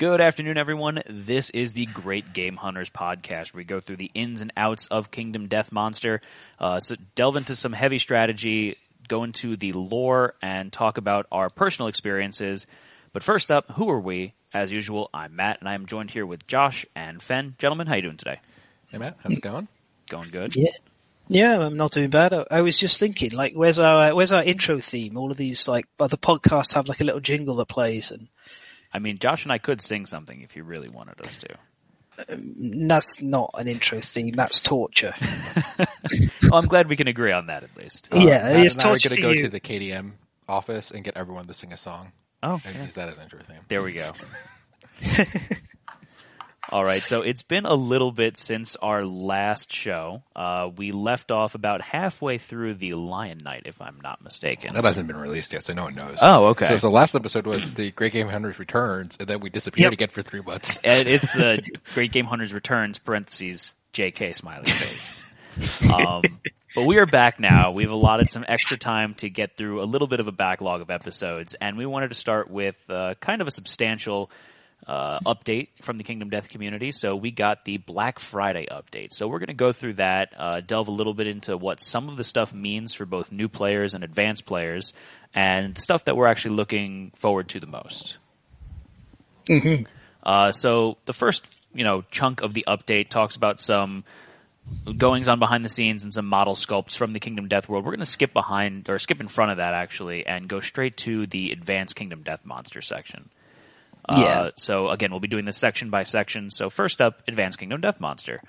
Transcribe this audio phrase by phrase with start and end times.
[0.00, 1.02] Good afternoon, everyone.
[1.10, 4.86] This is the Great Game Hunters podcast, where we go through the ins and outs
[4.86, 6.22] of Kingdom Death Monster,
[6.58, 8.78] uh, so delve into some heavy strategy,
[9.08, 12.66] go into the lore, and talk about our personal experiences.
[13.12, 14.32] But first up, who are we?
[14.54, 17.54] As usual, I'm Matt, and I am joined here with Josh and Fen.
[17.58, 18.40] Gentlemen, how you doing today?
[18.88, 19.68] Hey Matt, how's it going?
[20.08, 20.56] Going good.
[20.56, 20.70] Yeah.
[21.28, 22.32] Yeah, I'm not doing bad.
[22.32, 25.18] I, I was just thinking, like, where's our where's our intro theme?
[25.18, 28.28] All of these like other podcasts have like a little jingle that plays, and
[28.92, 31.56] I mean, Josh and I could sing something if you really wanted us to.
[32.86, 34.34] that's not an intro theme.
[34.34, 35.14] That's torture.
[36.50, 38.08] Well, I'm glad we can agree on that at least.
[38.12, 39.42] yeah, Matt it's and I are going to go you.
[39.44, 40.12] to the KDM
[40.48, 42.10] office and get everyone to sing a song
[42.42, 42.84] Oh, and yeah.
[42.84, 43.58] use that as intro theme.
[43.68, 44.12] There we go.
[46.72, 50.22] All right, so it's been a little bit since our last show.
[50.36, 54.74] Uh, we left off about halfway through the Lion Knight, if I'm not mistaken.
[54.74, 56.18] That hasn't been released yet, so no one knows.
[56.20, 56.68] Oh, okay.
[56.68, 59.86] So, so the last episode was the Great Game Hunters returns, and then we disappeared
[59.86, 59.92] Yep.
[59.94, 60.78] again for three months.
[60.84, 61.60] And it's the
[61.94, 65.24] Great Game Hunters Returns parentheses JK smiley face.
[65.92, 66.22] Um,
[66.76, 67.72] but we are back now.
[67.72, 70.90] We've allotted some extra time to get through a little bit of a backlog of
[70.90, 74.30] episodes, and we wanted to start with uh, kind of a substantial
[74.86, 76.92] uh, update from the Kingdom Death community.
[76.92, 79.12] So we got the Black Friday update.
[79.12, 82.08] So we're going to go through that, uh, delve a little bit into what some
[82.08, 84.92] of the stuff means for both new players and advanced players,
[85.34, 88.16] and the stuff that we're actually looking forward to the most.
[90.22, 94.04] Uh, so the first, you know, chunk of the update talks about some
[94.96, 97.84] goings on behind the scenes and some model sculpts from the Kingdom Death world.
[97.84, 100.96] We're going to skip behind or skip in front of that actually and go straight
[100.98, 103.30] to the advanced Kingdom Death monster section.
[104.12, 104.40] Yeah.
[104.40, 106.50] Uh, so again, we'll be doing this section by section.
[106.50, 108.42] So first up, Advanced Kingdom Death Monster.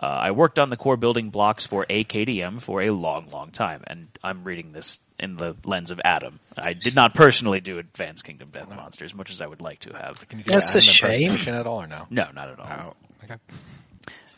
[0.00, 3.82] Uh, I worked on the core building blocks for AKDM for a long, long time,
[3.86, 6.38] and I'm reading this in the lens of Adam.
[6.56, 9.80] I did not personally do Advanced Kingdom Death Monster as much as I would like
[9.80, 10.28] to have.
[10.28, 11.32] Can you do That's that a shame.
[11.48, 12.06] at all or no?
[12.10, 12.68] No, not at all.
[12.70, 13.36] Oh, okay.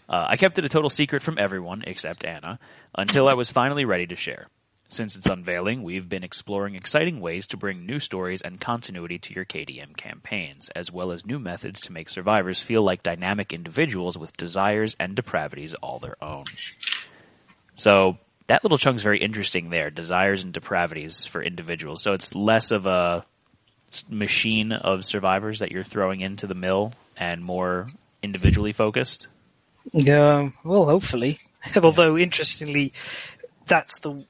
[0.09, 2.59] Uh, I kept it a total secret from everyone except Anna
[2.95, 4.47] until I was finally ready to share.
[4.91, 9.33] Since its unveiling, we've been exploring exciting ways to bring new stories and continuity to
[9.33, 14.19] your KDM campaigns, as well as new methods to make survivors feel like dynamic individuals
[14.19, 16.45] with desires and depravities all their own.
[17.77, 18.19] So
[18.49, 22.03] that little chunk's very interesting there, desires and depravities for individuals.
[22.03, 23.25] So it's less of a
[24.09, 27.87] machine of survivors that you're throwing into the mill and more
[28.25, 29.29] individually focused.
[29.93, 31.39] Yeah, well, hopefully.
[31.81, 32.93] Although, interestingly,
[33.67, 34.25] that's the.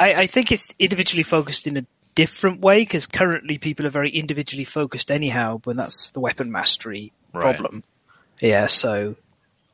[0.00, 4.10] I, I think it's individually focused in a different way because currently people are very
[4.10, 7.42] individually focused anyhow, when that's the weapon mastery Right.
[7.42, 7.84] problem.
[8.40, 9.16] Yeah, so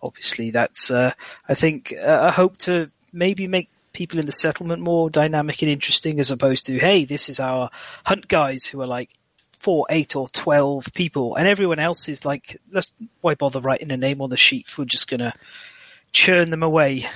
[0.02, 0.90] obviously that's.
[0.90, 1.12] Uh,
[1.48, 5.70] I think uh, I hope to maybe make people in the settlement more dynamic and
[5.70, 7.70] interesting as opposed to hey, this is our
[8.04, 9.10] hunt guys who are like
[9.58, 13.96] four, eight, or twelve people, and everyone else is like, let's why bother writing a
[13.96, 14.76] name on the sheet?
[14.76, 15.32] We're just gonna
[16.12, 17.06] churn them away.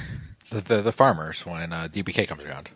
[0.51, 2.71] The, the, the farmers when uh, DBK comes around.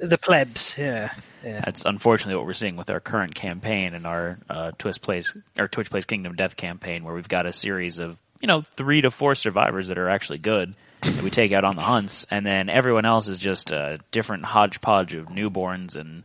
[0.00, 1.10] The plebs, yeah,
[1.42, 5.34] yeah, That's unfortunately what we're seeing with our current campaign and our uh, Twist Plays
[5.56, 9.00] or Twitch Plays Kingdom Death campaign, where we've got a series of you know three
[9.00, 12.44] to four survivors that are actually good that we take out on the hunts, and
[12.44, 16.24] then everyone else is just a different hodgepodge of newborns and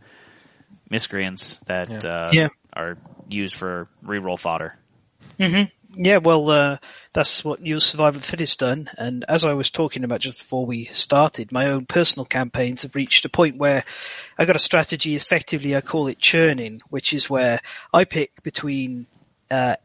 [0.89, 2.11] miscreants that Yeah.
[2.11, 2.47] Uh, Yeah.
[2.73, 2.97] are
[3.29, 4.75] used for reroll fodder.
[5.95, 6.17] Yeah.
[6.17, 6.77] Well, uh,
[7.13, 8.89] that's what New Survival the Fittest done.
[8.97, 12.95] And as I was talking about just before we started, my own personal campaigns have
[12.95, 13.83] reached a point where
[14.37, 15.15] I got a strategy.
[15.15, 17.59] Effectively, I call it churning, which is where
[17.93, 19.07] I pick between
[19.49, 19.75] uh,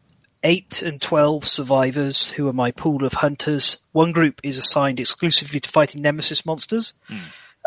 [0.43, 3.79] eight and twelve survivors who are my pool of hunters.
[3.93, 6.93] One group is assigned exclusively to fighting nemesis monsters.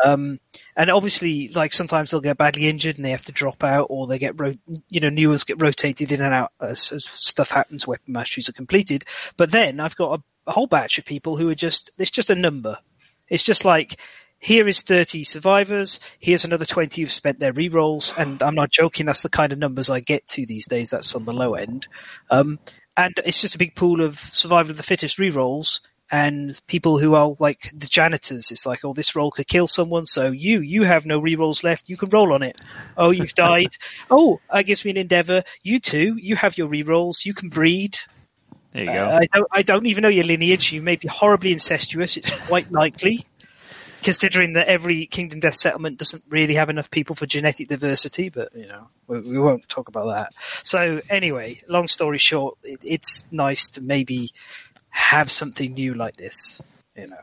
[0.04, 0.40] Um,
[0.76, 4.06] and obviously, like sometimes they'll get badly injured and they have to drop out, or
[4.06, 4.54] they get, ro-
[4.88, 7.86] you know, new ones get rotated in and out as, as stuff happens.
[7.86, 9.04] Weapon masteries are completed,
[9.36, 12.30] but then I've got a, a whole batch of people who are just it's just
[12.30, 12.78] a number.
[13.28, 13.98] It's just like
[14.38, 15.98] here is 30 survivors.
[16.18, 18.16] Here's another 20 who've spent their rerolls.
[18.16, 19.06] And I'm not joking.
[19.06, 20.90] That's the kind of numbers I get to these days.
[20.90, 21.88] That's on the low end.
[22.30, 22.60] Um,
[22.96, 27.14] and it's just a big pool of survival of the fittest rerolls and people who
[27.14, 28.50] are like the janitors.
[28.50, 30.04] It's like, oh, this roll could kill someone.
[30.06, 31.88] So you, you have no rerolls left.
[31.88, 32.60] You can roll on it.
[32.96, 33.76] Oh, you've died.
[34.10, 35.42] oh, that gives me an endeavor.
[35.62, 37.24] You too, you have your rerolls.
[37.24, 37.98] You can breed.
[38.72, 39.04] There you go.
[39.06, 40.72] Uh, I don't, I don't even know your lineage.
[40.72, 42.16] You may be horribly incestuous.
[42.16, 43.26] It's quite likely,
[44.02, 48.28] considering that every Kingdom Death settlement doesn't really have enough people for genetic diversity.
[48.28, 50.32] But you know, we, we won't talk about that.
[50.64, 54.32] So anyway, long story short, it, it's nice to maybe
[54.98, 56.60] have something new like this.
[56.96, 57.16] You know.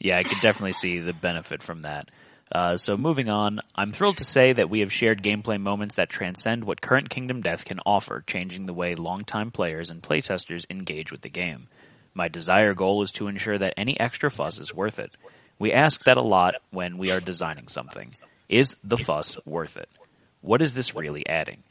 [0.00, 2.08] Yeah, I could definitely see the benefit from that.
[2.50, 6.08] Uh, so moving on, I'm thrilled to say that we have shared gameplay moments that
[6.08, 11.10] transcend what current Kingdom Death can offer, changing the way longtime players and playtesters engage
[11.10, 11.68] with the game.
[12.14, 15.12] My desire goal is to ensure that any extra fuss is worth it.
[15.58, 18.12] We ask that a lot when we are designing something.
[18.48, 19.88] Is the fuss worth it?
[20.40, 21.62] What is this really adding?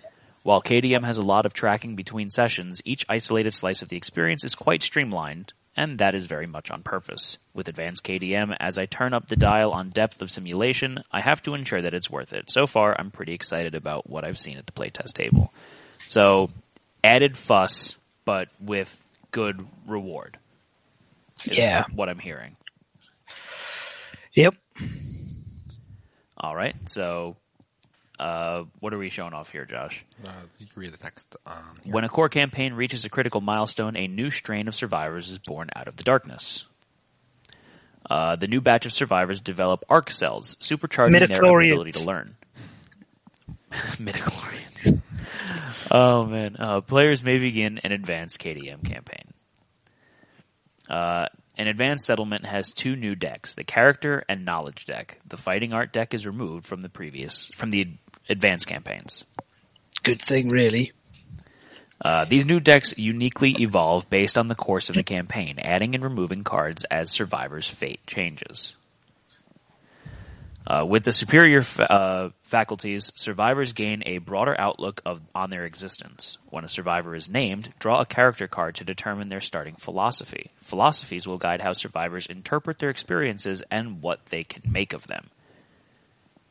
[0.45, 4.43] While KDM has a lot of tracking between sessions, each isolated slice of the experience
[4.43, 7.37] is quite streamlined, and that is very much on purpose.
[7.55, 11.41] With advanced KDM, as I turn up the dial on depth of simulation, I have
[11.41, 12.51] to ensure that it's worth it.
[12.51, 15.51] So far, I'm pretty excited about what I've seen at the playtest table.
[16.07, 16.51] So,
[17.03, 18.95] added fuss, but with
[19.31, 20.37] good reward.
[21.43, 21.85] Yeah.
[21.91, 22.55] What I'm hearing.
[24.33, 24.53] Yep.
[26.37, 26.75] All right.
[26.87, 27.35] So,
[28.19, 30.05] uh, what are we showing off here, Josh?
[30.25, 31.35] Uh, you can read the text.
[31.45, 31.79] Um.
[31.83, 35.69] When a core campaign reaches a critical milestone, a new strain of survivors is born
[35.75, 36.63] out of the darkness.
[38.09, 42.35] Uh, the new batch of survivors develop arc cells, supercharging their ability to learn.
[43.71, 45.01] Midichlorians.
[45.91, 46.55] oh man.
[46.57, 49.33] Uh, players may begin an advanced KDM campaign.
[50.89, 51.25] Uh,
[51.57, 55.19] an advanced settlement has two new decks, the character and knowledge deck.
[55.27, 57.87] The fighting art deck is removed from the previous, from the
[58.29, 59.23] advanced campaigns.
[60.03, 60.91] Good thing, really.
[62.03, 66.03] Uh, these new decks uniquely evolve based on the course of the campaign, adding and
[66.03, 68.75] removing cards as survivors' fate changes.
[70.67, 75.65] Uh, with the superior fa- uh, faculties, survivors gain a broader outlook of, on their
[75.65, 76.37] existence.
[76.49, 80.51] When a survivor is named, draw a character card to determine their starting philosophy.
[80.63, 85.29] Philosophies will guide how survivors interpret their experiences and what they can make of them.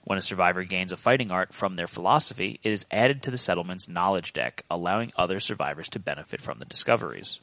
[0.05, 3.39] When a survivor gains a fighting art from their philosophy, it is added to the
[3.39, 7.41] settlement's knowledge deck, allowing other survivors to benefit from the discoveries.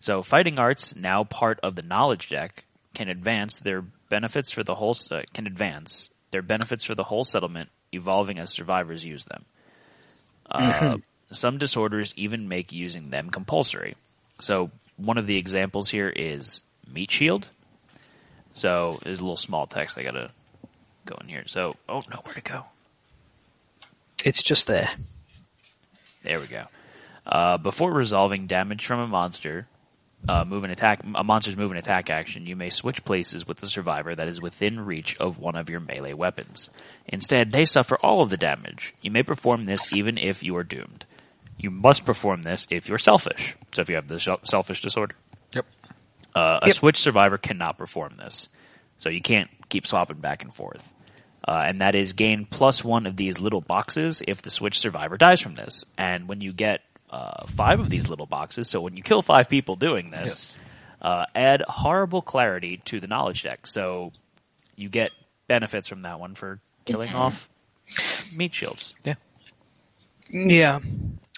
[0.00, 2.64] So, fighting arts, now part of the knowledge deck,
[2.94, 7.24] can advance their benefits for the whole uh, can advance their benefits for the whole
[7.24, 9.44] settlement, evolving as survivors use them.
[10.50, 10.96] Uh,
[11.30, 13.94] Some disorders even make using them compulsory.
[14.40, 16.62] So, one of the examples here is
[16.92, 17.48] meat shield.
[18.52, 20.32] So, there's a little small text I gotta
[21.06, 21.44] go in here.
[21.46, 22.64] So, oh no, where to go?
[24.24, 24.88] It's just there.
[26.22, 26.64] There we go.
[27.26, 29.66] Uh, before resolving damage from a monster,
[30.28, 33.58] uh, move and attack, a monster's move and attack action, you may switch places with
[33.58, 36.70] the survivor that is within reach of one of your melee weapons.
[37.08, 38.94] Instead, they suffer all of the damage.
[39.00, 41.04] You may perform this even if you are doomed.
[41.58, 43.56] You must perform this if you're selfish.
[43.72, 45.14] So if you have the shel- selfish disorder.
[45.54, 45.66] Yep.
[46.34, 46.76] Uh, a Yep.
[46.76, 48.48] Switch survivor cannot perform this,
[48.98, 50.88] so you can't keep swapping back and forth.
[51.46, 55.16] Uh, and that is gain plus one of these little boxes if the Switch survivor
[55.16, 55.84] dies from this.
[55.98, 59.48] And when you get uh, five of these little boxes, so when you kill five
[59.48, 60.56] people doing this,
[61.00, 63.66] uh, add horrible clarity to the knowledge deck.
[63.66, 64.12] So
[64.76, 65.10] you get
[65.48, 67.48] benefits from that one for killing off
[68.36, 68.94] meat shields.
[69.04, 69.14] Yeah.
[70.30, 70.78] Yeah,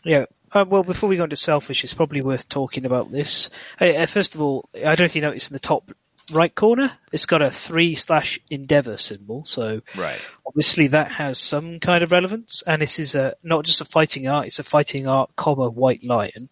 [0.05, 0.27] yeah.
[0.53, 3.51] Uh, well, before we go into selfish, it's probably worth talking about this.
[3.81, 5.91] Uh, uh, first of all, I don't know if you noticed in the top
[6.33, 9.45] right corner, it's got a three slash endeavor symbol.
[9.45, 10.21] So Right.
[10.47, 12.63] obviously that has some kind of relevance.
[12.67, 16.03] And this is a not just a fighting art; it's a fighting art, comma white
[16.05, 16.49] lion.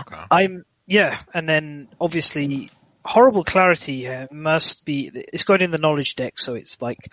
[0.00, 0.22] Okay.
[0.30, 2.70] I'm yeah, and then obviously
[3.04, 7.12] horrible clarity uh, must be it's got in the knowledge deck, so it's like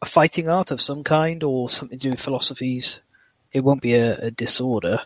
[0.00, 3.00] a fighting art of some kind or something to do with philosophies.
[3.52, 5.00] It won't be a, a disorder,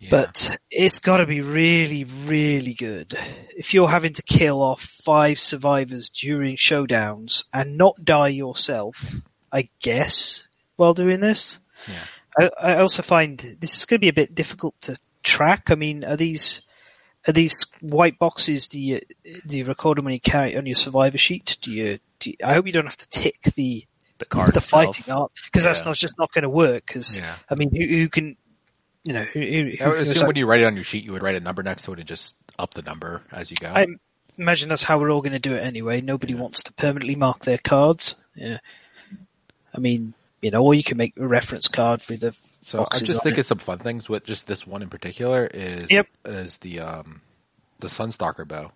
[0.00, 0.08] Yeah.
[0.10, 3.18] but it's got to be really, really good.
[3.54, 9.14] If you're having to kill off five survivors during showdowns and not die yourself,
[9.52, 11.60] I guess, while doing this.
[11.86, 12.00] yeah.
[12.38, 15.70] I, I also find this is going to be a bit difficult to track.
[15.70, 16.62] I mean, are these
[17.28, 18.68] are these white boxes?
[18.68, 19.00] Do you
[19.46, 21.58] do you record them when you carry it on your survivor sheet?
[21.60, 21.98] Do you?
[22.20, 23.84] Do you I hope you don't have to tick the
[24.18, 26.86] The the fighting art because that's not just not going to work.
[26.86, 27.34] Because Yeah.
[27.50, 28.36] I mean, who, who can
[29.04, 29.22] you know?
[29.24, 31.34] Who, who, I who, assume when you write it on your sheet, you would write
[31.36, 33.68] a number next to it and just up the number as you go.
[33.74, 33.86] I
[34.38, 36.00] imagine that's how we're all going to do it anyway.
[36.00, 38.16] Nobody wants to permanently mark their cards.
[38.34, 38.58] Yeah.
[39.74, 42.86] I mean, you know, or you can make a reference card with the so I'm
[42.92, 43.46] just on thinking it.
[43.46, 46.06] some fun things with just this one in particular is Yep.
[46.26, 47.22] is the um
[47.78, 48.72] the Sunstalker bow.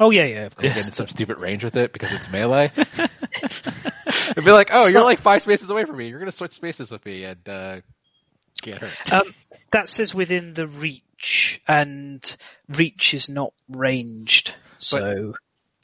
[0.00, 0.74] Oh yeah, yeah, of You're course.
[0.86, 2.70] getting some stupid range with it because it's melee.
[4.30, 6.08] It'd be like, oh, It's you're not- like five spaces away from me.
[6.08, 7.80] You're gonna switch spaces with me and uh,
[8.62, 9.12] get hurt.
[9.12, 9.34] Um,
[9.72, 12.36] that says within the reach, and
[12.68, 14.54] reach is not ranged.
[14.78, 15.34] So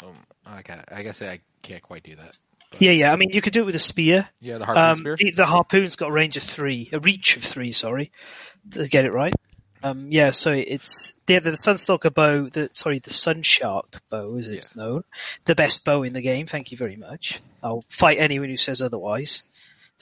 [0.02, 0.62] Um, I,
[0.92, 2.36] I guess I can't quite do that.
[2.78, 3.12] yeah, yeah.
[3.12, 4.28] I mean, you could do it with a spear.
[4.40, 5.16] Yeah, the harpoon Um, spear.
[5.18, 7.72] the, the harpoon's got a range of three, a reach of three.
[7.72, 8.10] Sorry,
[8.72, 9.34] to get it right.
[9.82, 12.48] Um, yeah, so it's the the Sunstalker bow.
[12.48, 15.04] The sorry, the Sunshark bow, as it's known,
[15.44, 16.46] the best bow in the game.
[16.46, 17.40] Thank you very much.
[17.62, 19.42] I'll fight anyone who says otherwise.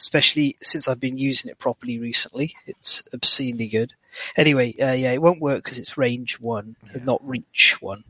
[0.02, 3.92] Especially since I've been using it properly recently, it's obscenely good.
[4.36, 8.02] Anyway, uh, yeah, it won't work because it's range one and not reach one.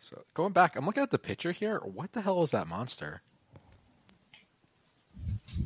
[0.00, 1.80] So going back, I'm looking at the picture here.
[1.80, 3.22] What the hell is that monster?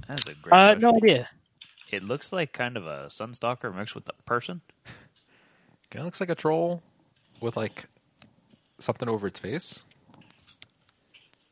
[0.08, 0.52] That's a great.
[0.54, 1.28] Uh, no idea.
[1.90, 4.62] It looks like kind of a sunstalker mixed with a person.
[5.90, 6.82] Kind of looks like a troll
[7.42, 7.84] with like
[8.78, 9.80] something over its face.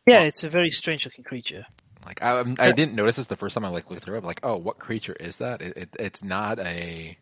[0.07, 1.67] Yeah, it's a very strange looking creature.
[2.05, 4.25] Like I, I'm- didn't notice this the first time I like looked through it.
[4.25, 5.63] Like, oh, what creature is that?
[5.63, 7.17] It, it, it's not a.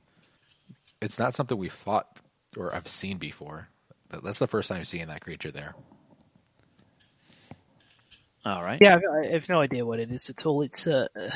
[1.01, 2.21] It's not something we fought
[2.57, 3.69] or I've seen before.
[4.11, 5.75] That's the first time seeing that creature there.
[8.45, 8.79] All right.
[8.81, 8.99] Yeah,
[9.31, 10.63] I've, no idea what it is at all.
[10.63, 11.31] It's uh, uh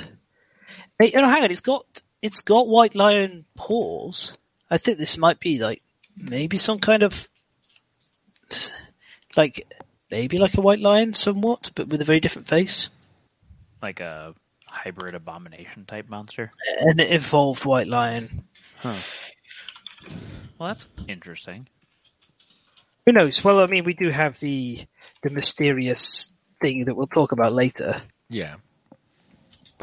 [0.98, 1.84] hey, oh, hang on, it's got
[2.22, 4.36] it's got white lion paws.
[4.70, 5.82] I think this might be like
[6.16, 7.28] maybe some kind of
[9.36, 9.66] like
[10.10, 12.88] maybe like a white lion, somewhat, but with a very different face.
[13.82, 14.34] Like a
[14.66, 16.50] hybrid abomination type monster.
[16.80, 18.44] An evolved white lion.
[18.78, 18.94] Huh.
[20.58, 21.68] Well, that's interesting.
[23.06, 23.42] Who knows?
[23.42, 24.84] Well, I mean, we do have the
[25.22, 28.00] the mysterious thing that we'll talk about later.
[28.28, 28.56] Yeah,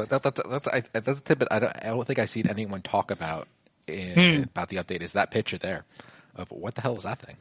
[0.00, 2.48] but that, that, that's I, that's a tidbit I don't, I don't think I've seen
[2.48, 3.48] anyone talk about
[3.86, 4.42] in, hmm.
[4.44, 5.02] about the update.
[5.02, 5.84] Is that picture there
[6.34, 7.36] of what the hell is that thing?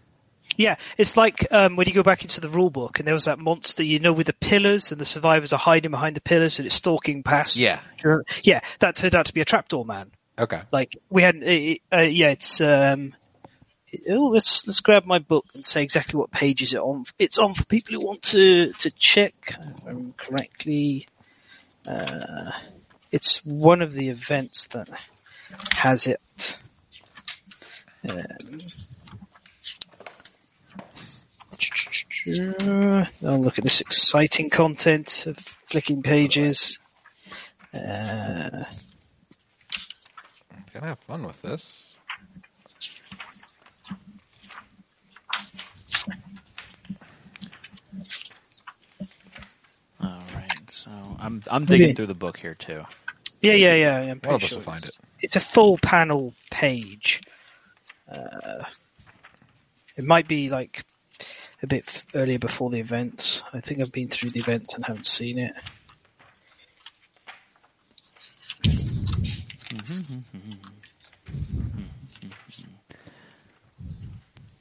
[0.58, 3.26] Yeah, it's like um, when you go back into the rule book and there was
[3.26, 6.60] that monster, you know, with the pillars and the survivors are hiding behind the pillars
[6.60, 7.56] and it's stalking past.
[7.56, 7.80] Yeah.
[8.44, 10.12] Yeah, that turned out to be a trapdoor man.
[10.38, 12.62] Okay, Like we had, uh, uh, yeah, it's.
[12.62, 13.14] Um,
[14.08, 17.06] oh, let's let's grab my book and say exactly what page is it on.
[17.18, 21.08] It's on for people who want to to check if I'm correctly.
[21.88, 22.52] Uh,
[23.12, 24.90] it's one of the events that
[25.72, 26.58] has it.
[28.10, 28.62] Um,
[33.24, 36.80] I'll look at this exciting content of flicking pages.
[37.74, 38.64] Uh,
[40.74, 41.96] gonna have fun with this.
[50.02, 50.72] All right.
[50.72, 50.90] So
[51.20, 51.94] I'm I'm digging Okay.
[51.96, 52.84] through the book here too.
[53.42, 53.98] Yeah, yeah, yeah.
[54.00, 55.06] I'm One of pretty us sure will find it's- it.
[55.22, 57.22] It's a full panel page.
[58.10, 58.64] Uh,
[59.98, 60.84] it might be like
[61.62, 63.44] a bit earlier before the events.
[63.54, 65.54] I think I've been through the events and haven't seen it.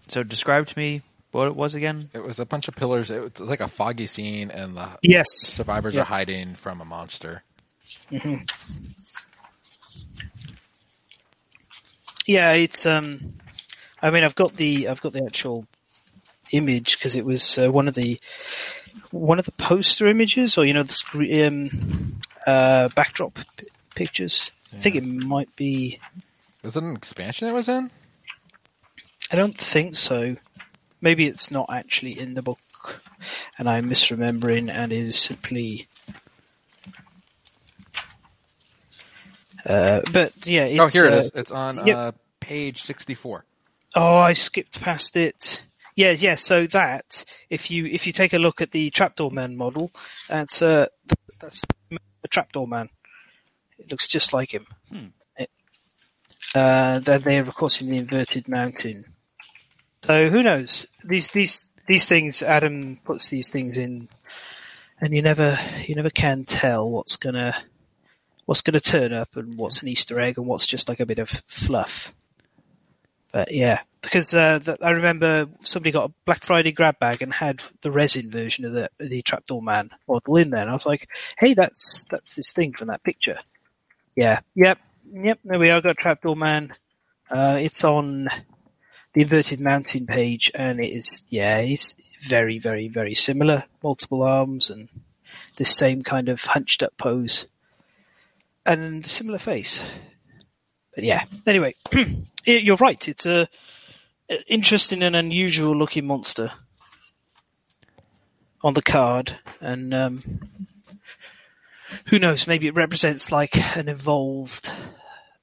[0.08, 1.02] So describe to me
[1.32, 2.10] what it was again.
[2.14, 3.10] It was a bunch of pillars.
[3.10, 5.26] It was like a foggy scene, and the Yes.
[5.34, 6.02] survivors Yeah.
[6.02, 7.42] are hiding from a monster.
[12.26, 13.34] Yeah, it's um.
[14.00, 15.66] I mean, I've got the I've got the actual
[16.52, 18.18] image because it was uh, one of the
[19.10, 24.50] one of the poster images, or you know, the screen um, uh, backdrop p- pictures.
[24.72, 25.98] I think it might be.
[26.62, 27.90] Was it an expansion it was in?
[29.32, 30.36] I don't think so.
[31.00, 32.58] Maybe it's not actually in the book,
[33.58, 35.86] and I'm misremembering, and is simply.
[39.64, 41.30] Uh, but yeah, it's, oh, here it uh, is.
[41.34, 41.96] It's on yep.
[41.96, 43.44] uh, page sixty-four.
[43.94, 45.62] Oh, I skipped past it.
[45.98, 46.36] Yeah, yeah.
[46.36, 49.90] So that if you if you take a look at the trapdoor man model,
[50.28, 50.86] that's uh
[51.40, 51.64] that's
[52.22, 52.88] a trapdoor man.
[53.80, 54.68] It looks just like him.
[55.36, 55.50] It-
[56.54, 59.06] uh, then they're of course in the inverted mountain.
[60.04, 60.86] So who knows?
[61.02, 62.44] These these these things.
[62.44, 64.08] Adam puts these things in,
[65.00, 67.54] and you never you never can tell what's gonna
[68.44, 71.18] what's gonna turn up and what's an Easter egg and what's just like a bit
[71.18, 72.14] of fluff.
[73.32, 77.32] But yeah, because uh, th- I remember somebody got a Black Friday grab bag and
[77.32, 80.86] had the resin version of the the trapdoor man model in there, and I was
[80.86, 83.38] like, "Hey, that's that's this thing from that picture."
[84.14, 84.78] Yeah, yep,
[85.12, 85.38] yep.
[85.44, 85.80] There we are.
[85.80, 86.74] Got trapdoor man.
[87.30, 88.28] Uh, it's on
[89.12, 93.64] the inverted mountain page, and it is yeah, it's very, very, very similar.
[93.82, 94.88] Multiple arms and
[95.56, 97.46] the same kind of hunched up pose,
[98.64, 99.82] and similar face.
[100.94, 101.74] But yeah, anyway,
[102.44, 103.08] you're right.
[103.08, 103.48] It's a
[104.46, 106.52] interesting and unusual looking monster
[108.62, 110.40] on the card, and um,
[112.06, 112.46] who knows?
[112.46, 114.72] Maybe it represents like an evolved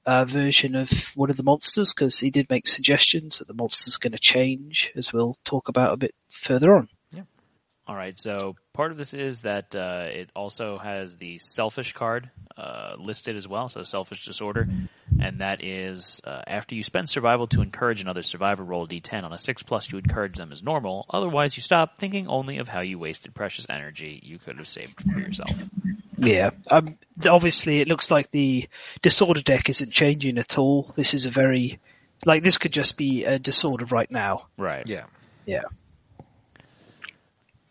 [0.04, 3.96] uh, version of one of the monsters because he did make suggestions that the monster's
[3.96, 6.88] going to change, as we'll talk about a bit further on.
[7.88, 8.18] All right.
[8.18, 13.36] So part of this is that uh, it also has the selfish card uh, listed
[13.36, 13.68] as well.
[13.68, 14.68] So selfish disorder.
[15.20, 19.22] and that is uh, after you spend survival to encourage another survivor, roll a d10
[19.22, 21.06] on a six plus You encourage them as normal.
[21.10, 25.00] Otherwise, you stop thinking only of how you wasted precious energy you could have saved
[25.00, 25.56] for yourself.
[26.16, 26.50] Yeah.
[26.70, 28.68] Um, obviously, it looks like the
[29.00, 30.92] disorder deck isn't changing at all.
[30.96, 31.78] This is a very
[32.24, 34.46] like this could just be a disorder right now.
[34.56, 34.86] Right.
[34.86, 35.04] Yeah.
[35.44, 35.62] Yeah.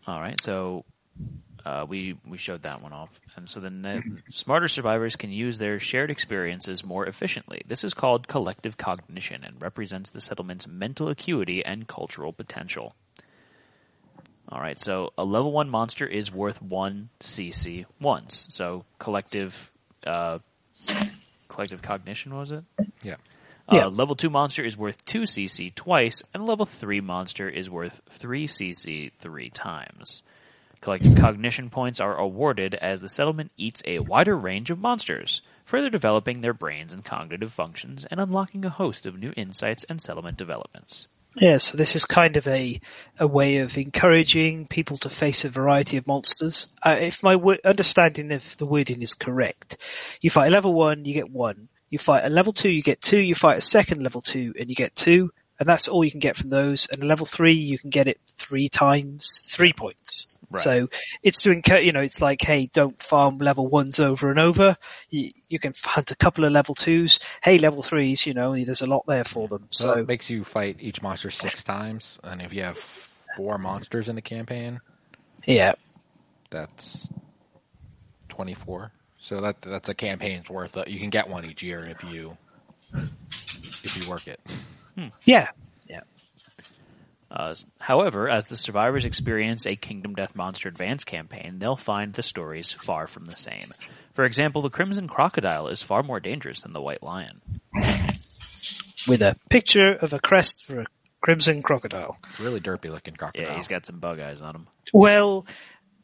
[0.06, 0.40] All right.
[0.40, 0.84] So
[1.64, 5.80] uh, we we showed that one off, and so the smarter survivors can use their
[5.80, 7.62] shared experiences more efficiently.
[7.66, 12.94] This is called collective cognition and represents the settlement's mental acuity and cultural potential.
[14.48, 14.80] All right.
[14.80, 18.46] So a level one monster is worth one CC once.
[18.50, 19.72] So collective
[20.06, 20.38] uh,
[21.48, 22.62] collective cognition was it?
[23.02, 23.16] Yeah.
[23.70, 23.86] Yeah.
[23.86, 28.00] Uh, level 2 monster is worth 2 CC twice, and level 3 monster is worth
[28.10, 30.22] 3 CC three times.
[30.80, 35.90] Collective cognition points are awarded as the settlement eats a wider range of monsters, further
[35.90, 40.36] developing their brains and cognitive functions and unlocking a host of new insights and settlement
[40.36, 41.08] developments.
[41.34, 42.80] Yeah, so this is kind of a
[43.18, 46.72] a way of encouraging people to face a variety of monsters.
[46.82, 49.76] Uh, if my wo- understanding of the wording is correct,
[50.22, 51.68] you fight a level one, you get one.
[51.90, 53.20] You fight a level two, you get two.
[53.20, 55.32] You fight a second level two, and you get two.
[55.58, 56.86] And that's all you can get from those.
[56.90, 60.26] And a level three, you can get it three times, three points.
[60.50, 60.62] Right.
[60.62, 60.88] So
[61.22, 64.76] it's to encourage, you know, it's like, hey, don't farm level ones over and over.
[65.10, 67.18] You, you can hunt a couple of level twos.
[67.42, 69.66] Hey, level threes, you know, there's a lot there for them.
[69.70, 72.78] So it makes you fight each monster six times, and if you have
[73.36, 74.80] four monsters in the campaign,
[75.46, 75.72] yeah,
[76.50, 77.08] that's
[78.28, 78.92] twenty four.
[79.26, 80.76] So that that's a campaign's worth.
[80.76, 82.36] Of, you can get one each year if you
[82.94, 84.38] if you work it.
[85.24, 85.48] yeah,
[85.88, 86.02] yeah.
[87.28, 92.22] Uh, however, as the survivors experience a Kingdom Death Monster Advance campaign, they'll find the
[92.22, 93.72] stories far from the same.
[94.12, 97.40] For example, the Crimson Crocodile is far more dangerous than the White Lion.
[99.08, 100.86] with a picture of a crest for a
[101.20, 102.16] crimson crocodile.
[102.38, 103.48] Really derpy looking crocodile.
[103.48, 104.68] Yeah, he's got some bug eyes on him.
[104.92, 105.46] Well,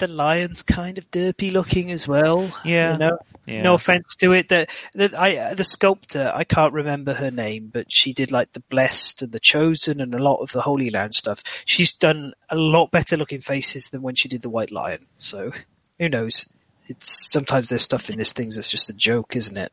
[0.03, 2.51] the lion's kind of derpy looking as well.
[2.65, 2.95] Yeah.
[2.95, 3.19] you know?
[3.47, 3.63] Yeah.
[3.63, 4.49] No offense to it.
[4.49, 8.65] The, the I the sculptor I can't remember her name, but she did like the
[8.69, 11.43] blessed and the chosen and a lot of the Holy Land stuff.
[11.65, 15.07] She's done a lot better looking faces than when she did the White Lion.
[15.19, 15.53] So
[16.01, 16.49] who knows?
[16.87, 19.73] It's sometimes there's stuff in these things that's just a joke, isn't it?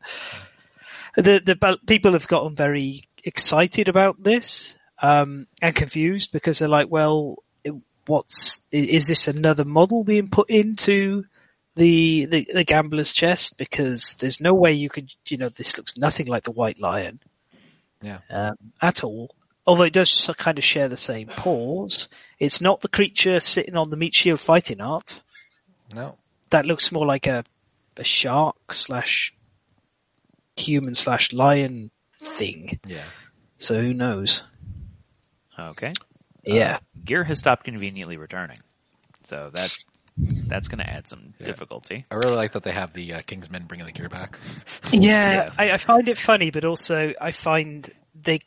[1.15, 6.89] The the people have gotten very excited about this um, and confused because they're like,
[6.89, 7.37] well,
[8.09, 11.23] what's is this another model being put into
[11.75, 13.57] the, the the gambler's chest?
[13.57, 17.19] Because there's no way you could, you know, this looks nothing like the White Lion
[18.01, 18.19] Yeah.
[18.29, 19.29] um, at all.
[19.67, 22.09] Although it does kind of share the same paws.
[22.39, 25.21] It's not the creature sitting on the meat shield fighting art.
[25.93, 26.17] No.
[26.49, 27.43] That looks more like a
[27.97, 29.35] a shark slash
[30.55, 32.79] human slash lion thing.
[32.87, 33.03] Yeah.
[33.57, 34.43] So who knows?
[35.57, 35.93] Okay.
[36.53, 36.79] Yeah.
[37.03, 38.59] Gear has stopped conveniently returning.
[39.27, 39.77] So that
[40.47, 41.45] that's going to add some Yeah.
[41.45, 42.05] difficulty.
[42.11, 44.37] I really like that they have the uh, Kingsmen bringing the gear back.
[44.91, 44.99] Yeah,
[45.33, 45.49] Yeah.
[45.57, 47.89] I, I find it funny, but also I find
[48.21, 48.41] they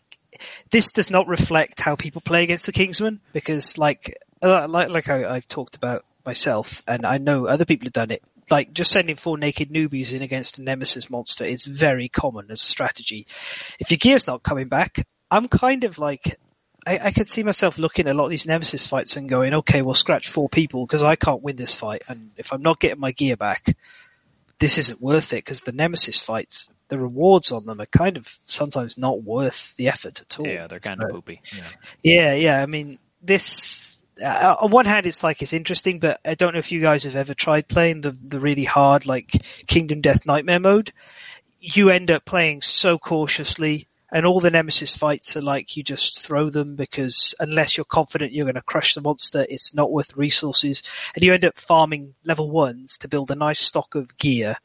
[0.71, 5.09] this does not reflect how people play against the Kingsmen because, like, uh, like like
[5.09, 8.23] I, I've talked about myself, and I know other people have done it.
[8.51, 12.63] Like just sending four naked newbies in against a nemesis monster is very common as
[12.63, 13.27] a strategy.
[13.79, 16.37] If your gear's not coming back, I'm kind of like.
[16.87, 19.55] I, I could see myself looking at a lot of these nemesis fights and going,
[19.55, 22.81] okay, we'll scratch four people because I can't win this fight, and if I'm not
[22.81, 23.77] getting my gear back,
[24.59, 28.39] this isn't worth it because the nemesis fights, the rewards on them are kind of
[28.47, 30.47] sometimes not worth the effort at all.
[30.47, 31.41] Yeah, they're kind So- of poopy.
[32.03, 32.63] yeah, yeah.
[32.63, 36.59] I mean, this uh, on one hand, it's like it's interesting, but I don't know
[36.59, 40.61] if you guys have ever tried playing the the really hard like Kingdom Death Nightmare
[40.61, 40.93] mode.
[41.61, 46.21] You end up playing so cautiously, and all the nemesis fights are like you just
[46.21, 50.17] throw them because unless you're confident you're going to crush the monster, it's not worth
[50.17, 50.83] resources,
[51.15, 54.57] and you end up farming level ones to build a nice stock of gear.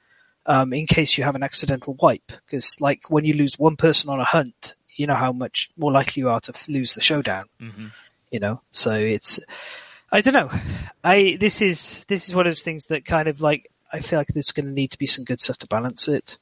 [0.45, 4.09] Um, in case you have an accidental wipe, because like when you lose one person
[4.09, 7.45] on a hunt, you know how much more likely you are to lose the showdown.
[7.59, 7.87] Hmm
[8.31, 8.61] you know?
[8.71, 9.39] So it's
[10.11, 10.49] i don't know.
[11.03, 14.19] I this is this is one of those things that kind of like i feel
[14.19, 16.37] like there's going to need to be some good stuff to balance it.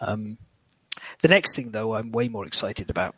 [0.00, 0.38] Um
[1.24, 3.14] the next thing though i'm way more excited about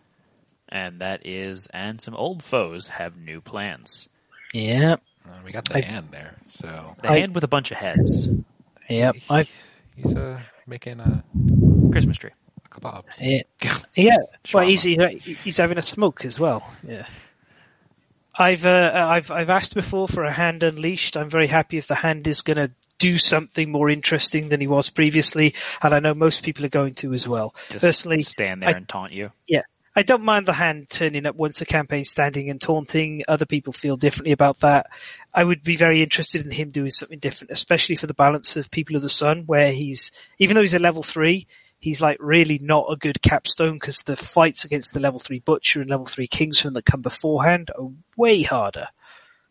[0.68, 4.08] And that is, and some old foes have new plans.
[4.54, 4.96] yeah
[5.28, 6.70] Uh, we got the I- hand there, so
[7.02, 8.28] The I- hand with a bunch of heads.
[8.88, 9.46] yeah i
[9.98, 11.22] he's uh, making a,
[11.92, 12.34] Christmas tree.
[12.64, 13.04] a kebab.
[13.20, 13.42] yeah
[14.08, 14.18] yeah
[14.54, 14.98] well he's he's
[15.44, 17.06] he's having a smoke as well yeah
[18.38, 21.16] I've uh, I've I've asked before for a hand unleashed.
[21.16, 24.66] I'm very happy if the hand is going to do something more interesting than he
[24.66, 27.54] was previously, and I know most people are going to as well.
[27.68, 29.32] Just Personally, stand there I- and taunt you.
[29.46, 29.62] yeah.
[29.98, 33.22] I don't mind the hand turning up once a campaign standing and taunting.
[33.28, 34.88] Other people feel differently about that.
[35.32, 38.70] I would be very interested in him doing something different, especially for the balance of
[38.70, 41.46] People of the Sun, where he's, even though he's a level three,
[41.78, 45.80] he's like really not a good capstone because the fights against the level three Butcher
[45.80, 48.86] and level three Kingsman that come beforehand are way harder.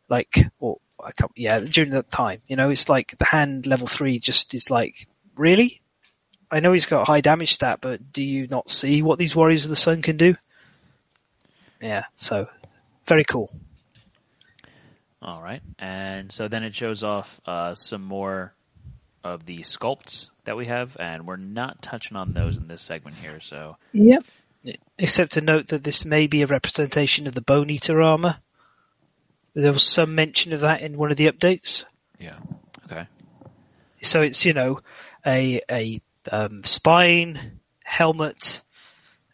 [0.09, 3.87] Like, or I can't, yeah, during that time, you know, it's like the hand level
[3.87, 5.07] three just is like,
[5.37, 5.81] really?
[6.51, 9.65] I know he's got high damage stat, but do you not see what these Warriors
[9.65, 10.35] of the Sun can do?
[11.81, 12.47] Yeah, so
[13.05, 13.51] very cool.
[15.21, 18.53] All right, and so then it shows off uh, some more
[19.23, 23.17] of the sculpts that we have, and we're not touching on those in this segment
[23.17, 23.39] here.
[23.39, 24.23] So Yep.
[24.97, 28.37] Except to note that this may be a representation of the Bone Eater armor.
[29.53, 31.85] There was some mention of that in one of the updates.
[32.19, 32.37] Yeah.
[32.85, 33.05] okay,
[34.01, 34.79] So it's you know
[35.25, 38.63] a a um, spine, helmet,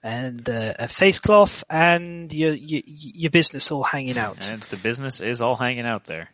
[0.03, 4.49] and uh, a face cloth, and your, your your business all hanging out.
[4.49, 6.29] and the business is all hanging out there.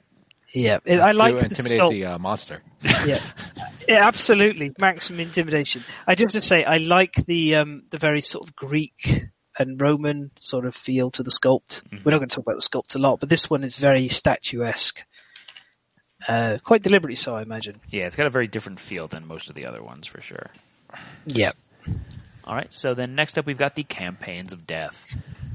[0.59, 1.89] Yeah, It- I like to the intimidate sculpt.
[1.91, 2.61] the uh, monster.
[2.83, 3.21] yeah.
[3.87, 5.83] yeah, absolutely, maximum intimidation.
[6.07, 9.25] I just have to say, I like the um, the very sort of Greek
[9.59, 11.83] and Roman sort of feel to the sculpt.
[11.91, 14.07] We're not going to talk about the sculpt a lot, but this one is very
[14.07, 15.03] statuesque,
[16.27, 17.79] uh, quite deliberately so, I imagine.
[17.89, 20.51] Yeah, it's got a very different feel than most of the other ones for sure.
[21.25, 21.51] Yeah,
[22.47, 24.95] All right, so then next up we've got the campaigns of death.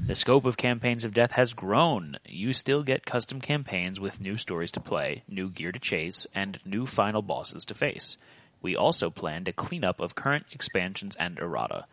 [0.05, 2.17] The scope of campaigns of death has grown.
[2.23, 6.59] You still get custom campaigns with new stories to play, new gear to chase, and
[6.65, 8.17] new final bosses to face.
[8.61, 11.85] We also planned a cleanup of current expansions and errata.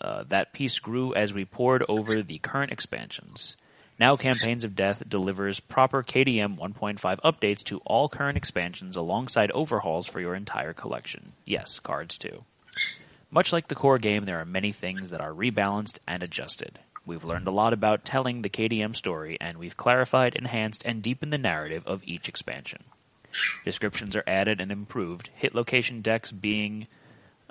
[0.00, 3.56] Uh, that piece grew as we poured over the current expansions.
[4.00, 10.08] Now Campaigns of Death delivers proper KDM 1.5 updates to all current expansions alongside overhauls
[10.08, 11.34] for your entire collection.
[11.44, 12.44] Yes, cards too.
[13.34, 16.78] Much like the core game, there are many things that are rebalanced and adjusted.
[17.06, 21.32] We've learned a lot about telling the KDM story, and we've clarified, enhanced, and deepened
[21.32, 22.84] the narrative of each expansion.
[23.64, 26.86] Descriptions are added and improved, hit location decks being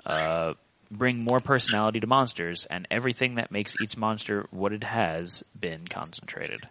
[0.06, 0.54] uh,
[0.88, 5.88] bring more personality to monsters, and everything that makes each monster what it has been
[5.88, 6.68] concentrated.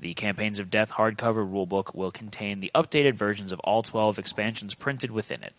[0.00, 4.74] The Campaigns of Death hardcover rulebook will contain the updated versions of all 12 expansions
[4.74, 5.54] printed within it.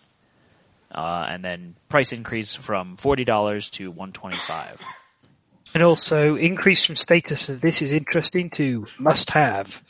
[0.91, 4.81] Uh, and then price increase from $40 to 125
[5.73, 9.83] and also increase from status of this is interesting to must have.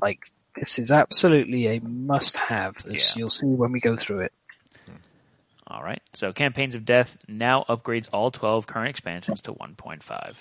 [0.00, 3.18] Like this is absolutely a must have, as Yeah.
[3.20, 4.32] you'll see when we go through it.
[5.66, 6.02] All right.
[6.12, 10.34] So Campaigns of Death now upgrades all 12 current expansions to 1.5.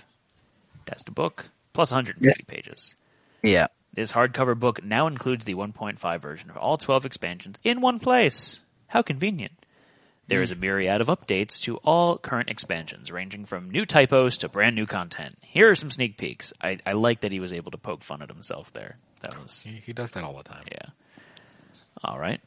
[0.85, 2.45] That's the book, plus 150 Yes.
[2.45, 2.93] pages.
[3.41, 3.67] Yeah.
[3.93, 8.59] This hardcover book now includes the 1.5 version of all 12 expansions in one place.
[8.93, 9.53] How convenient.
[10.27, 14.49] There is a myriad of updates to all current expansions, ranging from new typos to
[14.49, 15.35] brand new content.
[15.41, 16.53] Here are some sneak peeks.
[16.61, 18.97] I, I like that he was able to poke fun at himself there.
[19.21, 20.61] That was He, he does that all the time.
[20.71, 20.91] yeah.
[22.03, 22.39] All right.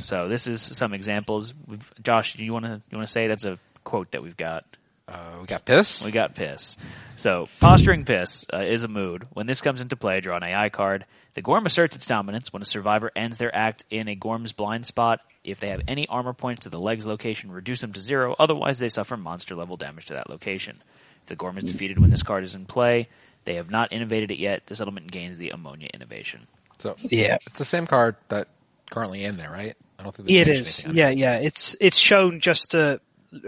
[0.00, 1.52] So this is some examples.
[1.66, 4.64] We've, Josh, you want to you want to say that's a quote that we've got?
[5.06, 6.02] Uh, we got piss.
[6.02, 6.78] We got piss.
[7.18, 9.26] So posturing piss uh, is a mood.
[9.34, 11.04] When this comes into play, draw an AI card.
[11.34, 14.86] The Gorm asserts its dominance when a survivor ends their act in a Gorm's blind
[14.86, 15.20] spot.
[15.44, 18.36] If they have any armor points to the legs location, reduce them to zero.
[18.38, 20.82] Otherwise, they suffer monster level damage to that location.
[21.22, 23.08] If the Gorm is defeated when this card is in play,
[23.44, 24.66] they have not innovated it yet.
[24.66, 26.46] The settlement gains the ammonia innovation.
[26.78, 27.38] So Yeah.
[27.46, 28.48] it's the same card that
[28.90, 29.76] currently in there, right?
[29.98, 30.86] I don't think they It changed is.
[30.92, 31.38] Yeah, yeah.
[31.38, 33.00] It's it's shown just to,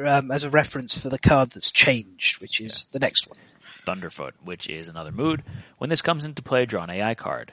[0.04, 3.38] um, as a reference for the card that's changed, which is the next one.
[3.86, 5.42] Thunderfoot, which is another mood.
[5.78, 7.52] When this comes into play, draw an AI card.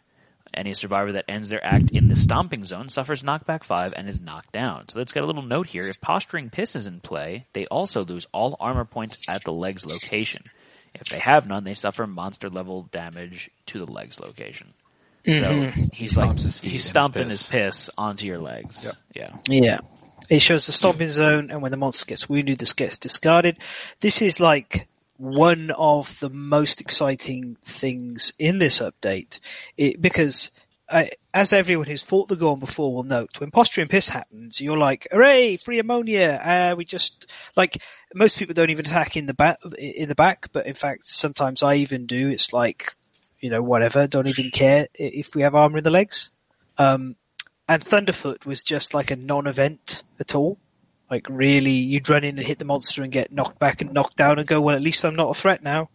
[0.54, 4.20] Any survivor that ends their act in the stomping zone suffers knockback 5 and is
[4.20, 4.90] knocked down.
[4.90, 5.88] So let's get a little note here.
[5.88, 9.86] If Posturing Piss is in play, they also lose all armor points at the legs
[9.86, 10.44] location.
[10.94, 14.74] If they have none, they suffer monster level damage to the legs location.
[15.26, 15.84] So mm-hmm.
[15.94, 17.32] he's like, stomps his feet and he's his stomping piss.
[17.32, 18.84] his piss onto your legs.
[18.84, 18.96] Yep.
[19.14, 19.38] Yeah.
[19.48, 19.80] Yeah.
[20.30, 23.58] It shows the stomping zone, and when the monster gets wounded, this gets discarded.
[24.00, 24.88] This is like
[25.22, 29.40] one of the most exciting things in this update,
[29.78, 30.50] it, because
[30.90, 34.80] I, as everyone who's fought the Gorm before will note, when posturing piss happens, you're
[34.80, 37.78] like, "Hooray, free ammonia!" Uh, we just like
[38.16, 41.62] most people don't even attack in the back, in the back, but in fact, sometimes
[41.62, 42.30] I even do.
[42.30, 42.96] It's like,
[43.40, 46.32] you know, whatever, don't even care if we have armor in the legs.
[46.80, 47.16] Um,
[47.70, 50.58] and Thunderfoot was just like a non-event at all.
[51.12, 54.16] Like really, you'd run in and hit the monster and get knocked back and knocked
[54.16, 55.90] down and go, well, at least I'm not a threat now.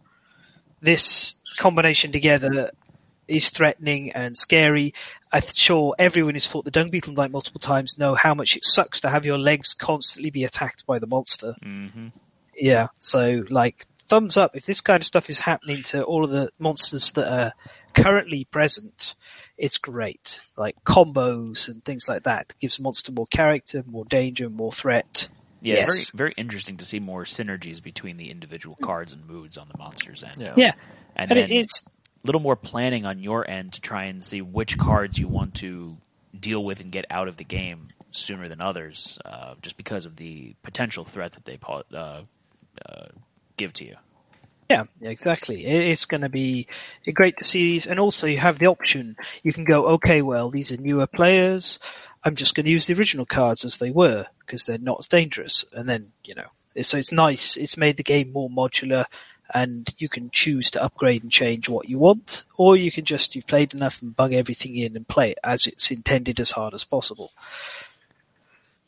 [0.79, 2.69] This combination together
[3.27, 4.93] is threatening and scary.
[5.33, 8.63] I'm sure everyone who's fought the dung beetle knight multiple times know how much it
[8.63, 11.55] sucks to have your legs constantly be attacked by the monster.
[11.63, 12.09] Mm-hmm.
[12.55, 16.29] Yeah, so like thumbs up if this kind of stuff is happening to all of
[16.29, 17.51] the monsters that are
[18.03, 19.15] currently present.
[19.57, 22.47] It's great, like combos and things like that.
[22.51, 25.27] It gives monster more character, more danger, more threat.
[25.61, 25.85] Yeah, Yes.
[26.11, 29.77] very very interesting to see more synergies between the individual cards and moods on the
[29.77, 30.39] monsters end.
[30.39, 30.53] Yeah.
[30.55, 30.71] Yeah,
[31.15, 31.89] and, and then it's a
[32.27, 35.97] little more planning on your end to try and see which cards you want to
[36.39, 40.15] deal with and get out of the game sooner than others, uh, just because of
[40.15, 42.21] the potential threat that they uh,
[42.85, 43.07] uh,
[43.57, 43.95] give to you.
[44.69, 45.65] Yeah, exactly.
[45.65, 46.67] It's going to be
[47.05, 49.15] eh, great to see these, and also you have the option.
[49.41, 51.79] You can go, okay, well, these are newer players.
[52.23, 55.07] I'm just going to use the original cards as they were because they're not as
[55.07, 55.63] dangerous.
[55.71, 57.55] And then you know, eh, so it's nice.
[57.55, 59.05] It's made the game more modular,
[59.53, 63.35] and you can choose to upgrade and change what you want, or you can just
[63.35, 66.73] you've played enough and bung everything in and play it as it's intended as hard
[66.73, 67.31] as possible.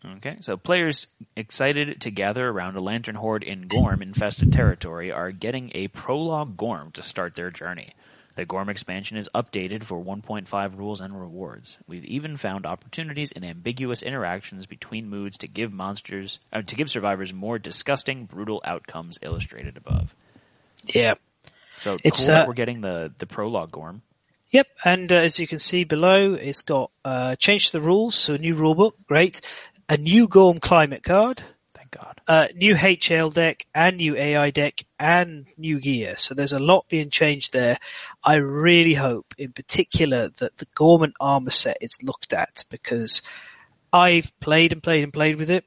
[0.06, 5.32] Okay, so players excited to gather around a lantern hoard in Gorm infested territory are
[5.32, 7.94] getting a prologue Gorm to start their journey.
[8.36, 11.78] The Gorm expansion is updated for 1.5 rules and rewards.
[11.86, 16.90] We've even found opportunities in ambiguous interactions between moods to give monsters uh, to give
[16.90, 20.16] survivors more disgusting, brutal outcomes illustrated above.
[20.86, 21.16] Yeah.
[21.80, 24.04] So It's, cool uh, we're getting the the prologue Gorm.
[24.52, 28.34] Yep, and uh, as you can see below, it's got uh, changed the rules, so
[28.34, 29.42] a new rulebook, great.
[29.92, 31.42] A new Gorm climate card,
[31.74, 32.22] Thank God.
[32.28, 36.16] uh, new HL deck, and new AI deck, and new gear.
[36.16, 37.80] So there's a lot being changed there.
[38.24, 43.24] I really hope, in particular, that the Gorment armor set is looked at because
[43.92, 45.66] I've played and played and played with it.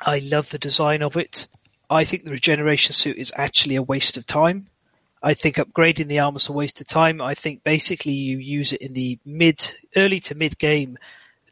[0.00, 1.48] I love the design of it.
[1.90, 4.68] I think the regeneration suit is actually a waste of time.
[5.24, 7.20] I think upgrading the armor is a waste of time.
[7.20, 10.98] I think basically you use it in the mid, early to mid game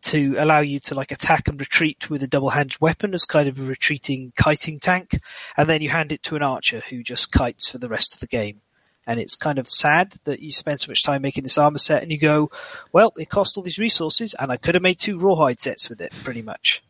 [0.02, 3.58] to allow you to like attack and retreat with a double-handed weapon as kind of
[3.58, 5.18] a retreating kiting tank,
[5.56, 8.20] and then you hand it to an archer who just kites for the rest of
[8.20, 8.60] the game.
[9.06, 12.02] And it's kind of sad that you spend so much time making this armor set
[12.02, 12.50] and you go,
[12.92, 16.00] well, it cost all these resources and I could have made two rawhide sets with
[16.00, 16.84] it, pretty much.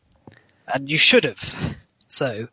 [0.73, 1.77] And you should have.
[2.09, 2.49] So,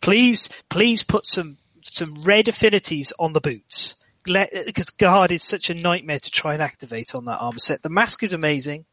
[0.00, 3.94] please, please put some, some red affinities on the boots.
[4.24, 7.82] Because guard is such a nightmare to try and activate on that armor set.
[7.82, 8.84] The mask is amazing.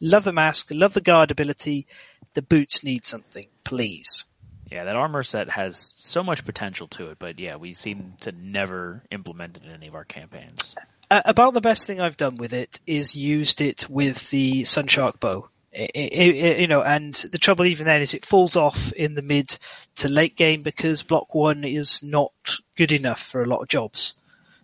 [0.00, 1.86] Love the mask, love the guard ability.
[2.34, 4.24] The boots need something, please.
[4.70, 8.32] Yeah, that armor set has so much potential to it, but yeah, we seem to
[8.32, 10.74] never implement it in any of our campaigns.
[11.10, 15.20] Uh, about the best thing I've done with it is used it with the Sunshark
[15.20, 15.48] bow.
[15.74, 19.14] I- I- I- you know, and the trouble even then is it falls off in
[19.14, 19.58] the mid
[19.96, 22.32] to late game because block one is not
[22.76, 24.14] good enough for a lot of jobs.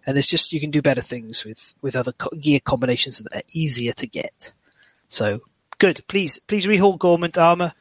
[0.07, 3.43] And there's just, you can do better things with, with other gear combinations that are
[3.53, 4.53] easier to get.
[5.15, 5.43] So,
[5.79, 6.03] good.
[6.09, 7.73] Please, please rehaul Gorment armor.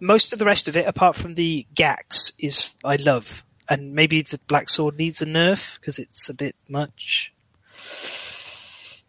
[0.00, 3.44] Most of the rest of it, apart from the Gaxe, is, I love.
[3.68, 7.32] And maybe the Black Sword needs a nerf because it's a bit much.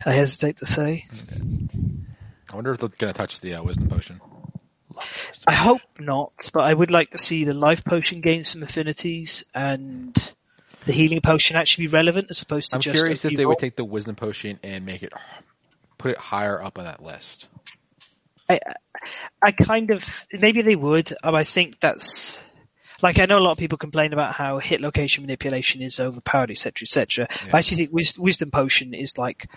[0.05, 1.05] I hesitate to say.
[2.51, 4.21] I wonder if they're going to touch the uh, wisdom potion.
[5.47, 9.43] I hope not, but I would like to see the life potion gain some affinities
[9.55, 10.15] and
[10.85, 13.57] the healing potion actually be relevant as opposed to just I'm curious if they would
[13.57, 15.13] take the wisdom potion and make it
[16.01, 17.47] put it higher up on that list.
[18.51, 18.59] I,
[19.41, 21.11] I kind of maybe they would.
[21.23, 22.41] Um, I think that's
[23.01, 26.51] like I know a lot of people complain about how hit location manipulation is overpowered,
[26.51, 27.27] etc., etc.
[27.29, 27.51] Yeah.
[27.53, 29.49] I actually think wis- wisdom potion is like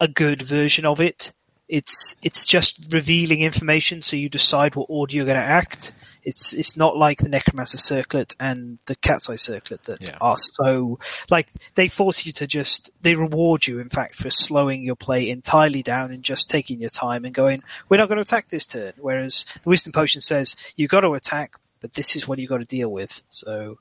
[0.00, 1.32] a good version of it.
[1.68, 5.92] It's it's just revealing information, so you decide what order you're going to act.
[6.26, 10.18] It's it's not like the necromancer circlet and the cat's eye circlet that Yeah.
[10.20, 10.98] are so
[11.30, 15.30] like they force you to just they reward you in fact for slowing your play
[15.30, 18.66] entirely down and just taking your time and going we're not going to attack this
[18.66, 18.92] turn.
[18.98, 22.58] Whereas the wisdom potion says you got to attack but this is what you got
[22.58, 23.22] to deal with.
[23.28, 23.78] So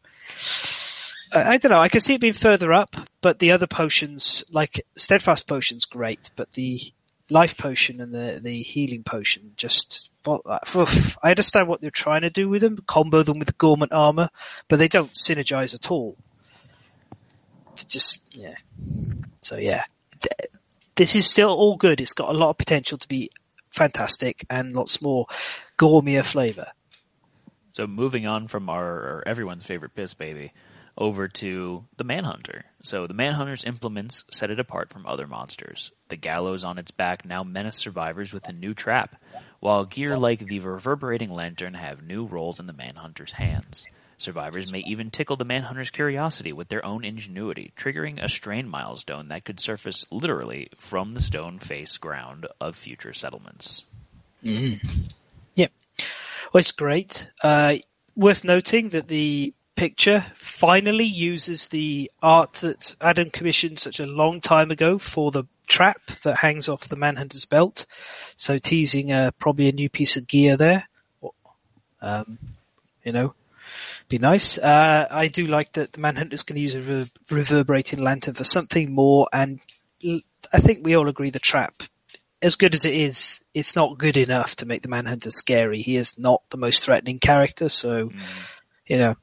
[1.33, 1.79] I, I don't know.
[1.79, 6.29] I can see it being further up but the other potions like steadfast potion's great
[6.35, 6.79] but the
[7.29, 10.11] life potion and the the healing potion just.
[10.27, 14.29] I understand what they're trying to do with them combo them with the armor
[14.67, 16.17] but they don't synergize at all
[17.75, 18.55] to just yeah.
[19.41, 19.83] So yeah,
[20.95, 22.01] this is still all good.
[22.01, 23.29] It's got a lot of potential to be
[23.69, 25.27] fantastic and lots more
[25.77, 26.67] gourmet flavor.
[27.73, 30.53] So moving on from our, our everyone's favorite piss baby
[30.97, 32.65] over to the Manhunter.
[32.83, 35.91] So the Manhunter's implements set it apart from other monsters.
[36.09, 39.15] The gallows on its back now menace survivors with a new trap,
[39.59, 43.85] while gear like the reverberating lantern have new roles in the Manhunter's hands.
[44.17, 49.27] Survivors may even tickle the Manhunter's curiosity with their own ingenuity, triggering a strain milestone
[49.27, 53.83] that could surface literally from the stone face ground of future settlements.
[55.55, 55.71] Yep.
[56.53, 57.29] Well, it's great.
[57.43, 57.75] Uh,
[58.15, 64.41] worth noting that the picture finally uses the art that Adam commissioned such a long
[64.41, 67.85] time ago for the trap that hangs off the Manhunter's belt.
[68.35, 70.87] So teasing uh, probably a new piece of gear there.
[72.01, 72.37] Um,
[73.03, 73.33] you know,
[74.09, 74.57] be nice.
[74.57, 78.43] Uh, I do like that the Manhunter's going to use a re- reverberating lantern for
[78.43, 79.59] something more, and
[80.03, 81.83] I think we all agree the trap,
[82.41, 85.81] as good as it is, it's not good enough to make the Manhunter scary.
[85.81, 88.11] He is not the most threatening character, so
[88.85, 89.15] you know.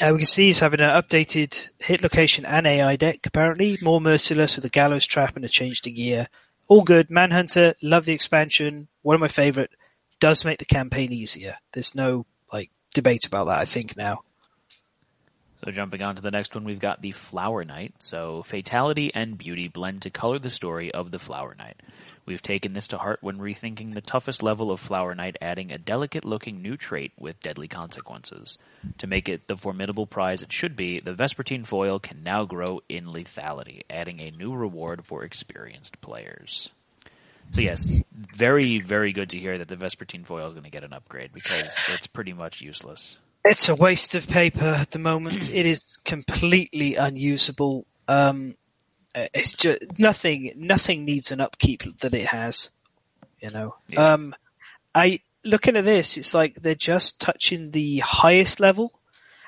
[0.00, 3.78] Uh, we can see he's having an updated hit location and AI deck, apparently.
[3.80, 6.28] More merciless with a gallows trap and a change to gear.
[6.66, 7.10] All good.
[7.10, 8.88] Manhunter, love the expansion.
[9.02, 9.70] One of my favorite.
[10.18, 11.56] Does make the campaign easier.
[11.72, 14.23] There's no, like, debate about that, I think, now.
[15.64, 17.94] So jumping on to the next one, we've got the Flower Knight.
[17.98, 21.80] So fatality and beauty blend to color the story of the Flower Knight.
[22.26, 25.78] We've taken this to heart when rethinking the toughest level of Flower Knight, adding a
[25.78, 28.58] delicate looking new trait with deadly consequences.
[28.98, 32.82] To make it the formidable prize it should be, the Vespertine foil can now grow
[32.90, 36.68] in lethality, adding a new reward for experienced players.
[37.52, 40.84] So yes, very, very good to hear that the Vespertine foil is going to get
[40.84, 43.16] an upgrade because it's pretty much useless.
[43.44, 45.50] It's a waste of paper at the moment.
[45.52, 47.86] it is completely unusable.
[48.08, 48.54] Um,
[49.14, 50.52] it's just nothing.
[50.56, 52.70] Nothing needs an upkeep that it has.
[53.40, 53.76] You know.
[53.88, 54.12] Yeah.
[54.12, 54.34] Um,
[54.94, 58.92] I looking at this, it's like they're just touching the highest level.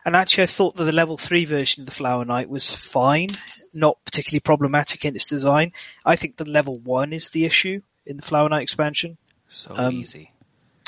[0.05, 3.31] And actually, I thought that the level three version of the Flower Knight was fine,
[3.75, 5.73] not particularly problematic in its design.
[6.05, 9.17] I think the level one is the issue in the Flower Knight expansion.
[9.49, 10.31] So Um, easy.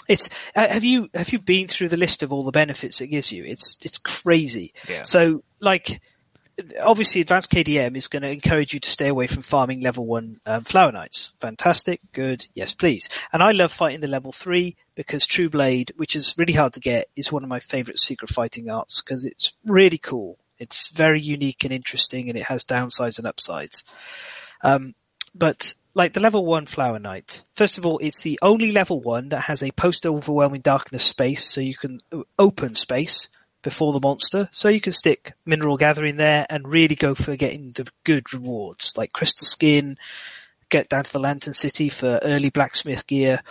[0.08, 3.08] It's uh, have you have you been through the list of all the benefits it
[3.08, 3.44] gives you?
[3.44, 4.72] It's it's crazy.
[4.88, 5.02] Yeah.
[5.02, 6.00] So like
[6.82, 10.40] obviously advanced KDM is going to encourage you to stay away from farming level one
[10.46, 11.32] um, flower knights.
[11.40, 13.08] Fantastic, good, yes please.
[13.32, 16.80] And I love fighting the level three because True Blade, which is really hard to
[16.80, 20.38] get, is one of my favorite secret fighting arts because it's really cool.
[20.58, 23.84] It's very unique and interesting, and it has downsides and upsides.
[24.62, 24.94] Um,
[25.34, 29.30] but like the level one flower knight, first of all, it's the only level one
[29.30, 33.28] that has a post overwhelming darkness space, so you can uh, open space
[33.62, 37.72] before the monster, so you can stick mineral gathering there and really go for getting
[37.72, 39.98] the good rewards like crystal skin,
[40.68, 43.42] get down to the lantern city for early blacksmith gear,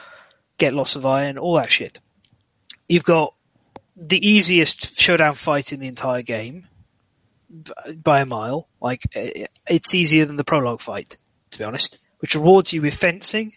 [0.58, 2.00] get lots of iron, all that shit.
[2.88, 3.34] You've got
[3.98, 6.68] the easiest showdown fight in the entire game
[8.02, 8.70] by a mile.
[8.80, 9.04] Like
[9.68, 11.18] it's easier than the prologue fight,
[11.52, 12.00] to be honest.
[12.20, 13.54] Which rewards you with fencing,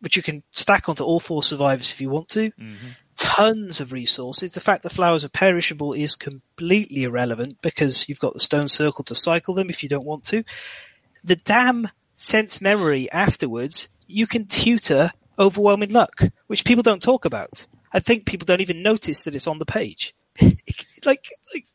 [0.00, 2.50] which you can stack onto all four survivors if you want to.
[2.50, 2.88] Mm-hmm.
[3.16, 4.52] Tons of resources.
[4.52, 9.04] The fact that flowers are perishable is completely irrelevant because you've got the stone circle
[9.04, 10.44] to cycle them if you don't want to.
[11.24, 17.66] The damn sense memory afterwards, you can tutor overwhelming luck, which people don't talk about.
[17.92, 20.14] I think people don't even notice that it's on the page.
[21.04, 21.66] like, like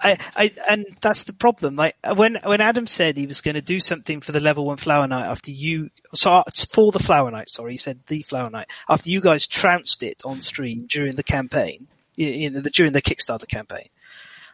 [0.00, 1.76] I, I, and that's the problem.
[1.76, 4.76] Like when when Adam said he was going to do something for the level one
[4.76, 6.42] flower knight after you, so uh,
[6.72, 7.50] for the flower knight.
[7.50, 11.22] Sorry, he said the flower knight after you guys trounced it on stream during the
[11.22, 13.88] campaign, you know, the, during the Kickstarter campaign.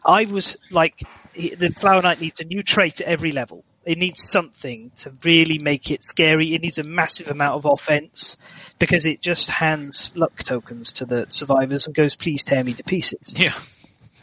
[0.04, 1.02] I was like,
[1.34, 3.64] the flower knight needs a new trait at every level.
[3.84, 6.54] It needs something to really make it scary.
[6.54, 8.36] It needs a massive amount of offense
[8.78, 12.84] because it just hands luck tokens to the survivors and goes, "Please tear me to
[12.84, 13.58] pieces." Yeah.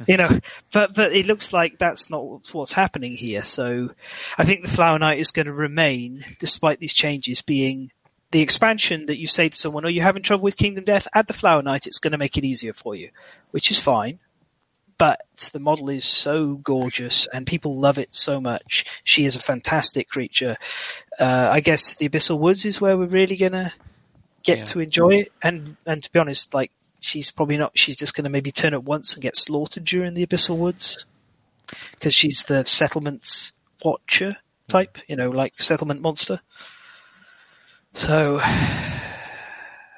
[0.07, 0.39] You know,
[0.71, 3.43] but but it looks like that's not what's, happening here.
[3.43, 3.91] So
[4.37, 7.91] I think the Flower Knight is going to remain, despite these changes, being
[8.31, 11.07] the expansion that you say to someone, "Oh, you're having trouble with Kingdom Death?
[11.13, 11.87] Add the Flower Knight.
[11.87, 13.09] It's going to make it easier for you,"
[13.51, 14.19] which is fine.
[14.97, 15.19] But
[15.51, 18.85] the model is so gorgeous, and people love it so much.
[19.03, 20.57] She is a fantastic creature.
[21.19, 23.73] Uh, I guess the Abyssal Woods is where we're really going to
[24.43, 24.65] get Yeah.
[24.65, 25.31] to enjoy it.
[25.41, 27.77] And and to be honest, like she's probably not.
[27.77, 31.05] She's just going to maybe turn up once and get slaughtered during the Abyssal Woods
[31.91, 33.51] because she's the settlements
[33.83, 34.37] watcher
[34.69, 34.97] type.
[35.07, 36.39] You know, like settlement monster.
[37.93, 38.39] So.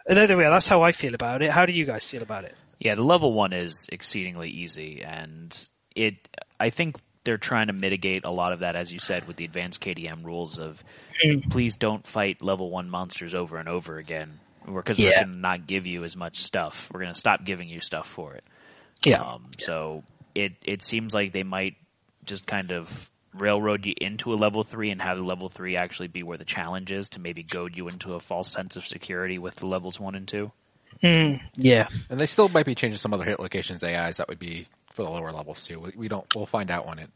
[0.06, 0.50] There we are.
[0.50, 1.50] That's how I feel about it.
[1.50, 2.56] How do you guys feel about it?
[2.80, 6.16] Yeah, the level one is exceedingly easy, and it.
[6.60, 9.46] I think they're trying to mitigate a lot of that, as you said, with the
[9.46, 10.84] advanced KDM rules of
[11.22, 11.40] hmm.
[11.50, 15.24] please don't fight level one monsters over and over again, because we're Yeah.
[15.24, 16.90] going to not give you as much stuff.
[16.94, 18.44] We're going to stop giving you stuff for it.
[19.06, 19.22] Yeah.
[19.22, 20.04] Um, so
[20.36, 21.76] it it seems like they might
[22.26, 26.08] just kind of railroad you into a level three and have the level three actually
[26.08, 29.38] be where the challenge is to maybe goad you into a false sense of security
[29.40, 30.52] with the levels one and two.
[31.02, 31.88] Mm, yeah.
[32.10, 35.04] And they still might be changing some other hit locations AIs that would be for
[35.04, 35.80] the lower levels too.
[35.80, 36.26] We, we don't.
[36.36, 37.10] We'll find out when it.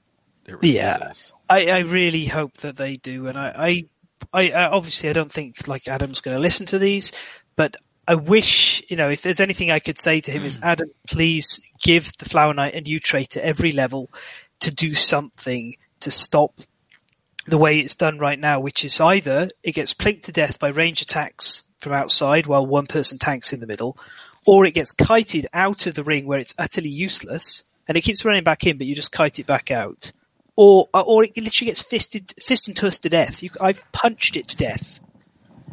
[0.47, 1.13] it Yeah.
[1.49, 3.85] I, I really hope that they do, and I,
[4.33, 7.11] I, I, I obviously I don't think like Adam's going to listen to these,
[7.57, 7.75] but
[8.07, 11.59] I wish you know if there's anything I could say to him is Adam, please
[11.83, 14.09] give the Flower Knight a new trait at every level
[14.61, 16.61] to do something to stop
[17.45, 20.69] the way it's done right now, which is either it gets plinked to death by
[20.69, 23.97] range attacks from outside while one person tanks in the middle,
[24.45, 28.23] or it gets kited out of the ring where it's utterly useless and it keeps
[28.23, 30.11] running back in, but you just kite it back out
[30.57, 33.41] or or it literally gets fisted, fist and tooth to death.
[33.41, 34.99] You, I've punched it to death.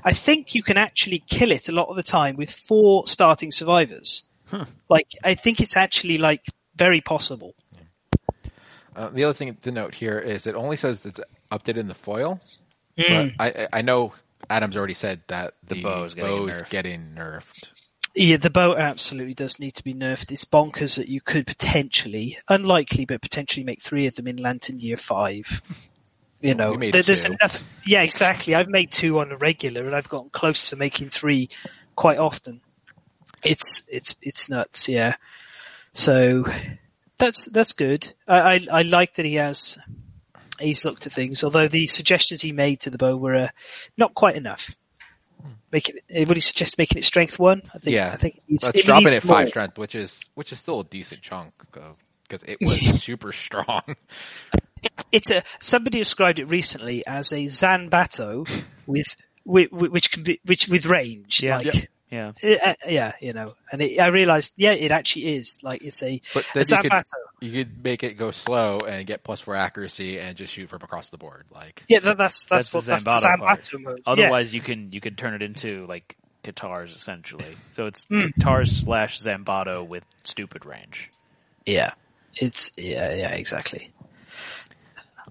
[0.05, 3.51] I think you can actually kill it a lot of the time with four starting
[3.51, 4.23] survivors.
[4.89, 6.45] Like I think it's actually like
[6.77, 7.55] very possible.
[8.95, 11.95] Uh, the other thing to note here is it only says it's updated in the
[11.95, 12.41] foil,
[12.97, 13.29] Hmm.
[13.37, 14.13] but I, I I know
[14.49, 16.71] Adam's already said that The the, bow's getting bow's nerfed.
[16.71, 17.65] getting nerfed.
[18.15, 20.31] Yeah, the bow absolutely does need to be nerfed.
[20.31, 24.79] It's bonkers that you could potentially, unlikely, but potentially make three of them in Lantern
[24.79, 25.61] Year Five.
[26.49, 27.63] You know, there- there's enough.
[27.87, 28.55] Yeah, exactly.
[28.55, 31.49] I've made two on a regular, and I've gotten close to making three
[31.97, 32.61] quite often.
[33.43, 34.89] It's it's it's nuts.
[34.89, 35.17] Yeah.
[35.93, 36.45] So
[37.19, 38.13] that's that's good.
[38.29, 39.79] I I, I like that he has
[40.61, 41.43] he's looked at things.
[41.45, 43.49] Although the suggestions he made to the bow were uh,
[43.97, 44.77] not quite enough.
[45.73, 47.63] Making it, would he suggest making it strength one?
[47.75, 47.95] I think.
[47.95, 48.13] Yeah.
[48.13, 49.47] I think it needs, it drop it five more.
[49.49, 53.83] strength, which is which is still a decent chunk because it was super strong.
[55.13, 58.49] It's a somebody described it recently as a Zanbato
[58.87, 61.43] with, with which can be which with range.
[61.43, 61.57] Yeah.
[61.59, 62.33] Like, Yeah.
[62.65, 66.21] uh, yeah, you know, and it, I realized, yeah, it actually is like it's a,
[66.33, 67.05] But a then you could, Zanbato.
[67.41, 70.83] you could make it go slow and get plus four accuracy and just shoot from
[70.83, 71.47] across the board.
[71.51, 73.69] Like Yeah, that, that's that's, That's what the that's the Zanbato part.
[73.81, 74.03] Mode.
[74.07, 77.57] Otherwise, you can you can turn it into like katars essentially.
[77.73, 78.27] So it's Hmm.
[78.39, 81.09] katars slash Zanbato with stupid range.
[81.67, 81.95] yeah,
[82.35, 83.91] yeah, it's yeah, yeah, exactly.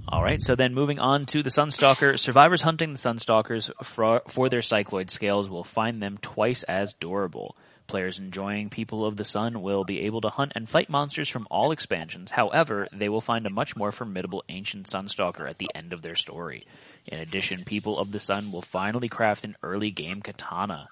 [0.07, 0.41] All right.
[0.41, 5.09] So then moving on to the Sunstalker, survivors hunting the Sunstalkers for, for their cycloid
[5.09, 7.55] scales will find them twice as durable.
[7.85, 11.47] Players enjoying People of the Sun will be able to hunt and fight monsters from
[11.51, 12.31] all expansions.
[12.31, 16.15] However, they will find a much more formidable ancient Sunstalker at the end of their
[16.15, 16.65] story.
[17.07, 20.87] In addition, People of the Sun will finally craft an early game katana.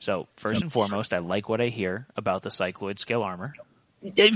[0.00, 3.54] So, first and foremost, I like what I hear about the cycloid scale armor.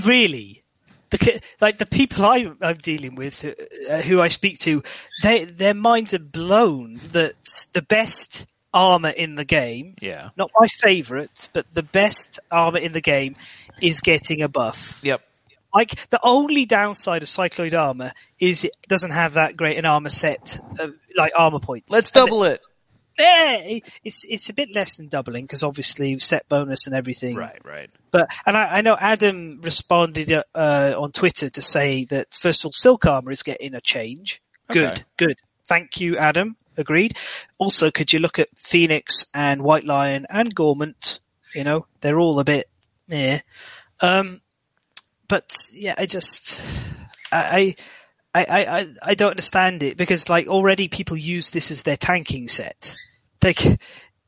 [0.05, 0.63] Really,
[1.09, 3.43] the like the people I, I'm dealing with,
[3.89, 4.83] uh, who I speak to,
[5.23, 7.35] they their minds are blown that
[7.73, 10.29] the best armor in the game Yeah.
[10.35, 13.35] not my favourite, but the best armor in the game
[13.81, 14.99] is getting a buff.
[15.03, 15.21] Yep.
[15.73, 20.09] Like the only downside of cycloid armor is it doesn't have that great an armor
[20.09, 21.91] set, of, like armor points.
[21.91, 22.61] Let's double it.
[23.19, 27.35] Yeah, it's it's a bit less than doubling because obviously set bonus and everything.
[27.35, 27.89] Right, right.
[28.11, 32.67] But and I, I know Adam responded uh, on Twitter to say that first of
[32.67, 34.41] all, silk armor is getting a change.
[34.69, 35.03] Good, Okay.
[35.17, 35.37] good.
[35.65, 36.57] Thank you, Adam.
[36.77, 37.17] Agreed.
[37.57, 41.19] Also, could you look at Phoenix and White Lion and Gorment?
[41.55, 42.69] You know, they're all a bit,
[43.07, 43.39] yeah.
[43.99, 44.41] Um,
[45.27, 46.61] but yeah, I just,
[47.31, 47.75] I,
[48.35, 51.97] I, I, I, I don't understand it because like already people use this as their
[51.97, 52.95] tanking set.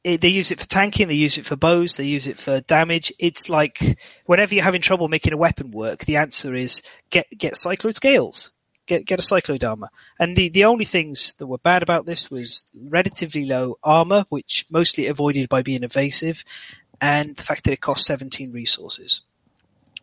[0.04, 2.62] They, they use it for tanking, they use it for bows, they use it for
[2.62, 3.12] damage.
[3.20, 7.54] It's like whenever you're having trouble making a weapon work, the answer is get get
[7.54, 8.52] cycloid scales,
[8.86, 9.90] get get a cycloid armor.
[10.18, 14.66] And the the only things that were bad about this was relatively low armor, which
[14.70, 16.46] mostly avoided by being evasive,
[17.02, 19.22] and the fact that it cost 17 resources.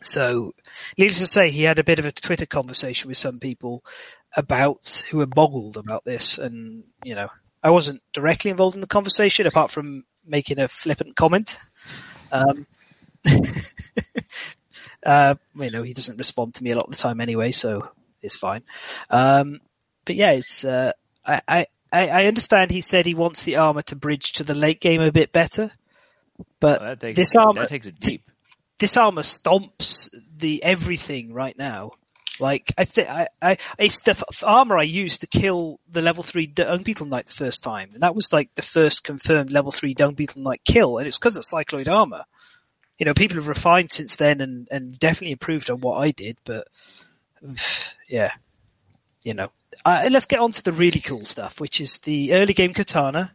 [0.02, 0.54] So,
[0.98, 3.82] needless to say, he had a bit of a Twitter conversation with some people
[4.36, 7.30] about who were boggled about this, and you know,
[7.66, 11.58] I wasn't directly involved in the conversation apart from making a flippant comment.
[12.30, 12.64] Um,
[15.04, 17.90] uh, you know, he doesn't respond to me a lot of the time anyway, so
[18.22, 18.62] it's fine.
[19.10, 19.60] Um,
[20.04, 20.92] but yeah, it's uh,
[21.26, 24.80] I, I I understand he said he wants the armor to bridge to the late
[24.80, 25.72] game a bit better,
[26.60, 28.30] but that takes this armor that takes it deep.
[28.78, 31.94] this armor stomps the everything right now.
[32.38, 36.22] Like I think I, I it's the f- armor I used to kill the level
[36.22, 39.72] three dung beetle knight the first time, and that was like the first confirmed level
[39.72, 42.24] three dung beetle knight kill, and it's because of cycloid armor.
[42.98, 46.38] You know, people have refined since then and and definitely improved on what I did,
[46.44, 46.68] but
[48.08, 48.30] yeah,
[49.22, 49.50] you know.
[49.84, 53.34] Uh, let's get on to the really cool stuff, which is the early game katana.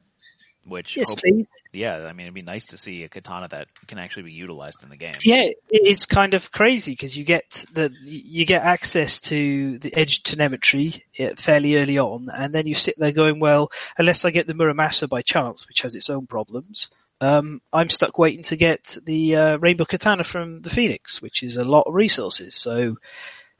[0.63, 1.47] Which, Yes, please.
[1.73, 4.83] yeah, I mean, it'd be nice to see a katana that can actually be utilized
[4.83, 5.15] in the game.
[5.23, 10.21] Yeah, it's kind of crazy because you get the you get access to the edge
[10.21, 11.03] telemetry
[11.37, 15.09] fairly early on, and then you sit there going, "Well, unless I get the Muramasa
[15.09, 16.91] by chance, which has its own problems,
[17.21, 21.57] um, I'm stuck waiting to get the uh, Rainbow Katana from the Phoenix, which is
[21.57, 22.55] a lot of resources.
[22.55, 22.97] So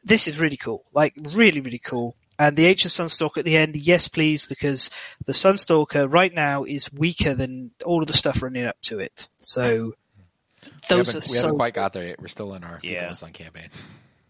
[0.04, 2.16] this is really cool, like really, really cool.
[2.42, 4.90] And the Ancient Sunstalker at the end, yes, please, because
[5.26, 9.28] the Sunstalker right now is weaker than all of the stuff running up to it.
[9.44, 9.94] So
[10.90, 12.20] those haven't, are we so haven't quite got there yet.
[12.20, 12.92] We're still in our Yeah.
[12.92, 13.14] yeah.
[13.14, 13.70] Sun campaign.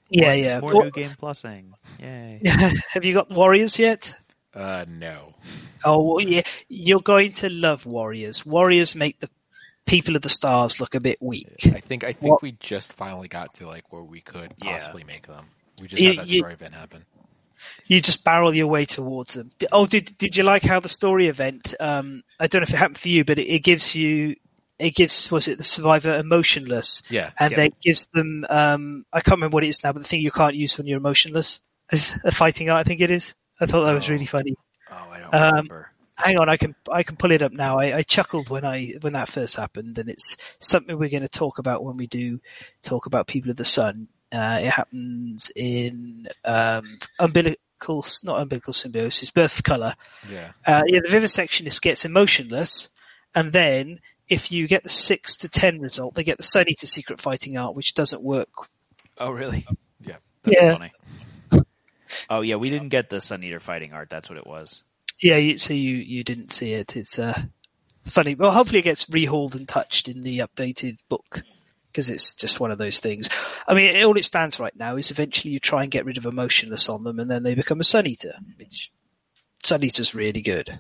[0.10, 0.60] yeah, yeah.
[0.60, 1.74] More Or- new game plusing.
[2.00, 2.42] Yay.
[2.92, 4.14] Have you got Warriors yet?
[4.54, 5.34] Uh, no.
[5.86, 6.42] Oh, well, yeah.
[6.68, 8.46] You're going to love Warriors.
[8.46, 9.30] Warriors make the
[9.86, 11.48] people of the stars look a bit weak.
[11.66, 14.74] I think I think Well- we just finally got to like where we could Yeah.
[14.74, 15.46] possibly make them.
[15.82, 17.06] We just had that you- story event happen.
[17.86, 19.52] You just barrel your way towards them.
[19.72, 21.74] Oh, did did you like how the story event?
[21.80, 24.36] Um, I don't know if it happened for you, but it, it gives you.
[24.80, 27.32] It gives was it the survivor emotionless, Yeah.
[27.40, 27.56] and Yeah.
[27.56, 28.46] then gives them.
[28.50, 30.88] Um, I can't remember what it is now, but the thing you can't use when
[30.88, 32.80] you're emotionless is a fighting art.
[32.80, 33.36] I think it is.
[33.60, 34.14] I thought that was Oh.
[34.14, 34.56] really funny.
[34.90, 35.92] Oh, I don't Um, remember.
[36.16, 37.78] hang on, I can I can pull it up now.
[37.78, 41.30] I, I chuckled when I when that first happened, and it's something we're going to
[41.30, 42.40] talk about when we do
[42.82, 44.08] talk about People of the Sun.
[44.32, 49.94] Uh, it happens in um, umbilical, not umbilical symbiosis, birth of color.
[50.30, 50.52] Yeah.
[50.66, 52.90] Uh, yeah, the vivisectionist gets emotionless,
[53.36, 56.88] and then if you get the six to ten result, they get the Sun Eater
[56.88, 58.48] secret fighting art, which doesn't work.
[59.18, 59.68] Oh, really?
[60.00, 60.16] Yeah.
[60.44, 60.74] That's Yeah.
[60.74, 60.92] funny.
[62.30, 64.10] Oh, yeah, we didn't get the Sun Eater fighting art.
[64.10, 64.84] That's what it was.
[65.22, 66.98] Yeah, you, so you you didn't see it.
[66.98, 67.42] It's uh,
[68.04, 68.36] funny.
[68.36, 71.44] Well, hopefully it gets rehauled and touched in the updated book
[71.92, 73.30] because it's just one of those things.
[73.68, 76.26] I mean, all it stands right now is eventually you try and get rid of
[76.26, 78.34] emotionless on them, and then they become a Sun Eater.
[78.58, 78.92] Which
[79.64, 80.80] Sun Eater's really good.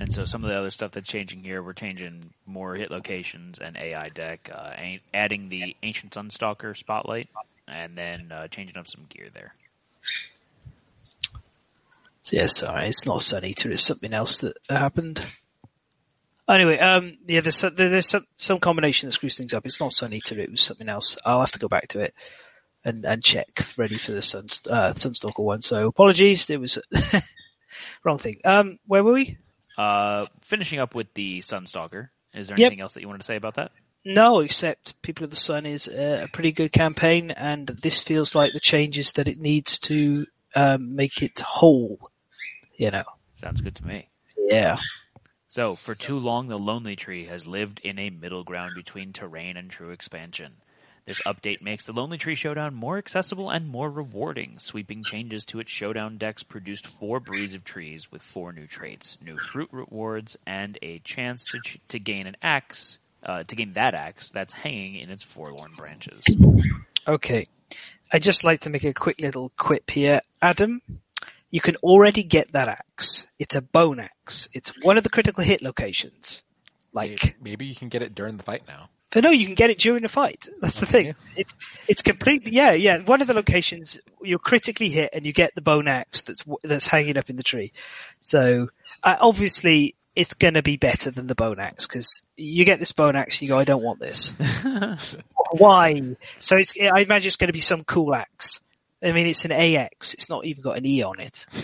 [0.00, 3.58] And so some of the other stuff that's changing here, we're changing more hit locations
[3.58, 4.72] and AI deck, uh,
[5.12, 7.28] adding the Ancient Sunstalker spotlight,
[7.68, 9.54] and then uh, changing up some gear there.
[12.22, 13.72] So yeah, sorry, it's not Sun Eater.
[13.72, 15.24] It's something else that happened.
[16.54, 19.64] Anyway, um, yeah, there's some, there's some, some combination that screws things up.
[19.66, 20.38] It's not Sun Eater.
[20.38, 21.16] It was something else.
[21.24, 22.12] I'll have to go back to it
[22.84, 25.62] and, and check ready for the Sun, uh, Sunstalker one.
[25.62, 26.48] So apologies.
[26.50, 26.78] It was
[28.04, 28.40] wrong thing.
[28.44, 29.38] Um, where were we?
[29.78, 32.08] Uh, finishing up with the Sunstalker.
[32.34, 32.66] Is there Yep.
[32.66, 33.72] anything else that you wanted to say about that?
[34.04, 38.52] No, except People of the Sun is a pretty good campaign, and this feels like
[38.52, 40.24] the changes that it needs to
[40.56, 42.10] um, make it whole.
[42.76, 43.04] You know,
[43.36, 44.08] Sounds good to me.
[44.38, 44.78] yeah.
[45.50, 49.56] So, for too long, the Lonely Tree has lived in a middle ground between terrain
[49.56, 50.52] and true expansion.
[51.06, 54.58] This update makes the Lonely Tree Showdown more accessible and more rewarding.
[54.60, 59.18] Sweeping changes to its Showdown decks produced four breeds of trees with four new traits,
[59.20, 63.72] new fruit rewards, and a chance to ch- to gain an axe, uh, to gain
[63.72, 66.22] that axe that's hanging in its forlorn branches.
[67.08, 67.48] Okay.
[68.12, 70.20] I'd just like to make a quick little quip here.
[70.40, 70.80] Adam,
[71.50, 73.26] you can already get that axe.
[73.38, 74.48] It's a bone axe.
[74.52, 76.42] It's one of the critical hit locations.
[76.92, 78.88] Like, Maybe, you can get it during the fight now.
[79.10, 80.48] but no, you can get it during the fight.
[80.60, 81.14] That's the thing.
[81.36, 81.54] It's,
[81.86, 82.98] it's completely, yeah, yeah.
[82.98, 86.86] One of the locations you're critically hit and you get the bone axe that's, that's
[86.88, 87.72] hanging up in the tree.
[88.20, 88.68] So,
[89.04, 93.14] uh, obviously it's gonna be better than the bone axe because you get this bone
[93.14, 94.32] axe, you go, I don't want this.
[95.52, 96.16] Why?
[96.38, 98.60] So it's, I imagine it's going to be some cool axe.
[99.02, 100.14] I mean, it's an AX.
[100.14, 101.46] It's not even got an E on it.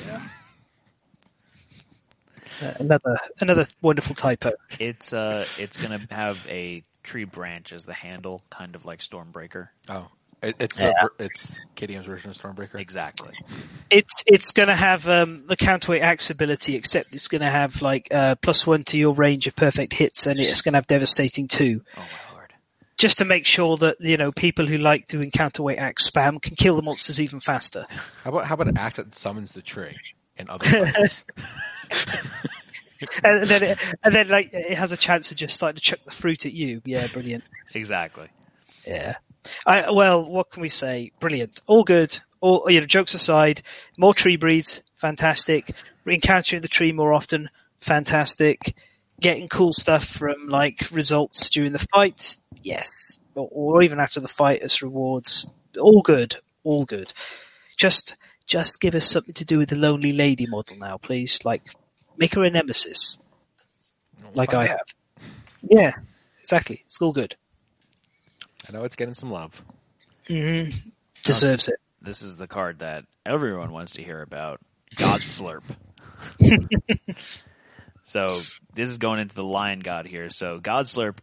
[2.62, 4.53] Uh, another, another wonderful typo.
[4.78, 9.68] It's uh, it's gonna have a tree branch as the handle, kind of like Stormbreaker.
[9.91, 10.09] Oh,
[10.43, 10.93] it, it's Yeah.
[11.18, 12.80] the, it's KDM's version of Stormbreaker.
[12.80, 13.32] Exactly.
[13.91, 17.80] It's, it's going to have, um, the counterweight axe ability, except it's going to have
[17.82, 20.87] like, uh, plus one to your range of perfect hits and it's going to have
[20.87, 21.82] devastating two.
[21.97, 22.11] Oh my lord.
[22.97, 26.57] Just to make sure that, you know, people who like doing counterweight axe spam can
[26.57, 27.86] kill the monsters even faster.
[28.24, 29.97] How about how about an axe that summons the tree
[30.36, 31.24] in other fights?
[33.22, 36.01] and then, it, and then like, it has a chance of just like to chuck
[36.05, 36.80] the fruit at you.
[36.84, 37.44] Yeah, brilliant.
[37.74, 38.28] Exactly.
[38.86, 39.16] Yeah.
[39.66, 41.12] I, well, what can we say?
[41.20, 41.61] Brilliant.
[41.66, 42.18] All good.
[42.40, 43.62] All, you know, jokes aside,
[43.97, 45.74] more tree breeds, fantastic.
[46.05, 48.74] Re-encountering the tree more often, fantastic.
[49.20, 53.18] Getting cool stuff from like results during the fight, yes.
[53.34, 55.46] Or, or even after the fight as rewards,
[55.78, 56.36] all good.
[56.64, 57.12] All good.
[57.76, 61.44] Just, just give us something to do with the lonely lady model now, please.
[61.44, 61.62] Like,
[62.16, 63.18] make her a nemesis,
[64.34, 64.86] like I have.
[65.62, 65.92] Yeah,
[66.40, 66.82] exactly.
[66.86, 67.36] It's all good.
[68.68, 69.62] I know it's getting some love.
[70.28, 70.64] hmm
[71.22, 71.76] Deserves it.
[72.02, 74.60] This is the card that everyone wants to hear about.
[74.96, 75.62] God Slurp.
[78.07, 78.40] so
[78.74, 80.30] this is going into the Lion God here.
[80.30, 81.16] So God Slurp,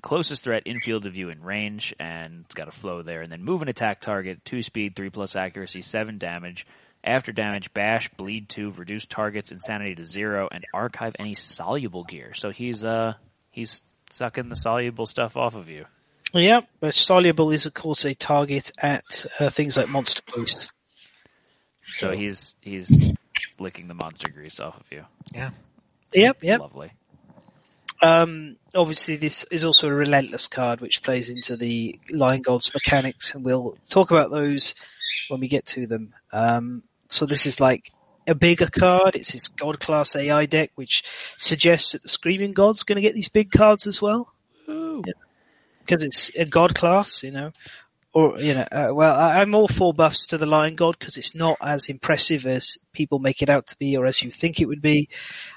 [0.00, 3.20] closest threat, infield of view and range, and it's got a flow there.
[3.20, 6.64] And then move and attack target, two speed, three plus accuracy, seven damage.
[7.04, 12.34] after damage, bash, bleed two, reduce targets insanity to zero, and archive any soluble gear.
[12.34, 13.14] So he's uh
[13.50, 15.86] he's sucking the soluble stuff off of you.
[16.32, 20.70] Yeah, but soluble is of course a target at uh, things like monster waste.
[21.84, 23.14] So he's he's
[23.58, 25.04] licking the monster grease off of you.
[25.32, 25.50] Yeah.
[26.12, 26.60] Yep, yep.
[26.60, 26.92] Lovely.
[28.00, 33.34] Um, obviously, this is also a relentless card, which plays into the Lion God's mechanics,
[33.34, 34.74] and we'll talk about those
[35.28, 36.14] when we get to them.
[36.32, 37.90] Um, so this is like
[38.26, 39.16] a bigger card.
[39.16, 41.02] It's his God class AI deck, which
[41.36, 44.32] suggests that the Screaming God's going to get these big cards as well
[45.88, 47.52] because it's a God class, you know.
[48.14, 51.16] Or you know, uh, well, I, I'm all for buffs to the Lion God because
[51.16, 54.60] it's not as impressive as people make it out to be, or as you think
[54.60, 55.08] it would be.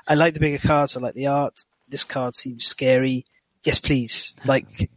[0.08, 0.98] I like the bigger cards.
[0.98, 1.64] I like the art.
[1.88, 3.26] This card seems scary.
[3.64, 4.34] Yes, please.
[4.46, 4.90] Like,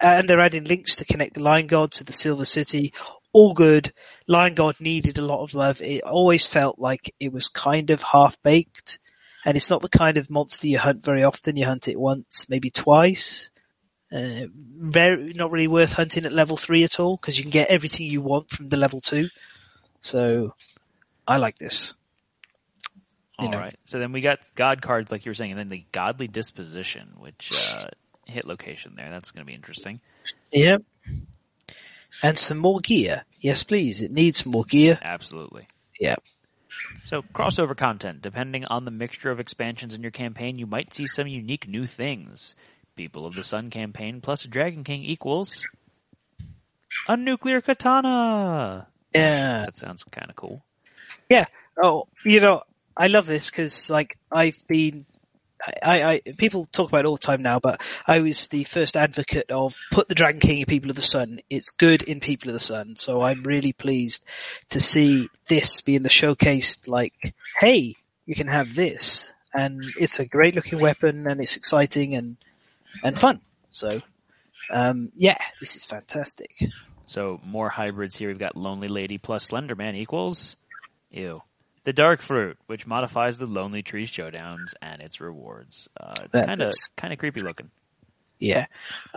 [0.00, 2.92] and they're adding links to connect the Lion God to the Silver City.
[3.32, 3.92] All good.
[4.26, 5.80] Lion God needed a lot of love.
[5.80, 8.98] It always felt like it was kind of half baked,
[9.44, 11.56] and it's not the kind of monster you hunt very often.
[11.56, 13.50] You hunt it once, maybe twice.
[14.12, 17.70] Uh, very not really worth hunting at level three at all because you can get
[17.70, 19.28] everything you want from the level two.
[20.02, 20.54] So,
[21.26, 21.94] I like this.
[23.40, 23.72] You All right.
[23.72, 23.78] know.
[23.86, 27.14] So then we got God cards, like you were saying, and then the Godly Disposition,
[27.18, 27.86] which uh,
[28.26, 29.10] hit location there.
[29.10, 30.00] That's going to be interesting.
[30.52, 30.82] Yep.
[32.22, 33.24] And some more gear.
[33.40, 34.02] Yes, please.
[34.02, 34.98] It needs more gear.
[35.02, 35.68] Absolutely.
[35.98, 36.22] Yep.
[37.04, 38.22] So crossover content.
[38.22, 41.86] Depending on the mixture of expansions in your campaign, you might see some unique new
[41.86, 42.54] things.
[42.96, 45.64] People of the Sun campaign plus Dragon King equals
[47.08, 48.86] a nuclear katana.
[49.14, 49.64] Yeah.
[49.64, 50.64] That sounds kind of cool.
[51.28, 51.46] Yeah.
[51.82, 52.62] Oh, you know,
[52.96, 55.06] I love this because, like, I've been,
[55.82, 58.96] I, I, people talk about it all the time now, but I was the first
[58.96, 61.40] advocate of put the Dragon King in People of the Sun.
[61.48, 62.96] It's good in People of the Sun.
[62.96, 64.24] So I'm really pleased
[64.70, 67.94] to see this being the showcased, like, hey,
[68.26, 69.32] you can have this.
[69.54, 72.36] And it's a great looking weapon and it's exciting and,
[73.02, 73.40] and fun.
[73.70, 74.00] So,
[74.70, 76.54] um, yeah, this is fantastic.
[77.06, 78.28] So more hybrids here.
[78.28, 80.56] We've got Lonely Lady plus Slenderman equals
[81.10, 81.42] ew.
[81.84, 85.88] The Dark Fruit, which modifies the Lonely Tree showdowns and its rewards.
[85.98, 87.70] Uh, it's kind of kind of creepy looking.
[88.38, 88.66] Yeah.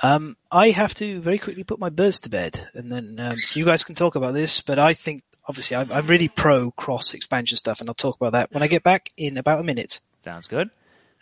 [0.01, 3.59] Um, I have to very quickly put my birds to bed, and then um, so
[3.59, 4.61] you guys can talk about this.
[4.61, 8.34] But I think obviously I'm, I'm really pro cross expansion stuff, and I'll talk about
[8.34, 9.99] that when I get back in about a minute.
[10.23, 10.69] Sounds good.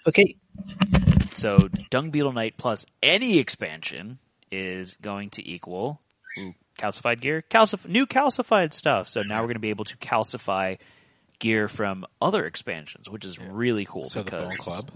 [0.07, 0.35] Okay.
[1.43, 4.17] So Dung Beetle Knight plus any expansion
[4.49, 5.99] is going to equal
[6.39, 9.09] ooh, calcified gear, calcif- new calcified stuff.
[9.09, 10.77] So now we're going to be able to calcify
[11.39, 14.05] gear from other expansions, which is really cool.
[14.05, 14.89] So the Bone Club,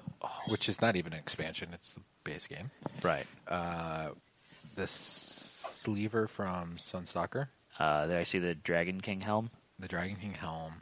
[0.48, 2.72] which is not even an expansion, it's the base game.
[3.04, 3.26] right?
[3.50, 9.50] The sleever from Sunstalker, Uh, there I see the Dragon King helm.
[9.80, 10.82] the Dragon King helm.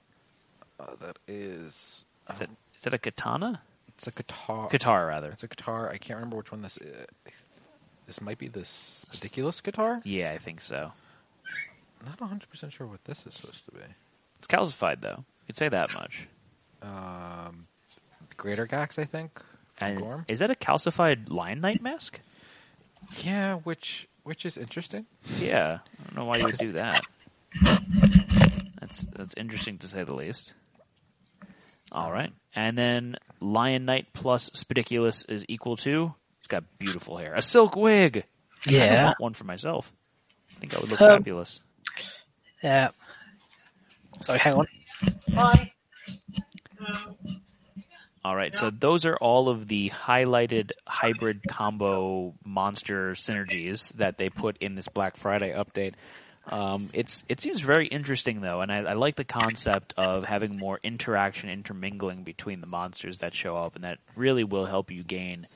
[0.80, 3.61] Uh, that is, Is it is it a katana?
[3.98, 4.68] It's a guitar.
[4.70, 5.32] Guitar rather.
[5.32, 5.89] It's a guitar.
[5.89, 7.06] I can't remember which one this is.
[8.08, 10.02] This might be this ridiculous guitar.
[10.04, 10.91] Yeah, I think so.
[12.06, 13.80] Not 100 percent sure what this is supposed to be.
[14.39, 15.24] It's calcified though.
[15.48, 16.28] You'd say that much.
[16.82, 17.68] Um,
[18.38, 19.41] Greater Gaxe, I think.
[19.80, 20.26] And Gorm.
[20.28, 22.20] is that a calcified Lion Knight mask?
[23.22, 25.06] Yeah, which which is interesting.
[25.39, 27.02] Yeah, I don't know why you would do that.
[28.80, 30.54] That's that's interesting to say the least.
[31.91, 36.14] All right, and then Lion Knight plus Spidicules is equal to.
[36.39, 38.24] He's got beautiful hair, a silk wig.
[38.68, 39.03] I Yeah.
[39.06, 39.91] want one for myself.
[40.56, 41.60] I think that would look Um, fabulous.
[42.64, 42.89] Yeah.
[44.22, 44.68] Sorry, hang on.
[45.34, 45.72] Bye.
[48.24, 54.30] All right, so those are all of the highlighted hybrid combo monster synergies that they
[54.32, 55.93] put in this Black Friday update.
[56.48, 60.58] Um, it's it seems very interesting though, and I, I like the concept of having
[60.58, 65.04] more interaction, intermingling between the monsters that show up, and that really will help you
[65.04, 65.48] gain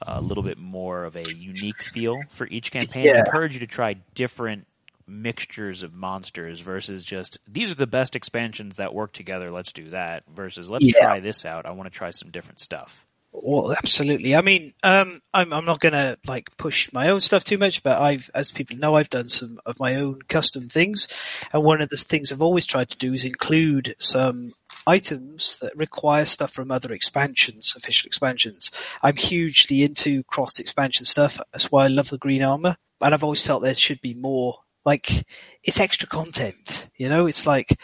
[0.00, 3.08] a little bit more of a unique feel for each campaign.
[3.08, 4.66] I encourage you to try different
[5.08, 9.50] mixtures of monsters versus just these are the best expansions that work together.
[9.50, 10.22] Let's do that.
[10.32, 11.04] Versus let's Yeah.
[11.04, 11.66] try this out.
[11.66, 13.06] I want to try some different stuff.
[13.30, 14.34] Well, absolutely.
[14.34, 17.82] I mean, um, I'm, I'm not going to like push my own stuff too much,
[17.82, 21.08] but I've, as people know, I've done some of my own custom things.
[21.52, 24.54] And one of the things I've always tried to do is include some
[24.86, 28.70] items that require stuff from other expansions, official expansions.
[29.02, 31.38] I'm hugely into cross expansion stuff.
[31.52, 32.76] That's why I love the green armor.
[33.00, 35.26] And I've always felt there should be more, like,
[35.62, 37.26] it's extra content, you know?
[37.26, 37.78] It's like,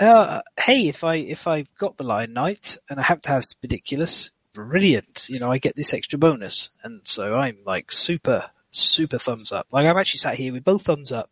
[0.00, 3.44] uh, hey, if I, if I've got the Lion Knight and I have to have
[3.62, 5.26] Ridiculous, brilliant.
[5.28, 6.70] You know, I get this extra bonus.
[6.82, 9.66] And so I'm like super, super thumbs up.
[9.70, 11.30] Like I'm actually sat here with both thumbs up.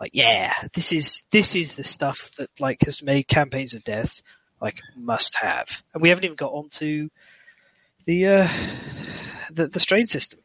[0.00, 4.22] like, yeah, this is this is the stuff that like has made campaigns of death
[4.60, 5.82] like must have.
[5.94, 7.08] And we haven't even got onto
[8.04, 8.48] the uh,
[9.50, 10.40] the, the strain system.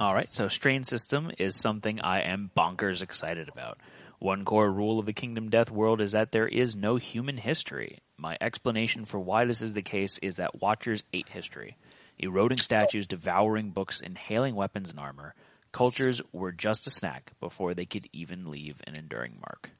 [0.00, 3.78] All right, so strain system is something I am bonkers excited about.
[4.18, 8.00] One core rule of the Kingdom Death world is that there is no human history.
[8.16, 11.76] My explanation for why this is the case is that Watchers ate history.
[12.18, 15.34] Eroding statues, devouring books, inhaling weapons and armor.
[15.70, 19.70] Cultures were just a snack before they could even leave an enduring mark.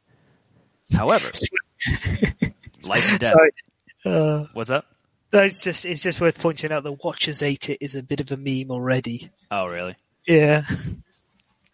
[0.95, 1.31] However,
[2.89, 3.33] life and death.
[3.33, 3.51] Sorry.
[4.05, 4.87] Uh, What's up?
[5.33, 8.21] no, it's just it's just worth pointing out that Watchers ate it is a bit
[8.21, 9.31] of a meme already.
[9.51, 9.97] Oh, really?
[10.27, 10.75] Yeah, Uh,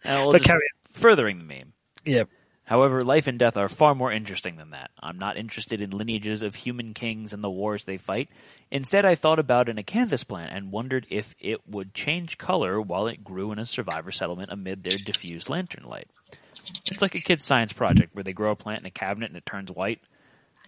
[0.03, 0.61] well, but just carry
[0.91, 1.73] furthering the meme.
[2.07, 2.25] on.
[2.65, 4.89] However, life and death are far more interesting than that.
[4.99, 8.27] I'm not interested in lineages of human kings and the wars they fight.
[8.71, 12.81] Instead, I thought about in a canvas plant and wondered if it would change color
[12.81, 16.07] while it grew in a survivor settlement amid their diffused lantern light.
[16.85, 19.37] It's like a kid's science project where they grow a plant in a cabinet and
[19.37, 20.01] it turns white.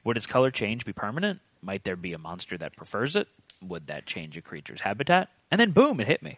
[0.03, 1.39] Would its color change be permanent?
[1.63, 3.27] Might there be a monster that prefers it?
[3.63, 5.29] Would that change a creature's habitat?
[5.49, 6.37] And then boom, it hit me.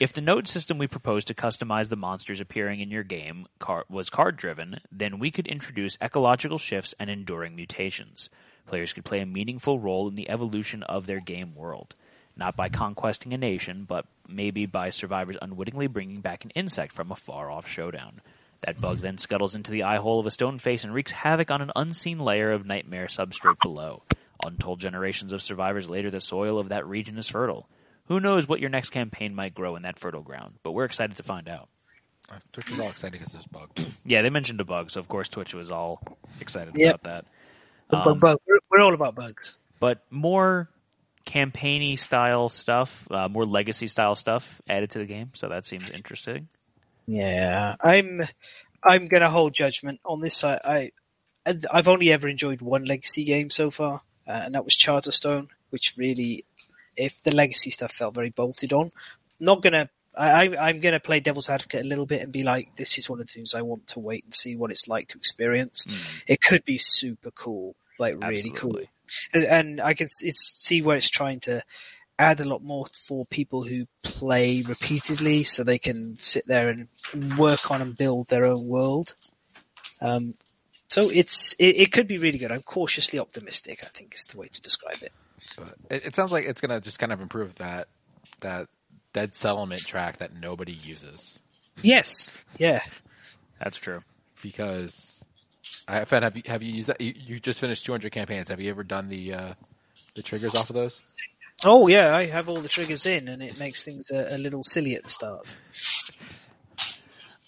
[0.00, 3.84] If the node system we proposed to customize the monsters appearing in your game car-
[3.88, 8.28] was card driven, then we could introduce ecological shifts and enduring mutations.
[8.66, 11.94] Players could play a meaningful role in the evolution of their game world.
[12.36, 17.12] Not by conquesting a nation, but maybe by survivors unwittingly bringing back an insect from
[17.12, 18.20] a far off showdown.
[18.62, 21.52] That bug then scuttles into the eye hole of a stone face and wreaks havoc
[21.52, 24.02] on an unseen layer of nightmare substrate below.
[24.44, 27.68] Untold generations of survivors later, the soil of that region is fertile.
[28.08, 31.16] Who knows what your next campaign might grow in that fertile ground, but we're excited
[31.16, 31.68] to find out.
[32.30, 33.86] Uh, Twitch was all excited because there's bugs.
[34.06, 36.02] Yeah, they mentioned a bug, so of course Twitch was all
[36.40, 36.94] excited Yep.
[36.96, 37.24] about that.
[37.90, 38.38] Bug, Um, bug.
[38.46, 39.58] We're, we're all about bugs.
[39.80, 40.68] but more
[41.24, 45.88] campaigny style stuff, uh, more legacy style stuff added to the game, so that seems
[45.90, 46.48] interesting.
[47.06, 48.22] Yeah, I'm
[48.82, 50.44] I'm going to hold judgment on this.
[50.44, 50.58] I,
[51.46, 55.48] I I've only ever enjoyed one legacy game so far, uh, and that was Charterstone,
[55.70, 56.44] which really,
[56.96, 58.92] if the legacy stuff felt very bolted on,
[59.40, 59.88] not gonna.
[60.16, 63.10] I, I'm going to play devil's advocate a little bit and be like, this is
[63.10, 65.86] one of the things I want to wait and see what it's like to experience.
[66.28, 68.78] It could be super cool, like really cool
[69.32, 71.62] and, and I can it's, see where it's trying to
[72.18, 76.88] add a lot more for people who play repeatedly, so they can sit there and
[77.38, 79.14] work on and build their own world.
[80.00, 80.34] Um,
[80.86, 82.52] so it's it, it could be really good.
[82.52, 83.80] I'm cautiously optimistic.
[83.82, 85.12] I think is the way to describe it.
[85.58, 87.88] But it, it sounds like it's gonna just kind of improve that
[88.40, 88.68] that
[89.12, 91.38] dead settlement track that nobody uses
[91.82, 92.80] Yes, yeah.
[93.60, 94.02] That's true.
[94.42, 95.22] because
[95.88, 97.00] I Fen, have you have you used that?
[97.00, 98.48] You, you just finished 200 campaigns.
[98.48, 99.54] Have you ever done the uh,
[100.14, 101.00] the triggers off of those?
[101.64, 104.62] Oh yeah, I have all the triggers in, and it makes things a, a little
[104.62, 105.56] silly at the start.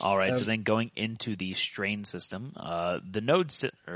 [0.01, 0.33] All right.
[0.33, 3.95] Um, so then going into the strain system, uh, the node si- or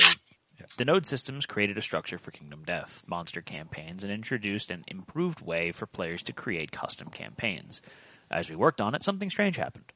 [0.76, 5.40] the node systems created a structure for Kingdom Death monster campaigns and introduced an improved
[5.40, 7.80] way for players to create custom campaigns.
[8.30, 9.92] As we worked on it, something strange happened.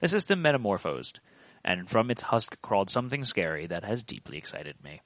[0.00, 1.20] The system metamorphosed,
[1.64, 5.00] and from its husk crawled something scary that has deeply excited me.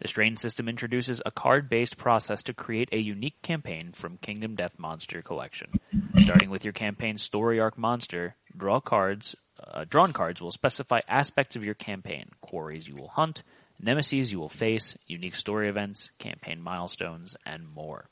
[0.00, 4.78] The strain system introduces a card-based process to create a unique campaign from Kingdom Death
[4.78, 5.80] Monster Collection.
[6.18, 9.36] Starting with your campaign's story arc monster, draw cards.
[9.62, 13.42] Uh, drawn cards will specify aspects of your campaign: quarries you will hunt,
[13.84, 18.08] nemesis you will face, unique story events, campaign milestones, and more.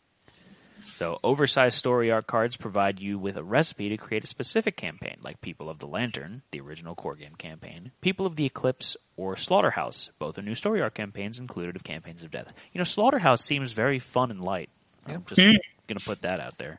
[0.80, 5.16] So, oversized story arc cards provide you with a recipe to create a specific campaign,
[5.22, 9.36] like People of the Lantern, the original core game campaign, People of the Eclipse, or
[9.36, 10.10] Slaughterhouse.
[10.18, 12.52] Both are new story arc campaigns included of Campaigns of Death.
[12.72, 14.70] You know, Slaughterhouse seems very fun and light.
[15.06, 15.40] I'm just
[15.88, 16.78] gonna put that out there.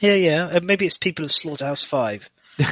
[0.00, 0.46] Yeah, yeah.
[0.46, 2.28] Uh, maybe it's people of Slaughterhouse Five.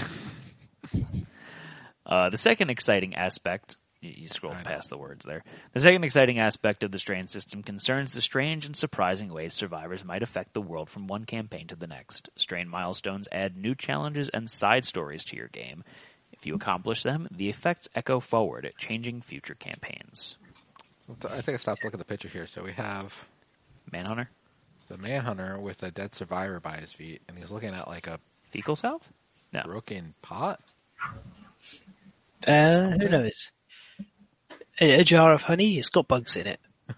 [2.04, 4.70] Uh, the second exciting aspect, you, you scrolled I know.
[4.70, 5.42] past the words there.
[5.72, 10.04] The second exciting aspect of the strain system concerns the strange and surprising ways survivors
[10.04, 12.28] might affect the world from one campaign to the next.
[12.36, 15.84] Strain milestones add new challenges and side stories to your game.
[16.32, 20.36] If you accomplish them, the effects echo forward, changing future campaigns.
[21.24, 22.46] I think I stopped looking at the picture here.
[22.46, 23.14] So we have
[23.90, 24.30] Manhunter,
[24.88, 28.18] the manhunter with a dead survivor by his feet, and he's looking at like a
[28.50, 29.08] fecal south?
[29.52, 29.62] No.
[29.64, 30.60] broken pot.
[32.46, 33.52] Uh, who knows?
[34.82, 35.78] A, a jar of honey.
[35.78, 36.60] It's got bugs in it.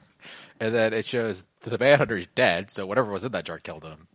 [0.60, 3.58] And then it shows that the manhunter is dead, so whatever was in that jar
[3.58, 4.06] killed him.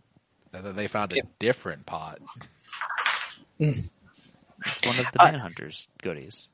[0.54, 1.28] And then they found a Yep.
[1.38, 2.18] different pot.
[3.60, 3.88] It's
[4.86, 6.48] one of the I- Manhunter's goodies.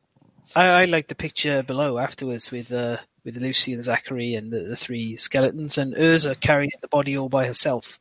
[0.56, 4.60] I, I like the picture below afterwards with uh, with Lucy and Zachary and the,
[4.60, 8.00] the three skeletons and Erza carrying the body all by herself.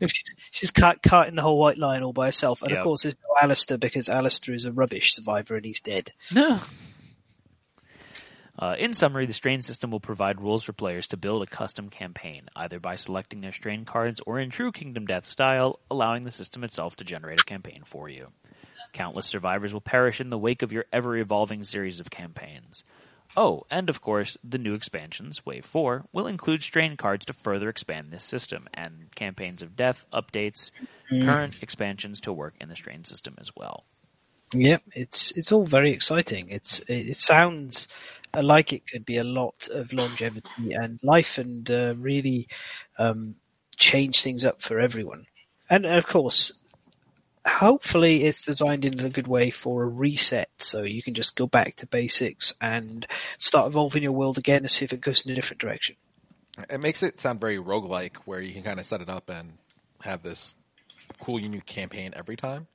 [0.00, 2.78] She's, she's cart, carting the whole White Lion all by herself, and Yep.
[2.80, 6.12] of course there's no Allister because Allister is a rubbish survivor and he's dead.
[6.32, 6.60] No.
[8.62, 11.88] Uh, in summary, the strain system will provide rules for players to build a custom
[11.88, 16.30] campaign, either by selecting their strain cards or in true Kingdom Death style, allowing the
[16.30, 18.28] system itself to generate a campaign for you.
[18.92, 22.84] Countless survivors will perish in the wake of your ever evolving series of campaigns.
[23.36, 27.68] Oh, and of course, the new expansions, Wave 4, will include strain cards to further
[27.68, 30.70] expand this system, and campaigns of death, updates,
[31.10, 33.82] current expansions to work in the strain system as well.
[34.52, 36.48] Yep, it's it's all very exciting.
[36.50, 37.88] It's it, it sounds
[38.34, 42.48] like it could be a lot of longevity and life, and uh, really
[42.98, 43.36] um,
[43.76, 45.26] change things up for everyone.
[45.70, 46.52] And of course,
[47.46, 51.46] hopefully, it's designed in a good way for a reset, so you can just go
[51.46, 53.06] back to basics and
[53.38, 55.96] start evolving your world again and see if it goes in a different direction.
[56.68, 59.54] It makes it sound very roguelike, where you can kind of set it up and
[60.02, 60.54] have this
[61.20, 62.66] cool, unique campaign every time.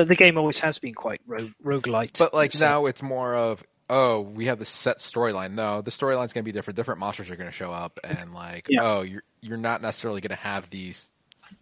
[0.00, 2.18] But the game always has been quite ro- roguelite.
[2.18, 5.52] But like now, it's more of oh, we have this set storyline.
[5.52, 6.76] No, the storyline's going to be different.
[6.76, 8.82] Different monsters are going to show up, and like Yeah.
[8.82, 11.08] oh, you're you're not necessarily going to have these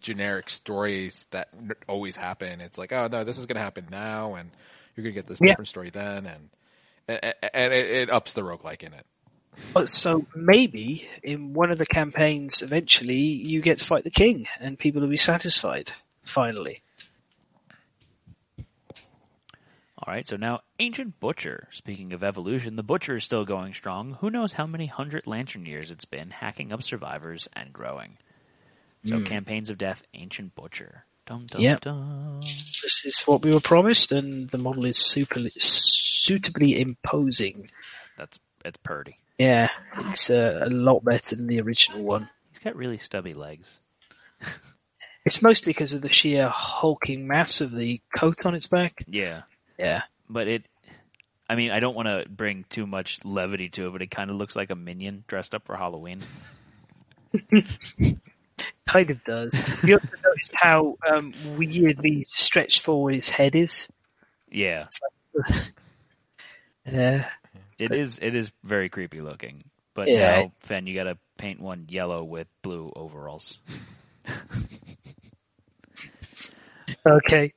[0.01, 2.61] generic stories that n- always happen.
[2.61, 4.49] It's like oh no, this is going to happen now, and
[4.95, 5.51] you're going to get this Yeah.
[5.51, 6.49] different story then, and
[7.07, 9.05] and, and it, it ups the roguelike in it.
[9.73, 14.45] But so maybe in one of the campaigns, eventually you get to fight the king,
[14.59, 15.91] and people will be satisfied.
[16.23, 16.81] Finally,
[20.05, 21.69] All right, so now Ancient Butcher.
[21.71, 24.17] Speaking of evolution, the Butcher is still going strong.
[24.19, 28.17] Who knows how many hundred lantern years it's been, hacking up survivors and growing.
[29.05, 31.05] So, campaigns of death, Ancient Butcher.
[31.25, 31.81] Dum dum Yep.
[31.81, 32.39] dum.
[32.41, 37.69] this is what we were promised, and the model is super suitably imposing.
[38.17, 39.19] That's it's purdy.
[39.37, 42.29] Yeah, it's uh, a lot better than the original one.
[42.51, 43.79] He's got really stubby legs.
[45.25, 49.05] It's mostly because of the sheer hulking mass of the coat on its back.
[49.07, 49.43] Yeah,
[49.77, 50.65] Yeah, but it.
[51.49, 54.29] I mean, I don't want to bring too much levity to it, but it kind
[54.29, 56.23] of looks like a minion dressed up for Halloween.
[58.87, 59.61] kind of does.
[59.85, 63.87] You also noticed how um, weirdly stretched forward his head is.
[64.51, 64.87] Yeah,
[66.85, 67.29] Yeah.
[67.79, 68.19] it is.
[68.21, 69.63] It is very creepy looking.
[69.95, 70.43] But Yeah.
[70.43, 73.57] now, Fen, you got to paint one yellow with blue overalls.
[77.07, 77.53] Okay.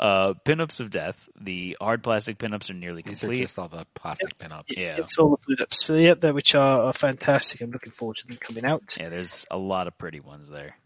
[0.00, 1.28] Uh, pinups of death.
[1.38, 3.42] The hard plastic pinups are nearly These are complete.
[3.42, 4.64] just all the plastic pinups.
[4.68, 4.96] Yeah.
[4.98, 5.84] It's all the put-ups.
[5.84, 7.60] So, yep, there, which are, are fantastic.
[7.60, 8.96] I'm looking forward to them coming out.
[8.98, 10.76] Yeah, there's a lot of pretty ones there.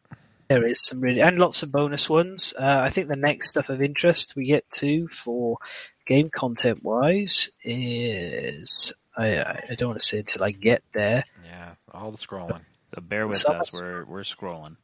[0.49, 2.53] There is some really, and lots of bonus ones.
[2.59, 5.59] Uh, I think the next stuff of interest we get to for
[6.07, 11.25] game content wise is, I, I I don't want to say until I get there.
[11.47, 12.61] Yeah, all the scrolling.
[12.95, 13.73] So bear with So us.
[13.73, 14.77] We're we're scrolling.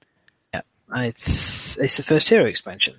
[0.92, 2.94] I th- it's the first hero expansion.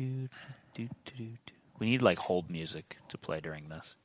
[0.00, 0.28] Do, do,
[0.74, 1.52] do, do, do, do.
[1.78, 3.96] We need like hold music to play during this.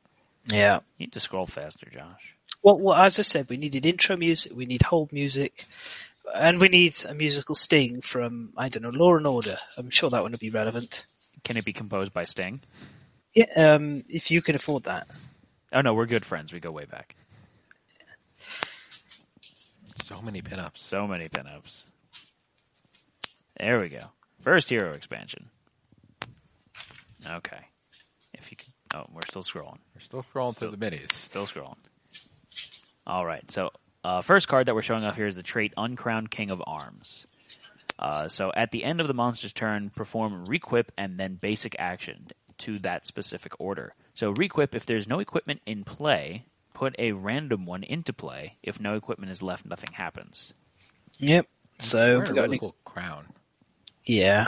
[0.45, 0.79] Yeah.
[0.97, 2.35] You need to scroll faster, Josh.
[2.61, 5.65] Well, well, as I said, we needed intro music, we need hold music,
[6.35, 9.55] and we need a musical sting from, I don't know, Law and Order.
[9.77, 11.05] I'm sure that one would be relevant.
[11.45, 12.59] Can it be composed by Sting?
[13.33, 15.07] Yeah, um, if you can afford that.
[15.71, 16.51] Oh no, we're good friends.
[16.51, 17.15] We go way back.
[20.03, 20.77] So many pinups.
[20.77, 21.83] So many pinups.
[23.57, 24.07] There we go.
[24.41, 25.51] First hero expansion.
[27.29, 27.59] Okay.
[28.33, 28.73] If you can.
[28.93, 29.79] Oh, we're still scrolling.
[29.93, 31.11] We're still scrolling Still- through the minis.
[31.11, 31.77] Still scrolling.
[33.07, 33.49] All right.
[33.51, 33.71] So,
[34.03, 37.25] uh, first card that we're showing off here is the trait Uncrowned King of Arms.
[37.97, 42.27] Uh, so, at the end of the monster's turn, perform Requip and then basic action
[42.59, 43.93] to that specific order.
[44.13, 48.57] So, Requip, if there's no equipment in play, put a random one into play.
[48.63, 50.53] If no equipment is left, nothing happens.
[51.19, 51.47] Yep.
[51.79, 53.27] So we've a got really an- cool crown.
[54.05, 54.47] yeah.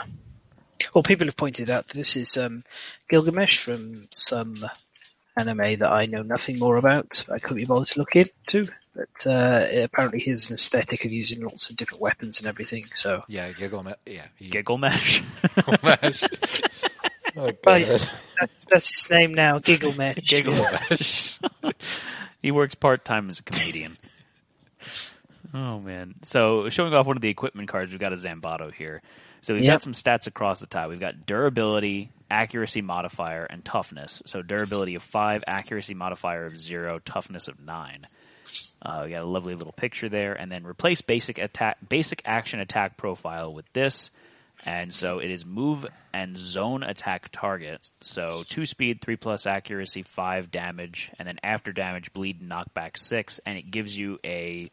[0.94, 2.64] Well, people have pointed out that this is um,
[3.08, 4.56] Gilgamesh from some
[5.36, 7.24] anime that I know nothing more about.
[7.30, 11.68] I couldn't be bothered to look into, but uh, apparently his aesthetic of using lots
[11.70, 12.86] of different weapons and everything.
[12.94, 13.82] So, Yeah, giggle.
[13.82, 15.22] Ma- yeah, he, Giggle Mesh.
[17.36, 18.08] Oh, But he's-
[18.40, 20.26] that's, that's his name now, Gilgamesh.
[20.26, 21.38] Giggle Mesh.
[22.42, 23.98] he works part time as a comedian.
[25.54, 26.14] Oh man!
[26.24, 29.00] So showing off one of the equipment cards, we've got a Zanbato here.
[29.42, 29.74] So we've Yep.
[29.74, 30.88] got some stats across the top.
[30.90, 34.22] We've got durability, accuracy modifier, and toughness.
[34.26, 38.06] So durability of five, accuracy modifier of zero, toughness of nine.
[38.80, 42.60] Uh, we got a lovely little picture there, and then replace basic attack, basic action
[42.60, 44.10] attack profile with this.
[44.66, 47.80] And so it is move and zone attack target.
[48.00, 52.96] So two speed, three plus accuracy, five damage, and then after damage, bleed and knockback
[52.98, 54.68] six, and it gives you a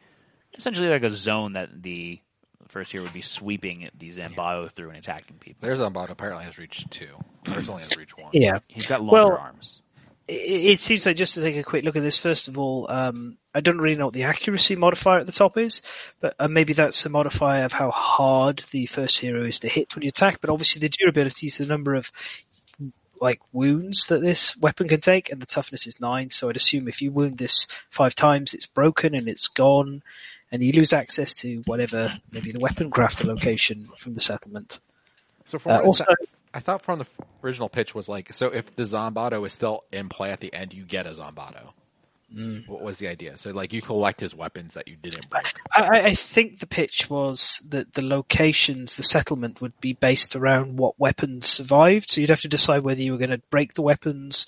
[0.58, 2.18] essentially like a zone that the
[2.66, 5.58] The first hero would be sweeping the Zambato through and attacking people.
[5.60, 7.10] There's Zombato apparently has reach two.
[7.44, 8.30] There's only has reach one.
[8.32, 8.58] Yeah.
[8.66, 9.80] He's got longer Well- arms.
[10.28, 10.32] It,
[10.72, 13.38] it seems like just to take a quick look at this, first of all, um,
[13.54, 15.82] I don't really know what the accuracy modifier at the top is,
[16.20, 19.94] but uh, maybe that's a modifier of how hard the first hero is to hit
[19.94, 20.40] when you attack.
[20.40, 22.10] But obviously, the durability is the number of
[23.20, 26.30] like wounds that this weapon can take, and the toughness is nine.
[26.30, 30.02] So I'd assume if you wound this five times, it's broken and it's gone,
[30.52, 34.80] and you lose access to whatever maybe the weapon crafter location from the settlement.
[35.44, 36.04] So Uh, also,
[36.54, 37.06] I thought from the
[37.44, 40.72] original pitch was like, so if the Zombato is still in play at the end,
[40.74, 41.72] you get a Zombato.
[42.34, 42.66] Mm.
[42.66, 43.36] What was the idea?
[43.36, 45.44] So like you collect his weapons that you didn't break.
[45.72, 50.34] I, I- I think the pitch was that the locations, the settlement would be based
[50.34, 52.10] around what weapons survived.
[52.10, 54.46] So you'd have to decide whether you were going to break the weapons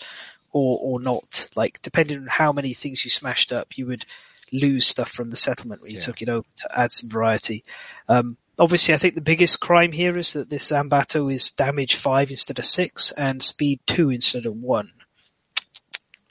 [0.53, 1.47] or, or not.
[1.55, 4.05] Like, depending on how many things you smashed up, you would
[4.53, 6.05] lose stuff from the settlement when you Yeah.
[6.05, 7.65] took it over to add some variety.
[8.09, 12.31] Um, obviously, I think the biggest crime here is that this Zanbato is damage five
[12.31, 14.93] instead of six and speed two instead of one.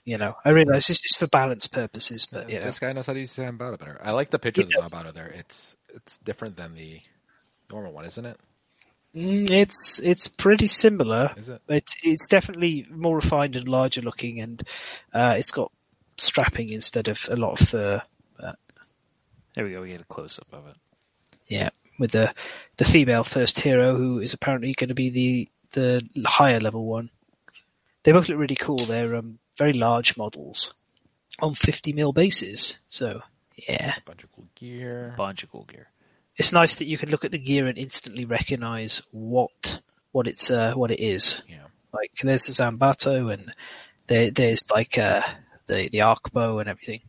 [0.06, 2.66] You know, I realize this is for balance purposes, but yeah, you know.
[2.68, 4.00] This guy knows how to use Zanbato better.
[4.02, 4.92] I like the picture of the does.
[4.92, 5.28] Zanbato there.
[5.28, 7.02] It's it's different than the
[7.70, 8.38] normal one, isn't it?
[9.14, 11.34] Mm, it's it's pretty similar.
[11.36, 11.62] Is it?
[11.68, 14.64] It's it's definitely more refined and larger looking, and
[15.14, 15.74] uh, it's got
[16.18, 18.02] strapping instead of a lot of fur.
[19.58, 19.82] There we go.
[19.82, 20.76] We get a close up of it.
[21.48, 22.32] Yeah, with the
[22.78, 27.10] the female first hero who is apparently going to be the the higher level one.
[28.04, 28.78] They both look really cool.
[28.78, 30.76] They're um, very large models
[31.40, 32.78] on 50 mil bases.
[32.88, 33.24] So
[33.68, 35.16] yeah, bunch of cool gear.
[35.18, 35.88] Bunch of cool gear.
[36.36, 40.52] it's nice that you can look at the gear and instantly recognize what what it's
[40.52, 41.42] uh, what it is.
[41.50, 41.66] Yeah.
[41.92, 43.52] Like there's the Zanbato and
[44.06, 45.24] there there's like uh,
[45.68, 47.02] the the arc bow and everything.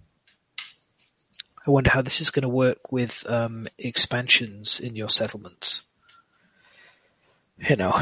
[1.67, 5.83] I wonder how this is going to work with um, expansions in your settlements.
[7.69, 8.01] You know,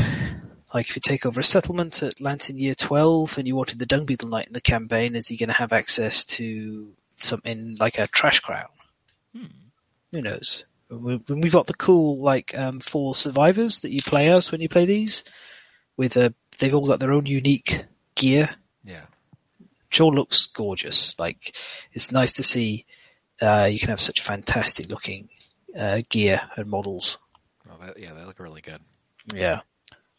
[0.75, 3.87] like if you take over a settlement at Lantern Year 12 and you wanted the
[3.87, 7.99] Dung Beetle Knight in the campaign, is he going to have access to something like
[7.99, 8.69] a trash crown?
[10.13, 10.65] Who knows?
[10.91, 14.69] We- We've got the cool like um, four survivors that you play as when you
[14.69, 15.25] play these.
[15.97, 17.85] With a, they've all got their own unique
[18.15, 18.51] gear.
[19.97, 20.05] Yeah.
[20.07, 21.19] Sure looks gorgeous.
[21.19, 21.57] Like
[21.93, 22.85] it's nice to see.
[23.41, 25.29] Uh, you can have such fantastic looking
[25.79, 27.19] uh, gear and models.
[27.69, 28.81] Well, that, yeah, they look really good.
[29.35, 29.61] Yeah,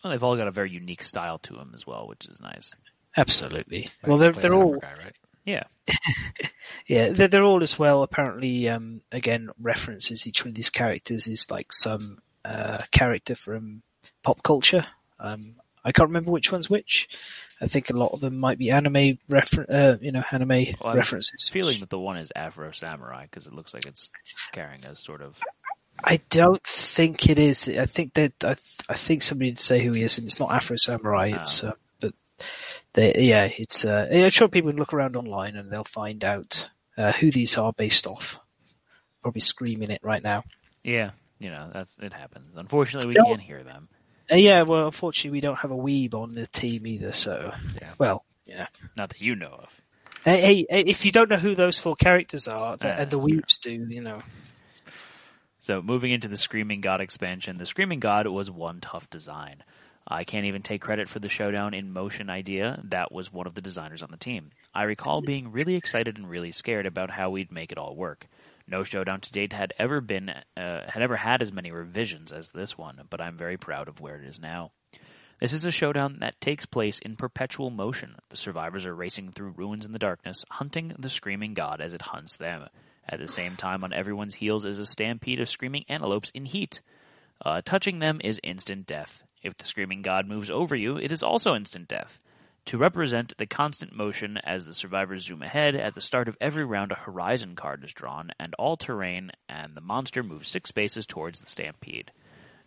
[0.03, 2.71] Well, they've all got a very unique style to them as well, which is nice.
[3.15, 3.89] absolutely.
[4.03, 5.15] Like, Well, they're they're all Africa, right?
[5.45, 5.63] Yeah.
[6.87, 8.03] Yeah, they're, they're all as well.
[8.03, 13.81] Apparently, um, again, references each one of these characters is like some uh, character from
[14.23, 14.85] pop culture.
[15.19, 17.09] Um, I can't remember which one's which.
[17.59, 20.95] I think a lot of them might be anime refer- uh, you know, anime Well,
[20.95, 21.49] references.
[21.49, 24.09] feeling that the one is Afro Samurai because it looks like it's
[24.51, 25.39] carrying a sort of.
[26.03, 27.67] I don't think it is.
[27.67, 28.55] I think that I,
[28.87, 31.33] I think somebody did say who he is, and it's not Afro Samurai.
[31.35, 32.13] It's uh, but
[32.93, 33.83] they, yeah, it's.
[33.83, 37.57] Uh, I'm sure people can look around online and they'll find out uh, who these
[37.57, 38.39] are based off.
[39.23, 40.43] Probably screaming it right now.
[40.83, 42.55] Yeah, you know that's it happens.
[42.55, 43.25] Unfortunately, we No.
[43.25, 43.89] can't hear them.
[44.31, 47.11] Uh, yeah, well, unfortunately, we don't have a weeb on the team either.
[47.11, 47.93] So, Yeah.
[47.97, 48.67] well, yeah.
[48.95, 49.69] Not that you know of.
[50.25, 53.17] Hey, hey, hey, if you don't know who those four characters are, th- and the
[53.17, 53.77] that's true.
[53.87, 54.21] do, you know.
[55.61, 59.63] So moving into the Screaming God expansion, the Screaming God was one tough design.
[60.07, 62.81] I can't even take credit for the showdown in motion idea.
[62.85, 64.51] That was one of the designers on the team.
[64.73, 68.27] I recall being really excited and really scared about how we'd make it all work.
[68.67, 72.49] No showdown to date had ever been uh, had ever had as many revisions as
[72.49, 74.71] this one, but I'm very proud of where it is now.
[75.39, 78.15] This is a showdown that takes place in perpetual motion.
[78.29, 82.01] The survivors are racing through ruins in the darkness, hunting the screaming god as it
[82.01, 82.65] hunts them.
[83.07, 86.81] At the same time, on everyone's heels is a stampede of screaming antelopes in heat.
[87.45, 89.23] Uh, touching them is instant death.
[89.43, 92.19] If the screaming god moves over you, it is also instant death.
[92.67, 96.65] To represent the constant motion as the survivors zoom ahead, at the start of every
[96.65, 101.05] round a horizon card is drawn, and all terrain, and the monster moves six spaces
[101.05, 102.11] towards the stampede.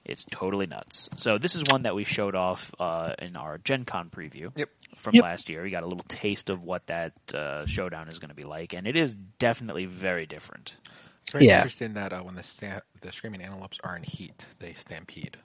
[0.03, 1.11] It's totally nuts.
[1.17, 4.71] So this is one that we showed off uh, in our Gen Con preview Yep.
[4.97, 5.23] from Yep.
[5.23, 5.63] last year.
[5.63, 8.73] We got a little taste of what that uh, showdown is going to be like,
[8.73, 10.77] and it is definitely very different.
[11.19, 11.57] It's very Yeah.
[11.57, 15.37] interesting that uh, when the sta- the screaming antelopes are in heat, they stampede.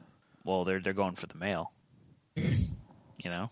[0.45, 1.74] Well, they're they're going for the male.
[2.38, 3.49] You know,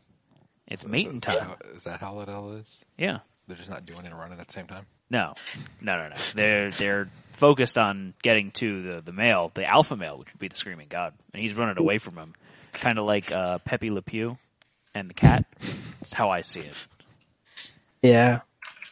[0.67, 1.39] it's Is mating time.
[1.39, 2.65] how- Is that how it all is?
[2.97, 3.19] Yeah.
[3.47, 4.85] They're just not doing it and running at the same time.
[5.09, 5.33] No,
[5.81, 6.15] no, no, no.
[6.33, 10.47] They're they're focused on getting to the the male, the alpha male, which would be
[10.47, 12.33] the screaming god, and he's running away from him,
[12.71, 14.37] kind of like uh, Pepe Le Pew
[14.95, 15.45] and the cat.
[15.99, 16.87] That's how I see it.
[18.01, 18.39] Yeah.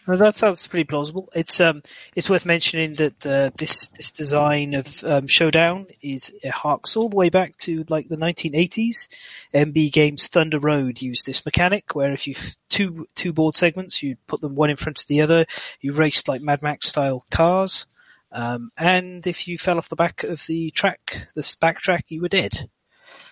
[0.07, 1.29] Well, that sounds pretty plausible.
[1.35, 1.83] It's um,
[2.15, 7.07] it's worth mentioning that uh, this this design of um, Showdown is it harks all
[7.07, 9.07] the way back to like the 1980s.
[9.53, 14.01] MB Games Thunder Road used this mechanic where if you f- two two board segments,
[14.01, 15.45] you put them one in front of the other,
[15.81, 17.85] you raced like Mad Max style cars,
[18.31, 22.21] um, and if you fell off the back of the track, the back track, you
[22.21, 22.69] were dead.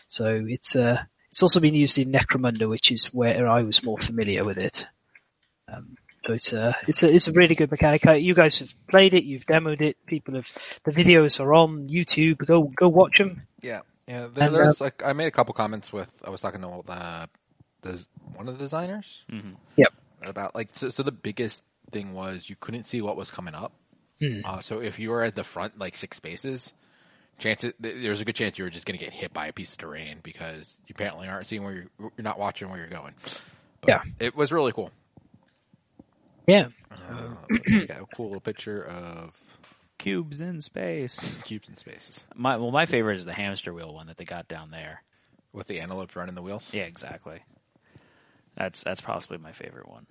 [0.07, 3.97] So it's uh, it's also been used in Necromunda, which is where I was more
[3.97, 4.87] familiar with it.
[5.67, 5.97] Um,
[6.29, 8.05] so it's a it's a it's a really good mechanic.
[8.05, 9.97] Uh, You guys have played it, you've demoed it.
[10.05, 10.51] People have
[10.83, 12.45] the videos are on YouTube.
[12.45, 13.43] Go go watch them.
[13.61, 14.27] Yeah, yeah.
[14.33, 17.29] There, And, there's like I made a couple comments with I was talking to the,
[17.81, 18.05] the
[18.35, 19.53] one of the designers Mm-hmm.
[19.77, 19.93] Yep.
[20.23, 23.73] about like so, so the biggest thing was you couldn't see what was coming up.
[24.19, 24.39] Hmm.
[24.45, 26.73] Uh, so if you were at the front like six spaces,
[27.39, 29.71] chances there's a good chance you were just going to get hit by a piece
[29.71, 33.13] of terrain because you apparently aren't seeing where you're you're not watching where you're going.
[33.81, 34.01] But Yeah.
[34.19, 34.91] it was really cool.
[36.47, 36.67] Yeah,
[37.09, 37.35] Uh,
[37.87, 39.35] got a cool little picture of
[39.97, 41.19] Cubes in space.
[41.43, 44.47] cubes in spaces My well, my favorite is the hamster wheel one that they got
[44.47, 45.03] down there.
[45.51, 46.69] with the antelope running the wheels.
[46.73, 47.39] Yeah, exactly.
[48.55, 50.05] That's that's possibly my favorite one.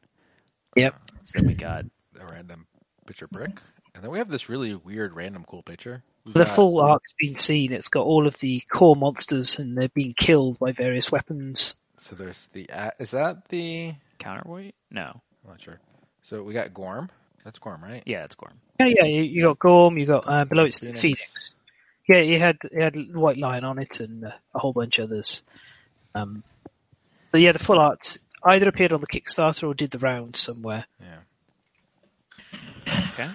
[0.76, 0.94] yep.
[1.24, 1.84] So then we got
[2.20, 2.66] A random
[3.06, 3.60] picture brick,
[3.94, 6.02] and then we have this really weird random cool picture.
[6.24, 7.72] We've The got- full arc's been seen.
[7.72, 11.74] It's got all of the core monsters, and they're being killed by various weapons.
[11.96, 14.74] So there's the uh, is that the counterweight.
[14.90, 15.80] No, I'm not sure.
[16.28, 17.08] So we got Gorm.
[17.42, 18.02] That's Gorm, right?
[18.04, 18.52] yeah, it's Gorm.
[18.78, 19.04] Yeah, yeah.
[19.04, 19.96] You, you got Gorm.
[19.96, 21.00] You got uh, below it's the Phoenix.
[21.00, 21.54] Phoenix.
[22.06, 25.10] Yeah, you had you had White Lion on it and uh, a whole bunch of
[25.10, 25.42] others.
[26.14, 26.42] Um,
[27.32, 30.84] but yeah, the full art either appeared on the Kickstarter or did the round somewhere.
[31.00, 32.98] Yeah.
[33.12, 33.28] Okay,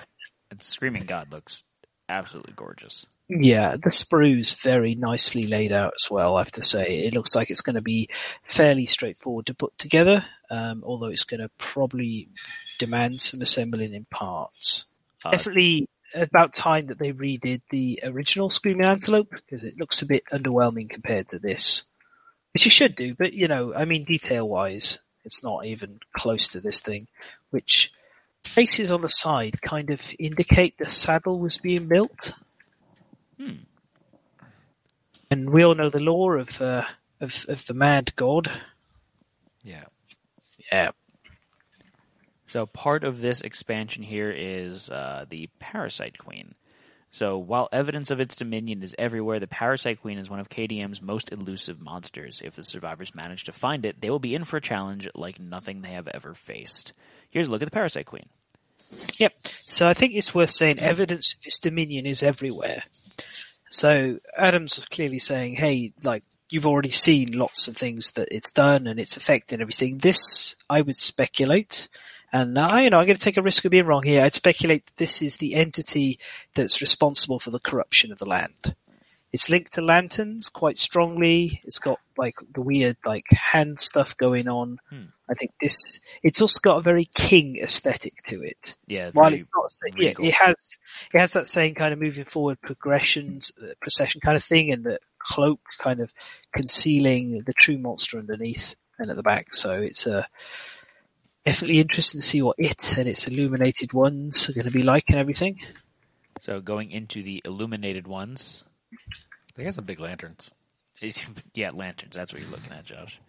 [0.51, 1.63] and Screaming God looks
[2.09, 3.07] absolutely gorgeous.
[3.39, 6.35] Yeah, the sprue's very nicely laid out as well.
[6.35, 8.09] I have to say, it looks like it's going to be
[8.43, 12.27] fairly straightforward to put together, um, although it's going to probably
[12.79, 14.85] demand some assembling in parts.
[15.25, 20.05] Uh, definitely about time that they redid the original Screaming Antelope because it looks a
[20.05, 21.83] bit underwhelming compared to this,
[22.53, 23.15] which you should do.
[23.15, 27.07] But you know, I mean, detail-wise, it's not even close to this thing.
[27.49, 27.91] Which
[28.43, 32.33] faces on the side kind of indicate the saddle was being built.
[33.37, 33.63] Hmm.
[35.31, 36.83] And we all know the lore of uh,
[37.19, 38.51] of of the mad god.
[39.63, 39.85] Yeah.
[40.71, 40.91] Yeah,
[42.47, 46.55] So part of this expansion here is uh, the Parasite Queen.
[47.11, 50.99] So while evidence of its dominion is everywhere, the Parasite Queen is one of KDM's
[50.99, 52.41] most elusive monsters.
[52.43, 55.39] If the survivors manage to find it, they will be in for a challenge like
[55.39, 56.93] nothing they have ever faced.
[57.29, 58.29] Here's a look at the Parasite Queen.
[59.19, 59.33] Yep.
[59.65, 62.81] So I think it's worth saying evidence of its dominion is everywhere.
[63.73, 68.85] So Adam's clearly saying, hey, like, you've already seen lots of things that it's done
[68.85, 69.97] and its effect and everything.
[69.97, 71.89] This, I would speculate,
[72.31, 74.23] and I, you know, I'm going to take a risk of being wrong here.
[74.23, 76.19] I'd speculate that this is the entity
[76.53, 78.75] that's responsible for the corruption of the land.
[79.33, 81.61] It's linked to lanterns quite strongly.
[81.63, 84.77] It's got like the weird like hand stuff going on.
[84.89, 85.05] Hmm.
[85.29, 85.99] I think this.
[86.21, 88.77] It's also got a very king aesthetic to it.
[88.87, 90.77] Yeah, While it's not, yeah, it has
[91.13, 94.83] it has that same kind of moving forward progressions, uh, procession kind of thing, and
[94.83, 96.13] the cloak kind of
[96.55, 99.53] concealing the true monster underneath and at the back.
[99.53, 100.23] So it's uh,
[101.45, 105.05] definitely interesting to see what it and its illuminated ones are going to be like
[105.07, 105.59] and everything.
[106.39, 108.63] So going into the illuminated ones,
[109.55, 110.49] They got some big lanterns.
[111.53, 112.15] yeah, lanterns.
[112.15, 113.19] That's what you're looking at, Josh.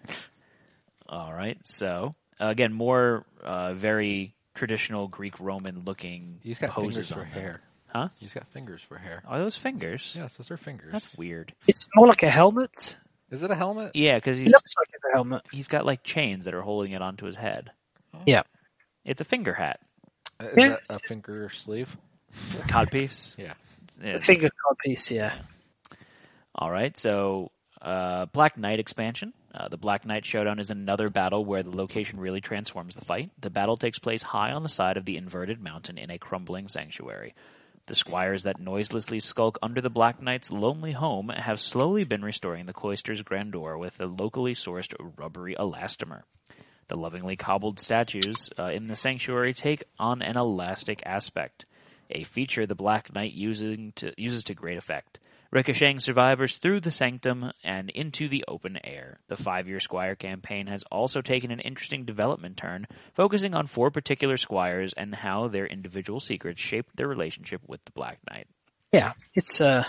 [1.09, 1.59] All right.
[1.67, 7.15] So uh, again, more uh, very traditional Greek Roman looking He's got poses fingers for
[7.21, 7.29] on them.
[7.43, 7.61] hair.
[7.89, 8.09] Huh?
[8.19, 9.23] He's got fingers for hair.
[9.27, 10.13] Are those fingers?
[10.17, 10.93] Yes, those are fingers.
[10.93, 11.53] That's weird.
[11.67, 12.99] It's more like a helmet.
[13.31, 13.93] Is it a helmet?
[13.95, 15.43] Yeah, because It he's looks like it's a helmet.
[15.53, 17.71] he's got like chains that are holding it onto his head.
[18.27, 18.43] Yeah.
[19.05, 19.81] It's a finger hat,
[20.41, 20.69] Uh, Is Yeah.
[20.69, 21.97] that a finger sleeve?
[22.69, 23.35] codpiece.
[23.39, 23.55] Yeah.
[24.03, 24.15] Yeah.
[24.15, 24.85] A finger codpiece.
[24.85, 25.35] piece, yeah.
[26.55, 27.51] All right, so
[27.83, 29.33] uh, Black Knight expansion.
[29.53, 33.31] Uh, the Black Knight Showdown is another battle where the location really transforms the fight.
[33.41, 36.69] The battle takes place high on the side of the inverted mountain in a crumbling
[36.69, 37.35] sanctuary.
[37.87, 42.67] The squires that noiselessly skulk under the Black Knight's lonely home have slowly been restoring
[42.67, 46.23] the cloister's grandeur with a locally sourced rubbery elastomer.
[46.89, 51.67] The lovingly cobbled statues uh, in the sanctuary take on an elastic aspect,
[52.11, 55.19] a feature the Black Knight using to, uses to great effect,
[55.55, 59.21] ricocheting survivors through the sanctum and into the open air.
[59.29, 64.37] The five-year Squire campaign has also taken an interesting development turn, focusing on four particular
[64.37, 68.49] squires and how their individual secrets shaped their relationship with the Black Knight.
[68.93, 69.85] Yeah, it's uh,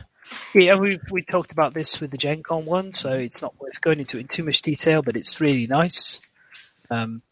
[0.53, 3.81] yeah, we we talked about this with the Gen Con one, so it's not worth
[3.81, 6.21] going into in too much detail, but it's really nice.
[6.89, 7.23] Um,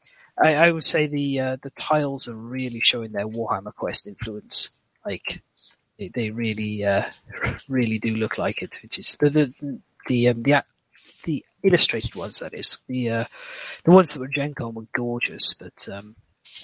[0.41, 4.71] I, I would say the uh, the tiles are really showing their Warhammer Quest influence.
[5.05, 5.43] Like
[5.97, 7.03] they, they really uh,
[7.69, 8.79] really do look like it.
[8.81, 10.63] Which is the the the um, the,
[11.23, 12.39] the illustrated ones.
[12.39, 13.25] That is the uh,
[13.83, 16.15] the ones that were Gen Con were gorgeous, but um,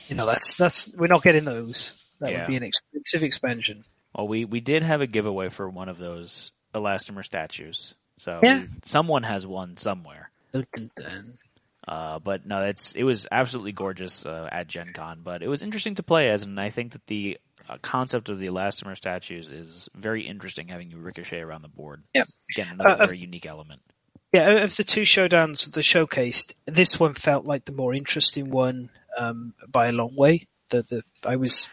[0.07, 1.95] you know that's that's we're not getting those.
[2.19, 2.39] That Yeah.
[2.39, 3.85] would be an expensive expansion.
[4.15, 7.93] Well, we, we did have a giveaway for one of those Elastomer statues.
[8.17, 8.63] So Yeah.
[8.83, 10.31] someone has one somewhere.
[10.51, 11.37] Dun, dun, dun.
[11.87, 15.21] Uh, but no, it's it was absolutely gorgeous uh, at Gen Con.
[15.23, 17.37] But it was interesting to play as, and I think that the
[17.77, 22.03] concept of the Elastomer statues is very interesting, having you ricochet around the board.
[22.15, 22.23] Yeah.
[22.55, 23.81] Again, another Uh, uh, very unique element.
[24.33, 28.89] Yeah, of the two showdowns that showcased, this one felt like the more interesting one
[29.17, 30.47] um, by a long way.
[30.69, 31.67] The the I was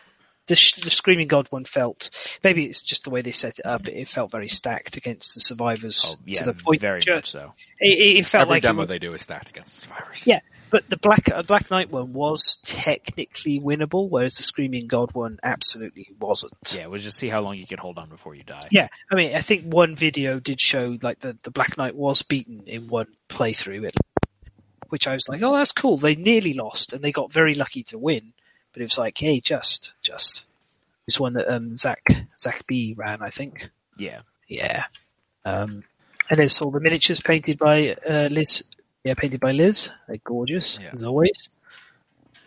[0.47, 2.09] the, the Screaming God one felt
[2.45, 3.89] maybe it's just the way they set it up.
[3.89, 6.81] It felt very stacked against the survivors Oh, yeah, to the point.
[6.81, 7.53] very ju- much so.
[7.81, 10.23] It, it- it felt Every like it demo was- they do is stacked against survivors.
[10.27, 10.41] yeah,
[10.71, 15.39] but the Black uh, Black Knight one was technically winnable, whereas the Screaming God one
[15.43, 16.55] absolutely wasn't.
[16.75, 18.67] Yeah, it was just see how long you can hold on before you die.
[18.71, 22.23] Yeah, I mean, I think one video did show like the, the Black Knight was
[22.23, 23.97] beaten in one playthrough, it-
[24.89, 25.97] which I was like, oh, that's cool.
[25.97, 28.33] They nearly lost and they got very lucky to win,
[28.73, 30.47] but it was like, hey, just, just.
[31.09, 32.03] It's one that um, Zach
[32.39, 33.71] Zach B ran, I think.
[33.97, 34.21] Yeah.
[34.47, 34.85] Yeah.
[35.45, 35.83] Um,
[36.31, 38.63] and there's all the miniatures painted by uh, Liz.
[39.07, 39.91] Yeah, painted by Liz.
[40.09, 40.91] They're gorgeous Yeah.
[40.93, 41.49] as always.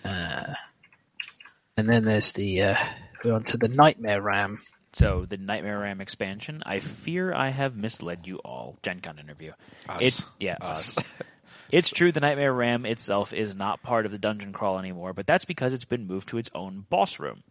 [0.03, 0.53] Uh,
[1.77, 2.75] and then there's the uh,
[3.23, 4.59] we're on to the Nightmare Ram.
[4.91, 6.61] So the Nightmare Ram expansion.
[6.65, 8.77] I fear I have misled you all.
[8.83, 9.53] Gen Con interview.
[9.87, 10.01] Us.
[10.01, 10.97] It yeah Us.
[10.97, 11.03] us.
[11.71, 15.27] It's true the Nightmare Ram itself is not part of the dungeon crawl anymore, but
[15.27, 17.43] that's because it's been moved to its own boss room.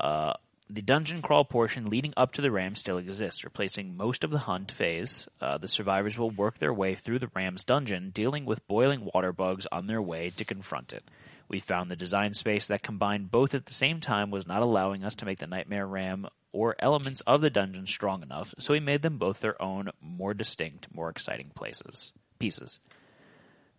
[0.00, 0.32] Uh,
[0.72, 4.38] the dungeon crawl portion leading up to the ram still exists, replacing most of the
[4.38, 5.28] hunt phase.
[5.38, 9.32] Uh, the survivors will work their way through the ram's dungeon, dealing with boiling water
[9.32, 11.04] bugs on their way to confront it.
[11.46, 15.04] We found the design space that combined both at the same time was not allowing
[15.04, 18.80] us to make the Nightmare Ram or elements of the dungeon strong enough, so we
[18.80, 22.80] made them both their own, more distinct, more exciting places pieces.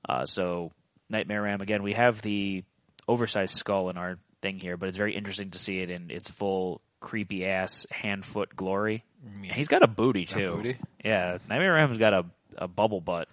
[0.08, 0.72] Uh, so
[1.10, 2.64] Nightmare Ram again, we have the
[3.08, 6.30] oversized skull in our thing here, but it's very interesting to see it in its
[6.30, 9.04] full creepy ass hand foot glory.
[9.26, 10.56] And he's got a booty A too.
[10.58, 10.78] booty?
[11.04, 12.26] Yeah, Nightmare Ram's got a
[12.56, 13.28] a bubble butt.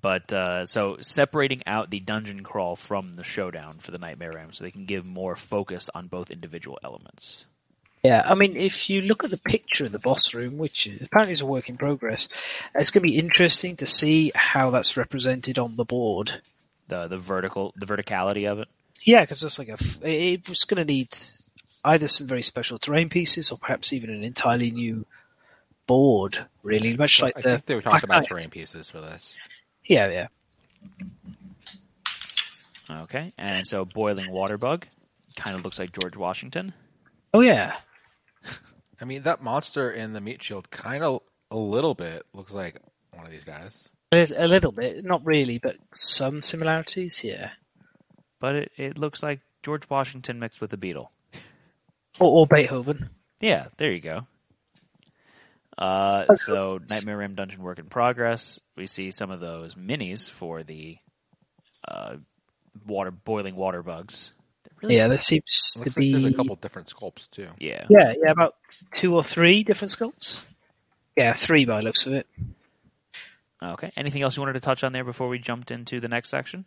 [0.00, 4.52] But uh, so separating out the dungeon crawl from the showdown for the Nightmare Ram,
[4.52, 7.44] so they can give more focus on both individual elements.
[8.02, 11.02] Yeah, I mean, if you look at the picture of the boss room, which is,
[11.02, 12.28] apparently is a work in progress,
[12.74, 16.40] it's going to be interesting to see how that's represented on the board.
[16.92, 18.68] The the vertical the verticality of it.
[19.02, 21.08] Yeah, because it's like a, f- it was going to need
[21.84, 25.06] either some very special terrain pieces or perhaps even an entirely new
[25.88, 27.48] board, really, much like I the.
[27.50, 28.28] think they were talking Black about Knight.
[28.28, 29.34] terrain pieces for this.
[29.84, 30.28] Yeah, yeah.
[32.90, 34.86] Okay, and so boiling water bug
[35.36, 36.74] kind of looks like George Washington.
[37.32, 37.74] Oh, yeah.
[39.00, 42.76] I mean, that monster in the meat shield kind of a little bit looks like
[43.14, 43.72] one of these guys.
[44.12, 47.50] A, a little bit, not really, but some similarities, yeah.
[48.40, 51.10] but it, it looks like George Washington mixed with a beetle.
[52.20, 53.08] Or, or Beethoven.
[53.40, 54.26] Yeah, there you go.
[55.78, 58.60] Uh, so Nightmare Ram Dungeon work in progress.
[58.76, 60.98] We see some of those minis for the
[61.88, 62.16] uh,
[62.86, 64.30] water boiling water bugs.
[64.82, 66.12] Really- Yeah, there seems to like be.
[66.12, 67.48] there's a couple different sculpts too.
[67.58, 67.86] yeah.
[67.88, 68.56] Yeah, yeah, about
[68.94, 70.42] two or three different sculpts.
[71.16, 72.26] Yeah, three by the looks of it.
[73.62, 73.92] Okay.
[73.96, 76.64] Anything else you wanted to touch on there before we jumped into the next section?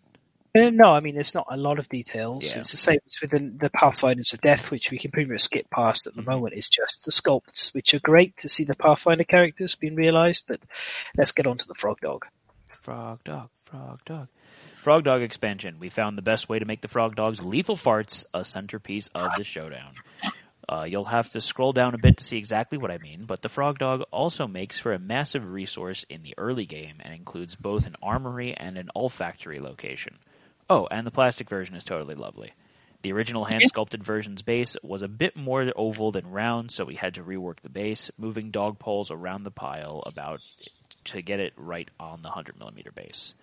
[0.57, 2.55] Uh, no, I mean, it's not a lot of details.
[2.55, 2.61] Yeah.
[2.61, 5.69] It's the same as with the, Pathfinders of Death, which we can pretty much skip
[5.69, 6.27] past at the Mhm.
[6.27, 6.53] moment.
[6.53, 10.63] It's just the sculpts, which are great to see the Pathfinder characters being realised, but
[11.17, 12.25] let's get on to the Frog Dog.
[12.69, 14.27] Frog dog, frog dog.
[14.75, 15.77] Frog dog expansion.
[15.79, 19.31] We found the best way to make the frog dog's lethal farts a centerpiece of
[19.35, 19.95] the showdown.
[20.67, 23.41] Uh, you'll have to scroll down a bit to see exactly what I mean, but
[23.41, 27.55] the frog dog also makes for a massive resource in the early game and includes
[27.55, 30.17] both an armory and an olfactory location.
[30.69, 32.53] Oh, and the plastic version is totally lovely.
[33.03, 36.95] The original hand sculpted version's base was a bit more oval than round, so we
[36.95, 40.41] had to rework the base, moving dog poles around the pile about
[41.03, 43.35] to get it right on the 100 millimeter base.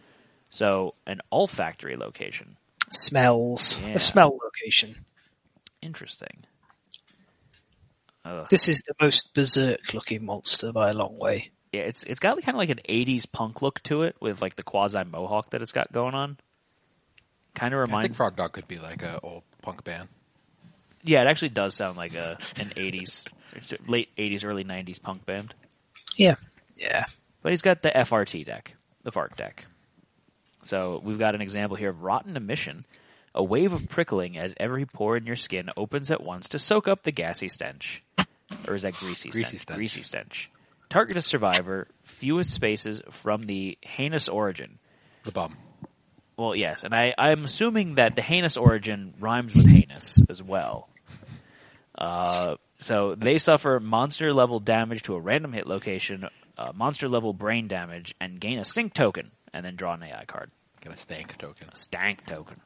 [0.51, 2.57] So, an olfactory location.
[2.91, 3.81] Smells.
[3.81, 3.93] Yeah.
[3.93, 4.97] A smell location.
[5.81, 6.45] Interesting.
[8.25, 8.47] Ugh.
[8.49, 11.51] This is the most berserk looking monster by a long way.
[11.73, 14.57] Yeah, it's it's got kind of like an '80s punk look to it, with like
[14.57, 16.37] the quasi mohawk that it's got going on.
[17.55, 17.93] Kind of reminds.
[17.93, 18.17] I think reminds.
[18.17, 20.09] Frog Dog could be like a old punk band.
[21.03, 23.25] yeah, it actually does sound like a an '80s,
[23.89, 25.55] late '80s, early '90s punk band.
[26.17, 26.37] Yeah.
[26.77, 27.05] Yeah.
[27.43, 29.65] But he's got the FRT deck, the fart deck.
[30.63, 32.83] So we've got an example here of rotten emission.
[33.35, 36.87] A wave of prickling as every pore in your skin opens at once to soak
[36.89, 38.03] up the gassy stench.
[38.69, 39.63] Or is that greasy, Greasy stench?
[39.63, 39.77] stench.
[39.77, 40.51] Greasy stench.
[40.91, 44.79] Target a survivor, fewest spaces from the heinous origin.
[45.25, 45.57] The bum.
[46.37, 50.89] Well, yes, and I, I'm assuming that the heinous origin rhymes with heinous as well.
[51.97, 56.27] Uh, so they suffer monster level damage to a random hit location,
[56.59, 60.25] uh, monster level brain damage, and gain a stink token, and then draw an AI
[60.27, 60.51] card.
[60.81, 61.69] Get a stank token.
[61.73, 62.61] A stank token.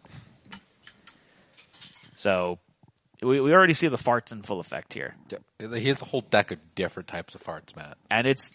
[2.26, 2.58] So
[3.22, 5.14] we, we already see the farts in full effect here,
[5.60, 7.96] He has a whole deck of different types of farts, Matt.
[8.10, 8.50] and it's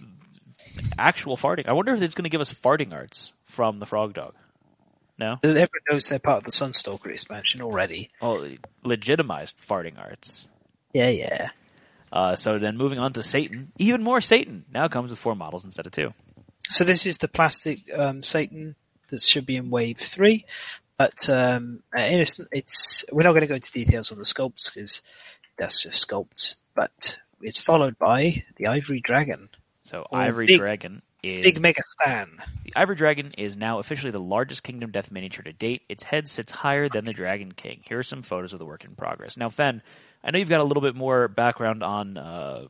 [0.99, 1.69] actual farting.
[1.69, 4.33] I wonder if it's going to give us farting arts from the frog dog.
[5.17, 8.09] No, Everyone knows they're part of the Sunstalker expansion already.
[8.21, 8.45] oh,
[8.83, 10.47] legitimized farting arts.
[10.93, 11.49] Yeah, yeah.
[12.11, 15.63] Uh, so then moving on to Satan, even more Satan now comes with four models
[15.63, 16.13] instead of two.
[16.67, 18.75] So this is the plastic um, Satan
[19.07, 20.43] that should be in wave three,
[20.97, 24.73] but um, uh, it's, it's we're not going to go into details on the sculpts
[24.73, 25.01] because
[25.57, 26.55] that's just sculpts.
[26.75, 29.49] But it's followed by the Ivory Dragon,
[29.83, 32.27] So Ivory big- Dragon is big Mega Stan.
[32.65, 35.81] the Ivory Dragon is now officially the largest Kingdom Death miniature to date.
[35.89, 37.81] Its head sits higher than the Dragon King.
[37.87, 39.37] Here are some photos of the work in progress.
[39.37, 39.81] Now, Fen,
[40.23, 42.65] I know you've got a little bit more background on uh,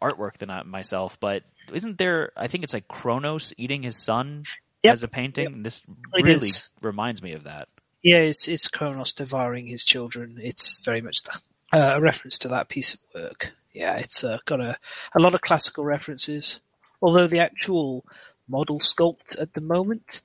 [0.00, 1.42] artwork than I, myself, but
[1.72, 2.32] isn't there?
[2.36, 4.44] I think it's like Kronos eating his son
[4.82, 4.92] Yep.
[4.94, 5.62] as a painting.
[5.62, 5.82] This
[6.14, 6.68] It really is.
[6.80, 7.68] reminds me of that.
[8.02, 10.36] Yeah, it's it's Kronos devouring his children.
[10.42, 11.40] It's very much the,
[11.72, 13.52] uh, a reference to that piece of work.
[13.72, 14.76] Yeah, it's uh, got a
[15.14, 16.60] a lot of classical references.
[17.00, 18.04] Although the actual
[18.48, 20.20] model sculpt at the moment,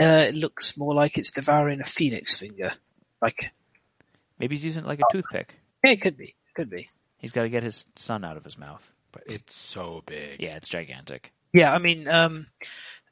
[0.00, 2.72] uh, it looks more like it's devouring a phoenix finger.
[3.22, 3.50] Like,
[4.38, 5.54] Maybe he's using it like a toothpick.
[5.84, 6.88] yeah, it could be, It could be.
[7.18, 8.90] He's got to get his son out of his mouth.
[9.12, 10.40] But it's so big.
[10.40, 11.32] Yeah, it's gigantic.
[11.54, 12.46] Yeah, I mean, um,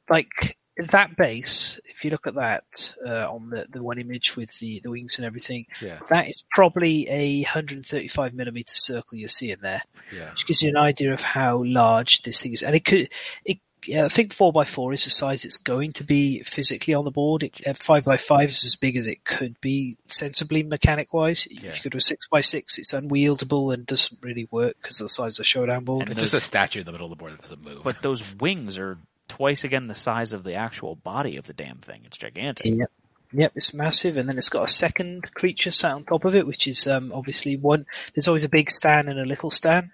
[0.09, 1.79] like that base.
[1.85, 5.17] If you look at that uh, on the the one image with the the wings
[5.17, 5.99] and everything, Yeah.
[6.09, 9.81] that is probably a 135 millimeter circle you see in there.
[10.13, 10.29] Yeah.
[10.31, 12.61] which gives you an idea of how large this thing is.
[12.61, 13.09] And it could,
[13.43, 13.57] it,
[13.87, 17.05] yeah, I think four by four is the size it's going to be physically on
[17.05, 17.41] the board.
[17.43, 21.47] It, uh, five by five is as big as it could be sensibly mechanic wise.
[21.49, 21.69] Yeah.
[21.69, 24.99] If you go to a six by six, it's unwieldable and doesn't really work because
[25.01, 26.03] of the size of the showdown board.
[26.03, 27.83] And It's just a statue in the middle of the board that doesn't move.
[27.83, 28.97] But those wings are
[29.27, 32.01] twice again the size of the actual body of the damn thing.
[32.05, 32.65] It's gigantic.
[32.65, 32.91] Yep.
[33.33, 36.47] Yep, it's massive, and then it's got a second creature sat on top of it,
[36.47, 37.85] which is um, obviously one.
[38.13, 39.91] There's always a big Stan and a little Stan.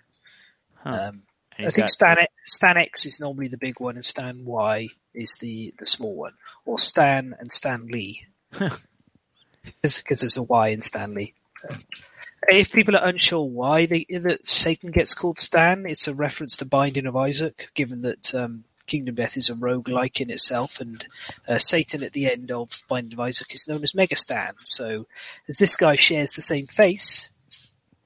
[0.84, 1.10] Huh.
[1.10, 1.24] Um,
[1.58, 5.38] I think got- Stan Stan X is normally the big one, and Stan Y is
[5.38, 6.34] the the small one,
[6.66, 8.26] or Stan and Stan Lee,
[9.82, 11.34] because there's a Y in Stanley.
[12.49, 16.66] If people are unsure why they, that Satan gets called Stan, it's a reference to
[16.66, 21.07] Binding of Isaac, given that um, Kingdom Death is a roguelike in itself, and
[21.47, 24.51] uh, Satan at the end of Binding of Isaac is known as Mega Stan.
[24.63, 25.07] So,
[25.47, 27.30] as this guy shares the same face,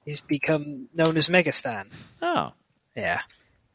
[0.06, 1.90] he's become known as Mega Stan.
[2.22, 2.52] Oh,
[2.96, 3.22] Yeah.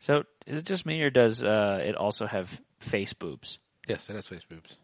[0.00, 3.58] so is it just me or does uh, it also have face boobs?
[3.88, 4.76] yes, it has face boobs.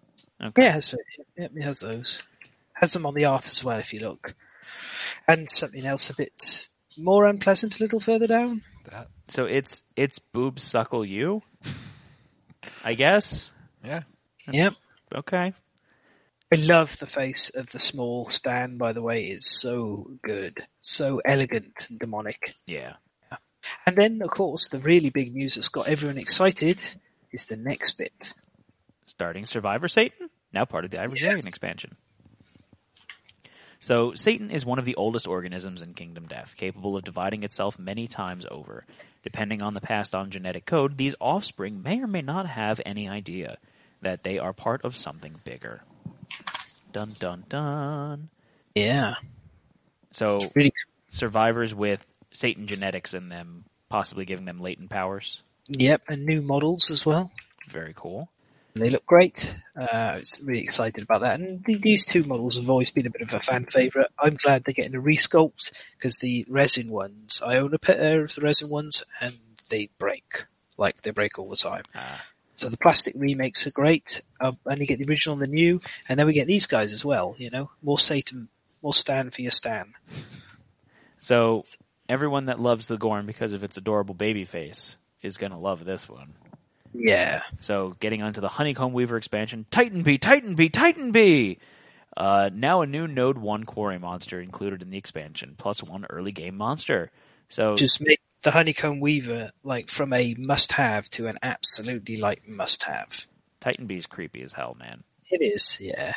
[0.42, 0.62] Okay.
[0.62, 0.94] Yeah, it has,
[1.38, 2.24] yeah, it has those.
[2.72, 4.34] Has them on the art as well, if you look.
[5.28, 8.62] And something else a bit more unpleasant a little further down.
[8.90, 9.06] That.
[9.28, 11.42] So it's it's boobs suckle you.
[12.84, 13.50] I guess.
[13.84, 14.02] Yeah.
[14.50, 14.74] Yep.
[15.14, 15.52] Okay.
[16.52, 19.24] I love the face of the small Stan, by the way.
[19.24, 20.58] It's so good.
[20.80, 22.54] So elegant and demonic.
[22.66, 22.94] Yeah.
[23.84, 26.80] And then, of course, the really big news that's got everyone excited
[27.32, 28.32] is the next bit.
[29.06, 31.30] Starting Survivor Satan, now part of the Ivory Yes.
[31.30, 31.96] Dragon expansion.
[33.80, 37.78] So Satan is one of the oldest organisms in Kingdom Death, capable of dividing itself
[37.78, 38.84] many times over.
[39.22, 43.08] Depending on the passed on genetic code, these offspring may or may not have any
[43.08, 43.58] idea
[44.02, 45.82] that they are part of something bigger.
[46.92, 48.28] Dun dun dun.
[48.74, 49.14] Yeah.
[50.12, 50.72] So Really
[51.10, 55.42] survivors with Satan genetics in them, possibly giving them latent powers.
[55.68, 57.32] Yep, and new models as well.
[57.68, 58.30] Very cool.
[58.76, 59.54] They look great.
[59.74, 61.40] Uh, I was really excited about that.
[61.40, 64.10] And th- these two models have always been a bit of a fan favorite.
[64.18, 68.34] I'm glad they're getting a resculpt because the resin ones, I own a pair of
[68.34, 69.38] the resin ones and
[69.70, 70.44] they break.
[70.76, 71.84] Like they break all the time.
[71.94, 72.24] Ah.
[72.54, 74.22] So the plastic remakes are great.
[74.40, 76.92] Uh, and you get the original and the new, and then we get these guys
[76.92, 77.34] as well.
[77.38, 78.48] You know, more Satan,
[78.82, 79.94] more Stan for your Stan.
[81.20, 81.64] So
[82.08, 86.08] everyone that loves the Gorm because of its adorable baby face is gonna love this
[86.08, 86.34] one.
[86.98, 91.58] Yeah, So getting onto the Honeycomb Weaver expansion, Titan Bee, Titan Bee, Titan Bee!
[92.16, 96.32] Uh, now a new Node 1 quarry monster included in the expansion, plus one early
[96.32, 97.10] game monster.
[97.50, 103.26] So just make the Honeycomb Weaver like from a must-have to an absolutely like must-have.
[103.60, 105.02] Titan Bee's creepy as hell, man.
[105.30, 106.14] It is, yeah.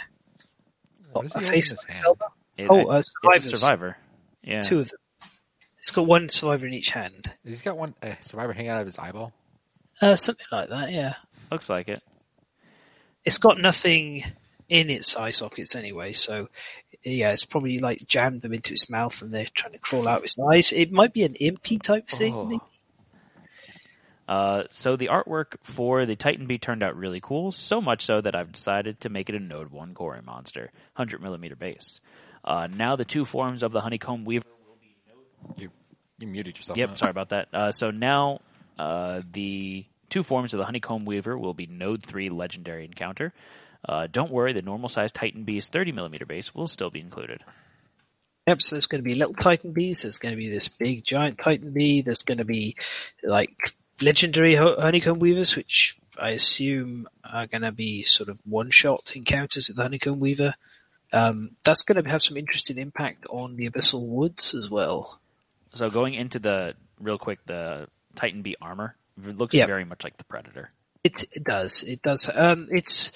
[1.12, 2.04] What is a face holding in his hand?
[2.04, 2.26] Zelda?
[2.58, 3.12] It- Oh, I- uh, it's a
[3.42, 3.60] survivors.
[3.60, 3.98] survivor.
[4.44, 4.62] Yeah.
[4.62, 5.00] Two of them.
[5.80, 7.32] It's got one survivor in each hand.
[7.44, 9.34] He's got one uh, survivor hanging out of his eyeball.
[10.02, 11.16] Uh, something like that, yeah.
[11.52, 12.02] Looks like it.
[13.26, 14.24] It's got nothing
[14.70, 16.48] in its eye sockets anyway, so
[17.04, 20.24] yeah, it's probably like jammed them into its mouth and they're trying to crawl out
[20.24, 20.72] its eyes.
[20.72, 22.34] It might be an impy type thing.
[22.34, 22.46] Oh.
[22.46, 22.62] maybe.
[24.28, 28.22] Uh, so the artwork for the Titan Bee turned out really cool, so much so
[28.22, 32.00] that I've decided to make it a Node 1 Core monster, 100 millimeter base.
[32.46, 34.46] Uh, now the two forms of the Honeycomb Weaver.
[34.68, 34.78] will
[35.56, 35.72] be You
[36.20, 36.78] you muted yourself.
[36.78, 36.96] Yep, huh?
[36.96, 37.48] sorry about that.
[37.52, 38.42] Uh, so now
[38.80, 43.34] uh, the two forms of the Honeycomb Weaver will be Node 3 Legendary Encounter.
[43.88, 47.44] Uh, don't worry, the normal size Titan Bee's 30 millimeter base will still be included.
[48.48, 51.04] Yep, so there's going to be little Titan bees, there's going to be this big
[51.04, 52.76] giant Titan bee, there's going to be
[53.22, 59.68] like legendary honeycomb weavers, which I assume are going to be sort of one-shot encounters
[59.68, 60.54] with the honeycomb weaver.
[61.14, 65.20] Um, that's going to have some interesting impact on the abyssal woods as well.
[65.76, 67.88] So going into the real quick, the
[68.20, 70.72] Titan Bee armor it looks very much like the Predator.
[71.04, 71.84] It, it does.
[71.84, 72.30] It does.
[72.34, 73.12] Um, it's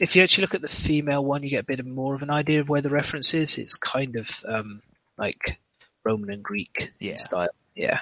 [0.00, 2.22] if you actually look at the female one, you get a bit of more of
[2.22, 3.58] an idea of where the reference is.
[3.58, 4.82] It's kind of um,
[5.18, 5.58] like
[6.04, 7.16] Roman and Greek Yeah.
[7.16, 7.48] style.
[7.74, 8.00] Yeah.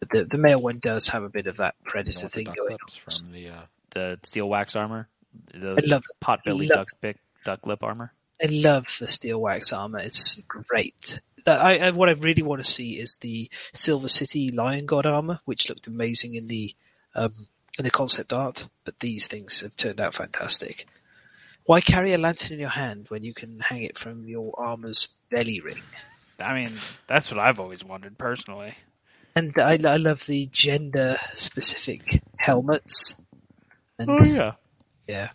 [0.00, 2.78] But the the male one does have a bit of that predator thing going on.
[3.20, 5.08] from the uh, The steel wax armor,
[5.52, 6.88] the I love pot belly duck
[7.44, 8.12] duck lip armor.
[8.42, 9.98] I love the steel wax armor.
[9.98, 11.20] It's great.
[11.44, 15.06] That I, I what I really want to see is the Silver City Lion God
[15.06, 16.74] armor, which looked amazing in the
[17.14, 17.48] um,
[17.78, 18.68] in the concept art.
[18.84, 20.86] But these things have turned out fantastic.
[21.66, 25.08] Why carry a lantern in your hand when you can hang it from your armor's
[25.30, 25.82] belly ring?
[26.38, 28.74] I mean, that's what I've always wondered personally.
[29.36, 33.16] And I, I love the gender specific helmets.
[33.98, 34.52] And Oh yeah.
[35.06, 35.30] yeah,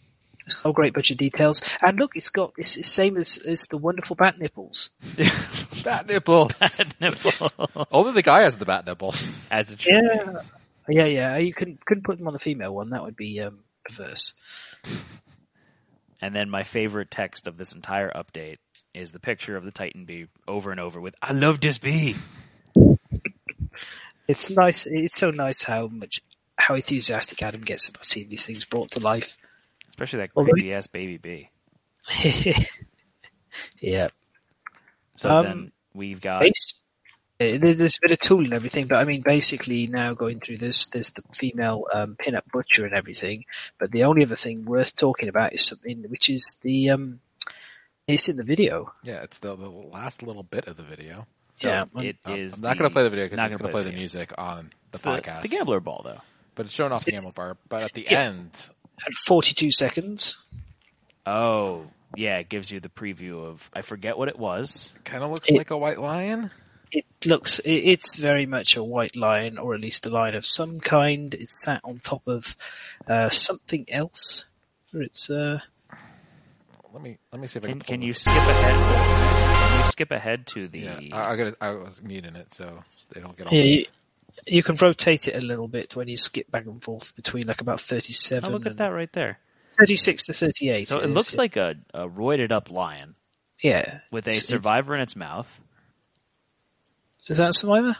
[0.51, 1.61] it's got a great bunch of details.
[1.81, 4.89] And look, it's got it's the same as, as the wonderful bat nipples.
[5.83, 6.51] bat nipple.
[7.01, 7.87] nipple.
[7.91, 9.13] Only the guy has the bat nipple.
[9.51, 10.41] As a should Yeah,
[10.87, 11.37] yeah, yeah.
[11.37, 12.89] You couldn't couldn't put them on the female one.
[12.89, 14.33] That would be um, perverse.
[16.21, 18.57] And then my favorite text of this entire update
[18.93, 22.15] is the picture of the Titan bee over and over with "I love this bee."
[24.27, 24.85] It's nice.
[24.85, 26.21] It's so nice how much
[26.57, 29.37] how enthusiastic Adam gets about seeing these things brought to life.
[29.99, 31.49] Especially that Although creepy ass baby bee.
[33.81, 34.07] yeah,
[35.15, 36.81] So Um, then we've got Base,
[37.41, 40.57] uh, there's a bit of tool and everything, but I mean, basically now going through
[40.57, 43.45] this, there's the female um, pin-up butcher and everything.
[43.79, 47.19] But the only other thing worth talking about is something which is the um,
[48.07, 48.93] it's in the video.
[49.03, 51.27] Yeah, it's the, the last little bit of the video.
[51.57, 53.57] so yeah, it Um, is I'm not going to play the video because not it's
[53.57, 53.99] gonna going to play the video.
[53.99, 55.41] music on the It's podcast.
[55.43, 56.21] the gambler ball though.
[56.55, 57.57] But it's showing off the It's- gamble bar.
[57.69, 58.21] But at the Yeah.
[58.21, 58.51] end,
[59.05, 60.43] At 42 seconds.
[61.25, 61.85] Oh
[62.15, 64.91] yeah, it gives you the preview of I forget what it was.
[65.03, 66.51] kind of looks It- like a white lion.
[66.91, 70.43] It looks, it, it's very much a white line, or at least a line of
[70.43, 71.35] some kind.
[71.35, 72.57] It's sat on top of
[73.07, 74.47] uh, something else.
[74.91, 75.59] Or It's uh,
[76.91, 77.79] Let me let me see if I can.
[77.81, 78.21] Can, can you this.
[78.23, 79.69] skip ahead?
[79.69, 80.79] Can you skip ahead to the?
[80.79, 81.53] Yeah, I, I got.
[81.61, 82.79] I was muting it so
[83.13, 83.53] they don't get all.
[83.53, 83.83] yeah,
[84.47, 87.47] you, you can rotate it a little bit when you skip back and forth between
[87.47, 88.37] like about 37.
[88.37, 89.39] oh, 37 look at that right there.
[89.77, 90.89] 36 to 38.
[90.89, 91.37] So it is, looks yeah.
[91.39, 93.15] like a, a roided up lion
[93.61, 95.47] yeah, with a it's- it's- survivor in its mouth.
[97.27, 97.95] Is that a survivor?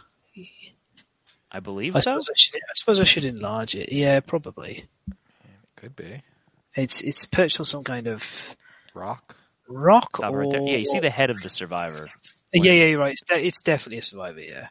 [1.52, 2.12] I believe I so.
[2.12, 2.56] suppose I should.
[2.56, 3.92] I suppose I should enlarge it.
[3.92, 4.86] Yeah, probably.
[5.08, 5.16] It
[5.76, 6.22] Could be
[6.76, 8.56] It's it's perched on some kind of
[8.94, 9.36] rock.
[9.68, 10.52] rock Stop or right.
[10.64, 12.08] Yeah, you see the head of the survivor.
[12.54, 13.12] Yeah, yeah, you're right.
[13.14, 14.40] It's, de- it's definitely a survivor.
[14.40, 14.68] Yeah,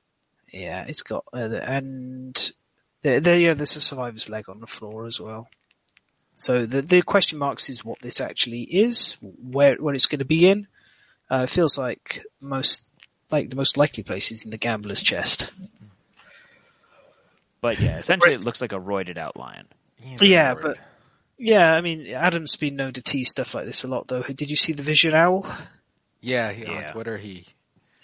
[0.52, 0.84] yeah.
[0.88, 2.52] It's got uh, and
[3.02, 3.54] there, there, yeah.
[3.54, 5.48] There's a survivor's leg on the floor as well.
[6.36, 10.24] So the the question marks is what this actually is, where what it's going to
[10.24, 10.66] be in.
[11.30, 12.86] Uh, it feels like most
[13.30, 15.50] like the most likely place is in the gambler's chest.
[17.60, 19.66] But yeah, essentially it looks like a roided out lion.
[20.20, 20.78] Yeah, but
[21.38, 24.06] yeah, I mean, Adam's been known to tease stuff like this a lot.
[24.08, 25.46] Though, did you see the Vision Owl?
[26.20, 26.86] yeah, he, Yeah.
[26.88, 27.46] on Twitter he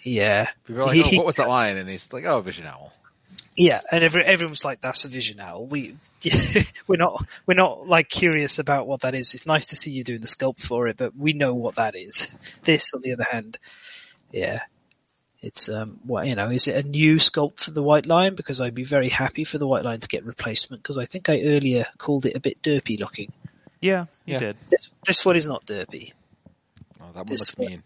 [0.05, 1.77] Yeah, people are like, oh, what was that lion?
[1.77, 2.93] And he's like, oh, Vision Owl.
[3.57, 5.95] Yeah, and every, everyone's like, "That's a vision owl." We
[6.87, 9.33] we're not we're not like curious about what that is.
[9.33, 11.95] It's nice to see you doing the sculpt for it, but we know what that
[11.95, 12.37] is.
[12.65, 13.57] This, on the other hand,
[14.29, 14.59] yeah,
[15.41, 16.49] it's um, what you know.
[16.49, 18.35] Is it a new sculpt for the white lion?
[18.35, 20.83] Because I'd be very happy for the white lion to get replacement.
[20.83, 23.31] Because I think I earlier called it a bit derpy looking.
[23.79, 24.39] Yeah, you Yeah.
[24.39, 24.57] did.
[24.69, 26.11] This this one is not derpy.
[26.99, 27.83] Oh, that one This looks one- mean.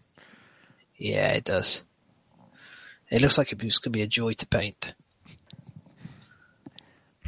[0.96, 1.84] Yeah, it does.
[3.10, 4.94] It looks like it was going to be a joy to paint.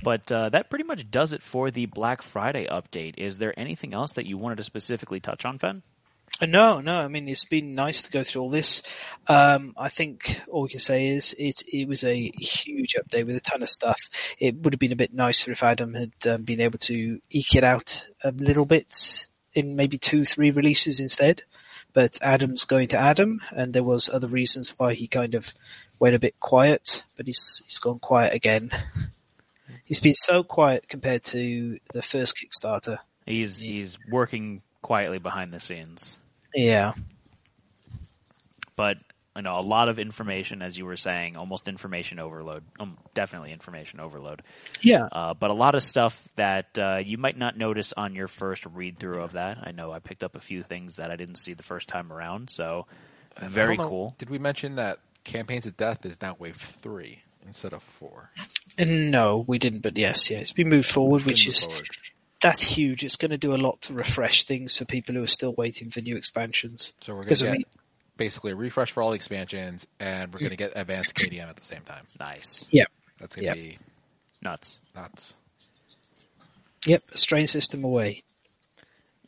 [0.02, 3.14] But uh, that pretty much does it for the Black Friday update.
[3.18, 5.82] Is there anything else that you wanted to specifically touch on, Fen?
[6.40, 6.98] Uh, No, no.
[6.98, 8.82] I mean, it's been nice to go through all this.
[9.28, 13.36] Um, I think all we can say is it it was a huge update with
[13.36, 14.00] a ton of stuff.
[14.38, 17.54] It would have been a bit nicer if Adam had um, been able to eke
[17.54, 21.44] it out a little bit in maybe two, three releases instead.
[21.92, 25.54] But Adam's going to Adam, and there was other reasons why he kind of
[25.98, 27.04] went a bit quiet.
[27.16, 28.70] But he's he's gone quiet again.
[29.84, 32.98] He's been so quiet compared to the first Kickstarter.
[33.26, 36.16] He's he's working quietly behind the scenes,
[36.54, 36.92] Yeah,
[38.76, 38.98] but
[39.36, 42.62] you know a lot of information, as you were saying, almost information overload.
[42.78, 44.42] Um, definitely information overload.
[44.80, 45.06] yeah.
[45.10, 48.66] Uh, but a lot of stuff that uh, you might not notice on your first
[48.66, 49.58] read through of that.
[49.62, 52.12] I know I picked up a few things that I didn't see the first time
[52.12, 52.86] around, so
[53.40, 54.14] very I know, cool.
[54.18, 58.30] Did we mention that Campaigns of Death is now wave three instead of four?
[58.78, 61.88] No, we didn't, but yes, yeah, it's been moved forward, which Move is forward.
[62.40, 63.04] that's huge.
[63.04, 65.90] It's going to do a lot to refresh things for people who are still waiting
[65.90, 66.92] for new expansions.
[67.02, 67.64] So we're going Because to I get mean,
[68.22, 71.56] basically a refresh for all the expansions, and we're going to get advanced KDM at
[71.56, 72.04] the same time.
[72.20, 72.86] Nice, Yep.
[73.18, 73.68] That's going to Yep.
[73.70, 73.78] be
[74.40, 74.76] nuts.
[74.94, 75.34] nuts.
[76.86, 78.22] yep, a strain system away.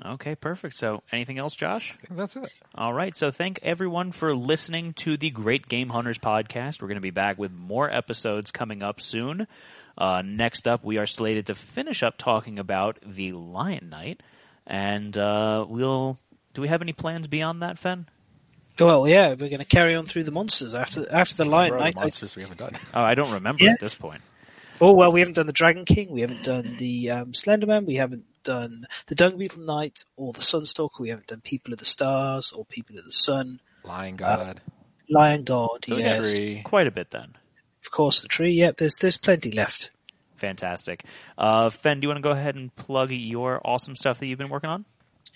[0.05, 0.77] Okay, perfect.
[0.77, 1.93] So, anything else, Josh?
[2.03, 2.53] I think that's it.
[2.75, 3.17] All right.
[3.17, 6.81] So, thank everyone for listening to the Great Game Hunters podcast.
[6.83, 9.47] We're going to be back with more episodes coming up soon.
[9.99, 14.21] Uh, next up, we are slated to finish up talking about the Lion Knight,
[14.69, 16.19] and uh, we'll.
[16.55, 18.07] Do we have any plans beyond that, Fen?
[18.79, 21.81] Well, yeah, we're going to carry on through the monsters after after the Lion What
[21.81, 21.95] are Knight.
[21.95, 22.73] the I- monsters we haven't done.
[22.93, 23.73] Oh, I don't remember Yeah.
[23.73, 24.23] at this point.
[24.81, 27.95] oh well, we haven't done the Dragon King, we haven't done the um, Slenderman, we
[27.97, 31.85] haven't done the Dung Beetle Knight or the Sunstalker, we haven't done People of the
[31.85, 34.61] Stars or People of the Sun, Lion God.
[35.09, 36.63] Lion God, So yes, tree.
[36.65, 37.37] Quite a bit then.
[37.85, 38.51] of course the tree.
[38.53, 39.91] Yep, there's there's plenty left.
[40.37, 41.05] Fantastic.
[41.39, 44.39] Uh, Fen, do you want to go ahead and plug your awesome stuff that you've
[44.39, 44.85] been working on?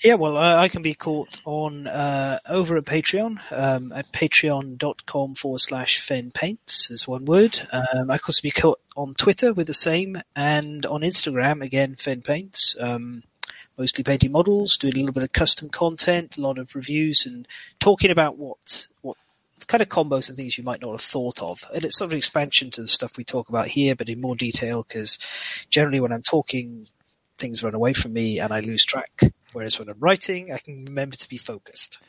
[0.05, 5.35] Yeah, well, uh, I can be caught on uh, over at Patreon um, at patreon.com
[5.35, 7.61] forward slash Fen Paints is one word.
[7.73, 11.97] Um, I can also be caught on Twitter with the same and on Instagram again
[11.97, 12.77] Fen Paints.
[12.79, 13.25] Um,
[13.77, 17.49] mostly painting models, doing a little bit of custom content, a lot of reviews, and
[17.81, 19.17] talking about what what
[19.67, 21.65] kind of combos and things you might not have thought of.
[21.75, 24.21] And it's sort of an expansion to the stuff we talk about here, but in
[24.21, 25.19] more detail because
[25.71, 26.87] generally when I'm talking
[27.39, 29.33] things run away from me and I lose track.
[29.53, 32.01] Whereas when I'm writing, I can remember to be focused.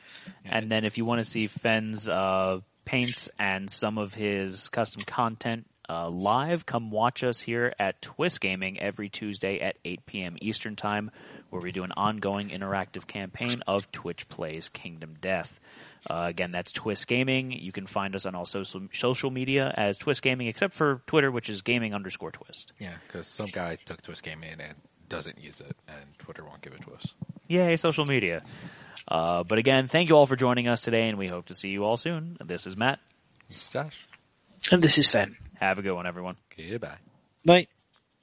[0.44, 5.04] And then if you want to see Fen's uh, paints and some of his custom
[5.04, 10.38] content uh, live, come watch us here at Twist Gaming every Tuesday at 8 p.m.
[10.42, 11.12] Eastern Time,
[11.50, 15.60] where we do an ongoing interactive campaign of Twitch Plays Kingdom Death.
[16.10, 17.52] Uh, again, that's Twist Gaming.
[17.52, 21.32] You can find us on all social social media as Twist Gaming, except for Twitter,
[21.32, 22.72] which is gaming underscore twist.
[22.80, 24.76] Yeah, because some guy took Twist Gaming and
[25.10, 27.14] doesn't use it, and Twitter won't give it to us.
[27.48, 28.44] Yay, social media.
[29.08, 31.70] Uh, but again, thank you all for joining us today, and we hope to see
[31.70, 32.38] you all soon.
[32.46, 33.00] This is Matt.
[33.72, 34.08] Josh,
[34.72, 35.36] And this is Fen.
[35.60, 36.38] Have a good one, everyone.
[36.56, 36.98] goodbye.
[37.46, 37.68] Bye.